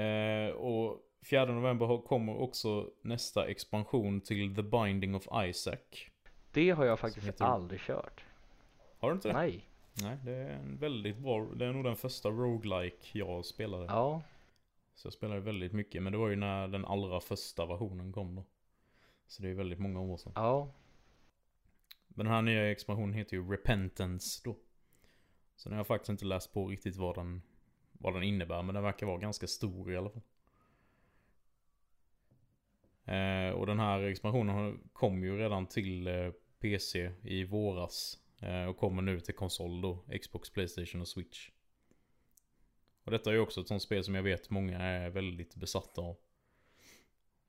Eh, 0.01 0.51
och 0.51 1.01
4 1.31 1.45
november 1.45 2.03
kommer 2.07 2.37
också 2.37 2.91
nästa 3.03 3.47
expansion 3.47 4.21
till 4.21 4.57
The 4.57 4.63
Binding 4.63 5.15
of 5.15 5.29
Isaac. 5.45 6.11
Det 6.53 6.71
har 6.71 6.85
jag 6.85 6.99
faktiskt 6.99 7.41
aldrig 7.41 7.81
kört. 7.81 8.25
Har 9.01 9.09
du 9.09 9.15
inte 9.15 9.29
det? 9.29 9.35
Nej. 9.35 9.67
Nej, 10.03 10.19
det 10.25 10.33
är 10.33 10.51
en 10.51 10.77
väldigt 10.77 11.19
bra, 11.19 11.45
det 11.55 11.67
är 11.67 11.73
nog 11.73 11.85
den 11.85 11.97
första 11.97 12.29
roguelike 12.29 13.19
jag 13.19 13.45
spelade. 13.45 13.85
Ja. 13.85 14.23
Så 14.95 15.07
jag 15.07 15.13
spelade 15.13 15.41
väldigt 15.41 15.73
mycket, 15.73 16.03
men 16.03 16.13
det 16.13 16.19
var 16.19 16.29
ju 16.29 16.37
när 16.37 16.69
den 16.69 16.85
allra 16.85 17.21
första 17.21 17.67
versionen 17.67 18.13
kom 18.13 18.35
då. 18.35 18.45
Så 19.27 19.43
det 19.43 19.49
är 19.49 19.55
väldigt 19.55 19.79
många 19.79 20.01
år 20.01 20.17
sedan. 20.17 20.33
Ja. 20.35 20.75
Men 22.09 22.27
den 22.27 22.35
här 22.35 22.43
nya 22.43 22.71
expansionen 22.71 23.15
heter 23.15 23.37
ju 23.37 23.51
Repentance 23.51 24.41
då. 24.45 24.57
Så 25.57 25.69
nu 25.69 25.75
har 25.75 25.79
jag 25.79 25.87
faktiskt 25.87 26.11
inte 26.11 26.25
läst 26.25 26.53
på 26.53 26.69
riktigt 26.69 26.97
vad 26.97 27.15
den, 27.15 27.43
vad 27.93 28.15
den 28.15 28.23
innebär, 28.23 28.63
men 28.63 28.75
den 28.75 28.85
verkar 28.85 29.07
vara 29.07 29.19
ganska 29.19 29.47
stor 29.47 29.93
i 29.93 29.97
alla 29.97 30.11
fall. 30.11 30.23
Eh, 33.05 33.51
och 33.51 33.67
den 33.67 33.81
här 33.81 34.01
expansionen 34.01 34.89
kom 34.93 35.25
ju 35.25 35.39
redan 35.39 35.67
till 35.67 36.07
eh, 36.07 36.31
PC 36.61 37.13
i 37.23 37.45
våras. 37.45 38.20
Eh, 38.41 38.65
och 38.65 38.77
kommer 38.77 39.03
nu 39.03 39.21
till 39.21 39.35
konsol 39.35 39.81
då, 39.81 39.99
Xbox, 40.23 40.51
Playstation 40.51 41.01
och 41.01 41.09
Switch. 41.09 41.51
Och 43.05 43.11
detta 43.11 43.31
är 43.31 43.35
ju 43.35 43.41
också 43.41 43.61
ett 43.61 43.69
sånt 43.69 43.83
spel 43.83 44.05
som 44.05 44.15
jag 44.15 44.23
vet 44.23 44.51
många 44.51 44.79
är 44.79 45.11
väldigt 45.11 45.55
besatta 45.55 46.01
av. 46.01 46.17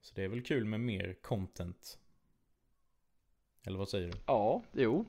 Så 0.02 0.16
det 0.16 0.24
är 0.24 0.28
väl 0.28 0.44
kul 0.44 0.66
med 0.66 0.80
mer 0.80 1.14
content. 1.22 2.00
Eller 3.64 3.78
vad 3.78 3.90
säger 3.90 4.08
du? 4.12 4.18
Ja, 4.26 4.64
jo. 4.72 5.06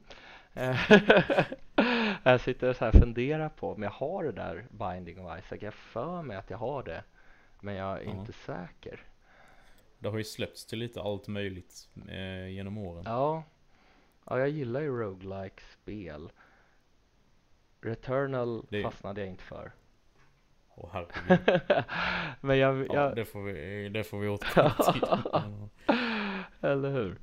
jag 2.22 2.40
sitter 2.40 2.68
och 2.68 2.76
så 2.76 2.84
här 2.84 2.92
funderar 2.92 3.48
på 3.48 3.72
om 3.72 3.82
jag 3.82 3.90
har 3.90 4.24
det 4.24 4.32
där 4.32 4.66
Binding 4.70 5.26
of 5.26 5.38
Isaac. 5.38 5.58
Jag 5.60 5.74
för 5.74 6.22
mig 6.22 6.36
att 6.36 6.50
jag 6.50 6.58
har 6.58 6.82
det. 6.82 7.04
Men 7.60 7.74
jag 7.74 8.00
är 8.00 8.04
Ja. 8.04 8.10
inte 8.10 8.32
säker. 8.32 9.00
Det 9.98 10.08
har 10.08 10.18
ju 10.18 10.24
släppts 10.24 10.66
till 10.66 10.78
lite 10.78 11.02
allt 11.02 11.28
möjligt 11.28 11.88
eh, 12.08 12.48
genom 12.48 12.78
åren. 12.78 13.02
Ja. 13.06 13.42
Ja, 14.26 14.38
jag 14.38 14.48
gillar 14.48 14.80
ju 14.80 14.88
roguelike 14.88 15.62
spel. 15.82 16.30
Returnal 17.80 18.66
Det- 18.70 18.82
fastnade 18.82 19.20
jag 19.20 19.30
inte 19.30 19.44
för. 19.44 19.72
Herregud. 20.92 21.60
Men 22.40 22.58
jag, 22.58 22.86
Ja, 22.86 22.94
jag 22.94 23.16
det 23.16 23.24
får 23.24 23.42
vi, 23.42 23.88
det 23.88 24.04
får 24.04 24.18
vi 24.20 24.28
återkomma 24.28 24.92
till. 24.92 25.02
Ja. 25.08 25.68
eller 26.60 26.90
hur? 26.90 27.18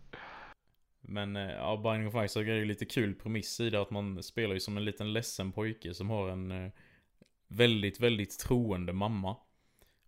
Men 1.02 1.36
eh, 1.36 1.52
ja, 1.52 1.78
Binding 1.84 2.08
of 2.08 2.26
Isaac 2.26 2.42
är 2.44 2.54
ju 2.56 2.66
lite 2.66 2.86
kul 2.86 3.16
premiss 3.16 3.60
i 3.60 3.70
det 3.70 3.82
att 3.82 3.90
man 3.92 4.24
spelar 4.24 4.54
ju 4.54 4.60
som 4.60 4.78
en 4.78 4.86
liten 4.86 5.14
ledsen 5.14 5.52
pojke 5.52 5.94
som 5.94 6.10
har 6.10 6.30
en 6.30 6.52
eh, 6.52 6.72
väldigt, 7.48 8.00
väldigt 8.00 8.40
troende 8.40 8.94
mamma. 8.94 9.36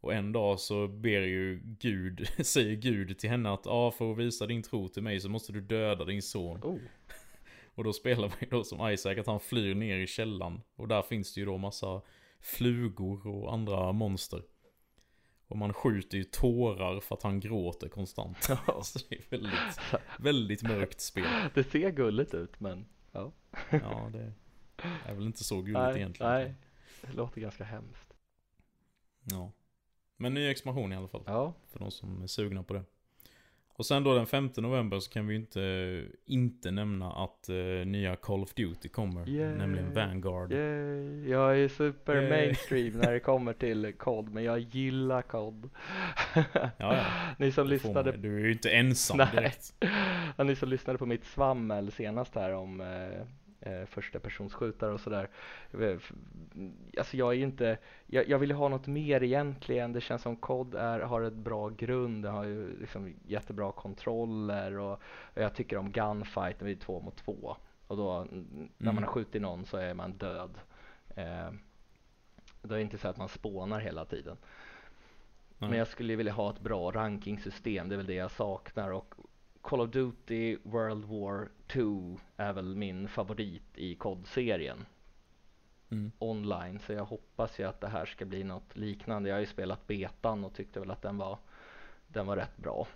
Och 0.01 0.13
en 0.13 0.31
dag 0.31 0.59
så 0.59 0.87
ber 0.87 1.21
ju 1.21 1.61
Gud, 1.63 2.27
säger 2.45 2.75
Gud 2.75 3.17
till 3.17 3.29
henne 3.29 3.53
att 3.53 3.67
ah, 3.67 3.91
för 3.91 4.11
att 4.11 4.17
visa 4.17 4.45
din 4.47 4.63
tro 4.63 4.87
till 4.87 5.03
mig 5.03 5.19
så 5.19 5.29
måste 5.29 5.53
du 5.53 5.61
döda 5.61 6.05
din 6.05 6.21
son. 6.21 6.59
Oh, 6.63 6.79
Och 7.75 7.83
då 7.83 7.93
spelar 7.93 8.27
man 8.27 8.37
ju 8.41 8.47
då 8.47 8.63
som 8.63 8.89
Isaac 8.89 9.17
att 9.17 9.27
han 9.27 9.39
flyr 9.39 9.75
ner 9.75 9.97
i 9.97 10.07
källan. 10.07 10.61
Och 10.75 10.87
där 10.87 11.01
finns 11.01 11.33
det 11.33 11.39
ju 11.39 11.45
då 11.45 11.57
massa 11.57 12.01
flugor 12.39 13.27
och 13.27 13.53
andra 13.53 13.91
monster. 13.91 14.43
Och 15.47 15.57
man 15.57 15.73
skjuter 15.73 16.17
ju 16.17 16.23
tårar 16.23 16.99
för 16.99 17.15
att 17.15 17.23
han 17.23 17.39
gråter 17.39 17.89
konstant. 17.89 18.47
Ja. 18.49 18.81
Så 18.83 18.99
det 19.09 19.15
är 19.15 19.23
väldigt, 19.29 19.79
väldigt 20.19 20.63
mörkt 20.63 21.01
spel. 21.01 21.25
det 21.53 21.63
ser 21.63 21.89
gulligt 21.89 22.33
ut 22.33 22.59
men 22.59 22.85
ja. 23.11 23.31
Ja, 23.69 24.09
det 24.13 24.33
är 25.05 25.13
väl 25.13 25.25
inte 25.25 25.43
så 25.43 25.61
gulligt 25.61 25.79
nej, 25.79 25.95
egentligen. 25.95 26.31
nej, 26.31 26.55
det 27.01 27.13
låter 27.13 27.41
ganska 27.41 27.63
hemskt. 27.63 28.13
Ja. 29.23 29.51
Men 30.21 30.33
ny 30.33 30.49
expansion 30.49 30.93
i 30.93 30.95
alla 30.95 31.07
fall. 31.07 31.23
Ja, 31.25 31.53
För 31.71 31.79
de 31.79 31.91
som 31.91 32.23
är 32.23 32.27
sugna 32.27 32.63
på 32.63 32.73
det. 32.73 32.83
Och 33.73 33.85
sen 33.85 34.03
då 34.03 34.13
den 34.13 34.25
5 34.25 34.49
november 34.57 34.99
så 34.99 35.11
kan 35.11 35.27
vi 35.27 35.35
inte, 35.35 36.05
inte 36.25 36.71
nämna 36.71 37.11
att 37.11 37.49
eh, 37.49 37.55
nya 37.85 38.15
Call 38.15 38.43
of 38.43 38.53
Duty 38.53 38.89
kommer. 38.89 39.29
Yay. 39.29 39.55
Nämligen 39.55 39.93
Vanguard. 39.93 40.51
Yay. 40.51 41.29
jag 41.29 41.59
är 41.59 41.67
super 41.67 42.15
Yay. 42.15 42.29
mainstream 42.29 42.93
när 42.93 43.11
det 43.11 43.19
kommer 43.29 43.53
till 43.53 43.93
COD 43.97 44.29
men 44.29 44.43
jag 44.43 44.59
gillar 44.59 45.21
COD. 45.21 45.69
Ja, 46.53 46.71
ja. 46.77 47.05
Ni 47.37 47.51
som 47.51 47.67
det 47.67 47.73
lyssnade. 47.73 48.11
Du 48.11 48.35
är 48.35 48.45
ju 48.45 48.51
inte 48.51 48.69
ensam 48.71 49.17
Nej. 49.17 49.27
direkt. 49.31 49.73
Ja, 50.37 50.43
ni 50.43 50.55
som 50.55 50.69
lyssnade 50.69 50.99
på 50.99 51.05
mitt 51.05 51.25
svammel 51.25 51.91
senast 51.91 52.35
här 52.35 52.53
om 52.53 52.81
eh, 52.81 53.25
eh, 53.61 53.85
första 53.85 54.19
personsskjutare 54.19 54.93
och 54.93 54.99
sådär. 54.99 55.29
Eh, 55.79 55.97
Alltså 56.97 57.17
jag 57.17 57.29
är 57.29 57.33
ju 57.37 57.43
inte, 57.43 57.77
jag, 58.05 58.29
jag 58.29 58.39
vill 58.39 58.49
ju 58.49 58.55
ha 58.55 58.67
något 58.67 58.87
mer 58.87 59.23
egentligen. 59.23 59.93
Det 59.93 60.01
känns 60.01 60.21
som 60.21 60.35
COD 60.35 60.75
är, 60.75 60.99
har 60.99 61.21
ett 61.21 61.33
bra 61.33 61.69
grund, 61.69 62.23
det 62.23 62.29
har 62.29 62.43
ju 62.43 62.79
liksom 62.79 63.13
jättebra 63.27 63.71
kontroller 63.71 64.77
och, 64.77 64.91
och 65.33 65.41
jag 65.41 65.55
tycker 65.55 65.77
om 65.77 65.91
gunfight 65.91 66.59
när 66.59 66.65
vi 66.65 66.71
är 66.71 66.75
två 66.79 66.99
mot 67.01 67.15
två. 67.17 67.55
Och 67.87 67.97
då 67.97 68.11
mm, 68.11 68.47
när 68.77 68.85
man 68.85 68.91
Mm. 68.97 69.03
har 69.03 69.11
skjutit 69.11 69.41
någon 69.41 69.65
så 69.65 69.77
är 69.77 69.93
man 69.93 70.11
död. 70.11 70.57
Eh, 71.15 71.51
då 72.61 72.73
är 72.73 72.77
det 72.77 72.81
inte 72.81 72.97
så 72.97 73.07
att 73.07 73.17
man 73.17 73.29
spånar 73.29 73.79
hela 73.79 74.05
tiden. 74.05 74.37
Men 75.57 75.73
jag 75.73 75.87
skulle 75.87 76.15
vilja 76.15 76.33
ha 76.33 76.49
ett 76.49 76.59
bra 76.61 76.91
rankingsystem, 76.91 77.89
det 77.89 77.95
är 77.95 77.97
väl 77.97 78.05
det 78.05 78.13
jag 78.13 78.31
saknar 78.31 78.91
och 78.91 79.15
Call 79.61 79.81
of 79.81 79.89
Duty 79.89 80.57
World 80.63 81.05
War 81.05 81.49
2 81.67 82.19
är 82.37 82.53
väl 82.53 82.75
min 82.75 83.07
favorit 83.07 83.63
i 83.75 83.95
COD-serien 83.95 84.85
Mm. 85.91 86.11
online 86.19 86.79
så 86.79 86.93
jag 86.93 87.05
hoppas 87.05 87.59
ju 87.59 87.63
att 87.63 87.81
det 87.81 87.87
här 87.87 88.05
ska 88.05 88.25
bli 88.25 88.43
något 88.43 88.75
liknande. 88.75 89.29
Jag 89.29 89.35
har 89.35 89.39
ju 89.39 89.45
spelat 89.45 89.87
betan 89.87 90.43
och 90.43 90.53
tyckte 90.53 90.79
väl 90.79 90.91
att 90.91 91.01
den 91.01 91.17
var, 91.17 91.37
den 92.07 92.27
var 92.27 92.35
rätt 92.37 92.57
bra. 92.57 92.87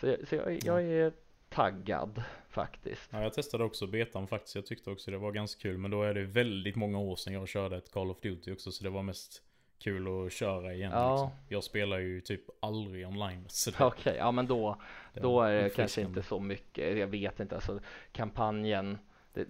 Så, 0.00 0.06
jag, 0.06 0.28
så 0.28 0.34
jag, 0.34 0.64
jag 0.64 0.82
är 0.82 1.12
taggad 1.48 2.22
faktiskt. 2.48 3.08
Ja, 3.12 3.22
jag 3.22 3.32
testade 3.32 3.64
också 3.64 3.86
betan 3.86 4.26
faktiskt. 4.26 4.54
Jag 4.54 4.66
tyckte 4.66 4.90
också 4.90 5.10
det 5.10 5.18
var 5.18 5.32
ganska 5.32 5.62
kul. 5.62 5.78
Men 5.78 5.90
då 5.90 6.02
är 6.02 6.14
det 6.14 6.24
väldigt 6.24 6.76
många 6.76 6.98
år 6.98 7.16
sedan 7.16 7.32
jag 7.32 7.48
körde 7.48 7.76
ett 7.76 7.92
Call 7.92 8.10
of 8.10 8.20
Duty 8.20 8.52
också. 8.52 8.72
Så 8.72 8.84
det 8.84 8.90
var 8.90 9.02
mest 9.02 9.42
kul 9.80 10.26
att 10.26 10.32
köra 10.32 10.74
igen. 10.74 10.92
Ja. 10.92 11.12
Liksom. 11.12 11.30
Jag 11.48 11.64
spelar 11.64 11.98
ju 11.98 12.20
typ 12.20 12.42
aldrig 12.60 13.06
online. 13.08 13.46
Okej, 13.80 14.16
ja 14.18 14.30
men 14.32 14.46
då, 14.46 14.80
det 15.14 15.20
då 15.20 15.42
är 15.42 15.62
det 15.62 15.70
kanske 15.70 16.00
inte 16.00 16.22
så 16.22 16.40
mycket. 16.40 16.98
Jag 16.98 17.06
vet 17.06 17.40
inte, 17.40 17.54
alltså 17.54 17.80
kampanjen 18.12 18.98
det, 19.32 19.46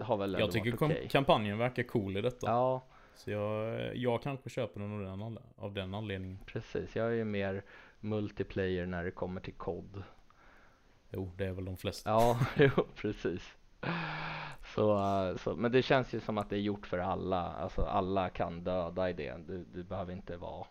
har 0.00 0.16
väl 0.16 0.36
Jag 0.38 0.50
tycker 0.50 0.70
varit 0.70 0.82
okej. 0.82 1.08
kampanjen 1.10 1.58
verkar 1.58 1.82
cool 1.82 2.16
i 2.16 2.20
detta. 2.20 2.46
Ja, 2.46 2.86
Så 3.14 3.30
jag, 3.30 3.96
jag 3.96 4.22
kanske 4.22 4.50
köper 4.50 4.80
den 4.80 5.06
av 5.06 5.18
den, 5.18 5.38
av 5.56 5.74
den 5.74 5.94
anledningen. 5.94 6.38
precis. 6.46 6.96
Jag 6.96 7.06
är 7.06 7.10
ju 7.14 7.24
mer 7.24 7.64
multiplayer 8.00 8.86
när 8.86 9.04
det 9.04 9.10
kommer 9.10 9.40
till 9.40 9.54
COD. 9.54 10.02
Jo, 11.10 11.32
det 11.36 11.46
är 11.46 11.52
väl 11.52 11.64
de 11.64 11.76
flesta. 11.76 12.10
Ja, 12.10 12.40
jo, 12.56 12.84
precis. 12.96 13.56
Så, 14.74 15.34
så, 15.38 15.56
men 15.56 15.72
det 15.72 15.82
känns 15.82 16.12
ju 16.12 16.20
som 16.20 16.38
att 16.38 16.50
det 16.50 16.56
är 16.56 16.60
gjort 16.60 16.86
för 16.86 16.98
alla. 16.98 17.42
Alltså 17.42 17.82
alla 17.84 18.28
kan 18.28 18.64
döda 18.64 19.10
i 19.10 19.12
det. 19.12 19.36
Du, 19.46 19.64
du 19.64 19.82
behöver 19.82 20.12
inte 20.12 20.36
vara 20.36 20.66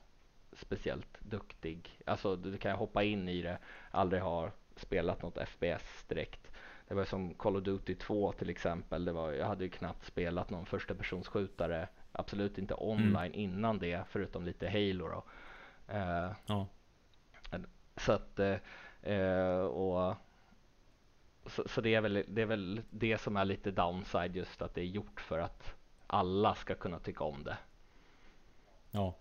speciellt 0.53 1.19
duktig. 1.19 2.01
Alltså 2.05 2.35
du, 2.35 2.57
kan 2.57 2.77
hoppa 2.77 3.03
in 3.03 3.29
i 3.29 3.41
det, 3.41 3.57
aldrig 3.91 4.21
ha 4.21 4.51
spelat 4.75 5.21
något 5.21 5.37
FPS 5.49 6.03
direkt. 6.07 6.51
Det 6.87 6.93
var 6.93 7.05
som 7.05 7.33
Call 7.33 7.55
of 7.55 7.63
Duty 7.63 7.95
2 7.95 8.31
till 8.31 8.49
exempel. 8.49 9.05
Det 9.05 9.11
var, 9.11 9.31
jag 9.31 9.47
hade 9.47 9.63
ju 9.63 9.69
knappt 9.69 10.05
spelat 10.05 10.49
någon 10.49 10.65
första 10.65 10.95
personsskjutare. 10.95 11.87
Absolut 12.11 12.57
inte 12.57 12.75
online 12.77 13.33
innan 13.33 13.79
det, 13.79 14.03
förutom 14.09 14.45
lite 14.45 14.69
Halo 14.69 15.07
då. 15.07 15.23
Eh, 15.93 16.31
Ja. 16.45 16.67
så 17.97 18.11
att, 18.11 18.39
eh, 18.39 18.57
eh, 19.13 19.59
och 19.59 20.15
så, 21.49 21.67
så 21.67 21.81
det, 21.81 21.95
är 21.95 22.01
väl, 22.01 22.23
det 22.27 22.41
är 22.41 22.45
väl 22.45 22.81
det 22.89 23.17
som 23.17 23.37
är 23.37 23.45
lite 23.45 23.71
downside 23.71 24.35
just 24.35 24.61
att 24.61 24.73
det 24.73 24.81
är 24.81 24.85
gjort 24.85 25.21
för 25.21 25.39
att 25.39 25.75
alla 26.07 26.55
ska 26.55 26.75
kunna 26.75 26.99
tycka 26.99 27.23
om 27.23 27.43
det. 27.43 27.57
Ja. 28.91 29.15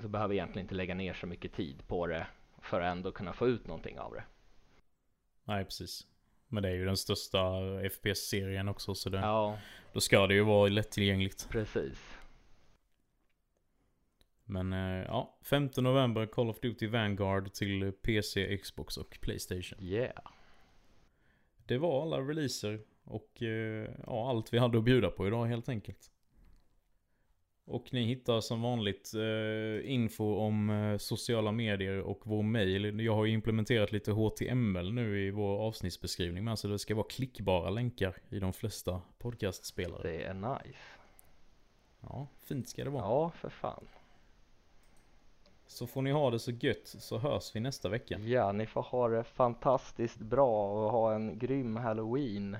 Så 0.00 0.08
behöver 0.08 0.34
egentligen 0.34 0.64
inte 0.64 0.74
lägga 0.74 0.94
ner 0.94 1.14
så 1.14 1.26
mycket 1.26 1.52
tid 1.52 1.86
på 1.88 2.06
det 2.06 2.26
för 2.62 2.80
att 2.80 2.92
ändå 2.92 3.12
kunna 3.12 3.32
få 3.32 3.48
ut 3.48 3.66
någonting 3.66 3.98
av 3.98 4.12
det. 4.12 4.24
Nej, 5.44 5.64
precis. 5.64 6.06
Men 6.48 6.62
det 6.62 6.68
är 6.68 6.74
ju 6.74 6.84
den 6.84 6.96
största 6.96 7.38
FPS-serien 7.90 8.68
också. 8.68 8.94
Så 8.94 9.10
det, 9.10 9.18
Ja, 9.18 9.58
då 9.92 10.00
ska 10.00 10.26
det 10.26 10.34
ju 10.34 10.42
vara 10.44 10.68
lättillgängligt. 10.68 11.48
precis. 11.48 12.18
Men 14.44 14.72
eh, 14.72 15.04
ja, 15.06 15.38
5 15.42 15.70
november 15.76 16.26
Call 16.26 16.50
of 16.50 16.60
Duty 16.60 16.86
Vanguard 16.86 17.52
till 17.52 17.92
PC, 17.92 18.58
Xbox 18.58 18.96
och 18.96 19.18
Playstation. 19.20 19.78
Yeah. 19.82 20.22
Det 21.68 21.78
var 21.78 22.02
alla 22.02 22.20
releaser 22.20 22.80
och 23.04 23.42
eh, 23.42 23.90
ja, 24.06 24.30
allt 24.30 24.52
vi 24.52 24.58
hade 24.58 24.78
att 24.78 24.84
bjuda 24.84 25.10
på 25.10 25.26
idag 25.26 25.46
helt 25.46 25.68
enkelt. 25.68 26.10
Och 27.64 27.92
ni 27.92 28.04
hittar 28.04 28.40
som 28.40 28.62
vanligt 28.62 29.12
eh, 29.14 29.92
info 29.92 30.34
om 30.34 30.70
eh, 30.70 30.98
sociala 30.98 31.52
medier 31.52 32.00
och 32.00 32.20
vår 32.24 32.42
mail. 32.42 33.00
Jag 33.00 33.14
har 33.14 33.24
ju 33.24 33.32
implementerat 33.32 33.92
lite 33.92 34.12
HTML 34.12 34.92
nu 34.92 35.26
i 35.26 35.30
vår 35.30 35.58
avsnittsbeskrivning 35.58 36.44
med 36.44 36.58
så 36.58 36.68
det 36.68 36.78
ska 36.78 36.94
vara 36.94 37.06
klickbara 37.06 37.70
länkar 37.70 38.16
i 38.30 38.38
de 38.38 38.52
flesta 38.52 39.02
podcastspelare. 39.18 40.02
Det 40.02 40.22
är 40.22 40.34
nice. 40.34 40.78
Ja, 42.00 42.26
fint 42.40 42.68
ska 42.68 42.84
det 42.84 42.90
vara. 42.90 43.04
Ja, 43.04 43.30
för 43.30 43.48
fan. 43.48 43.84
Så 45.70 45.86
får 45.86 46.02
ni 46.02 46.10
ha 46.12 46.30
det 46.30 46.38
så 46.38 46.50
gött 46.50 46.86
så 46.86 47.18
hörs 47.18 47.56
vi 47.56 47.60
nästa 47.60 47.88
vecka. 47.88 48.18
Ja, 48.18 48.52
ni 48.52 48.66
får 48.66 48.82
ha 48.82 49.08
det 49.08 49.24
fantastiskt 49.24 50.18
bra 50.18 50.84
och 50.84 50.90
ha 50.92 51.14
en 51.14 51.38
grym 51.38 51.76
halloween 51.76 52.56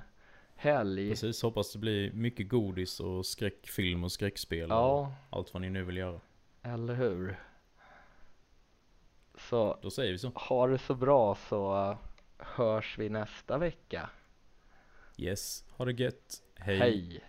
helg. 0.57 1.09
Precis, 1.11 1.43
hoppas 1.43 1.73
det 1.73 1.79
blir 1.79 2.13
mycket 2.13 2.49
godis 2.49 3.01
och 3.01 3.27
skräckfilm 3.27 4.05
och 4.05 4.13
skräckspel 4.13 4.71
och 4.73 4.77
Ja, 4.79 5.13
allt 5.31 5.55
vad 5.55 5.61
ni 5.61 5.71
nu 5.71 5.85
vill 5.85 5.97
göra. 5.97 6.21
eller 6.63 6.95
hur? 6.95 7.37
Så 9.39 9.79
Då 9.83 9.91
säger 9.91 10.13
vi 10.13 10.19
så. 10.19 10.29
ha 10.35 10.67
det 10.67 10.79
så 10.79 10.95
bra 10.95 11.35
så 11.49 11.97
hörs 12.39 12.99
vi 12.99 13.09
nästa 13.09 13.59
vecka. 13.59 14.11
Yes, 15.17 15.65
ha 15.77 15.85
det 15.85 15.93
gött. 15.93 16.43
Hej. 16.55 16.79
Hej. 16.79 17.21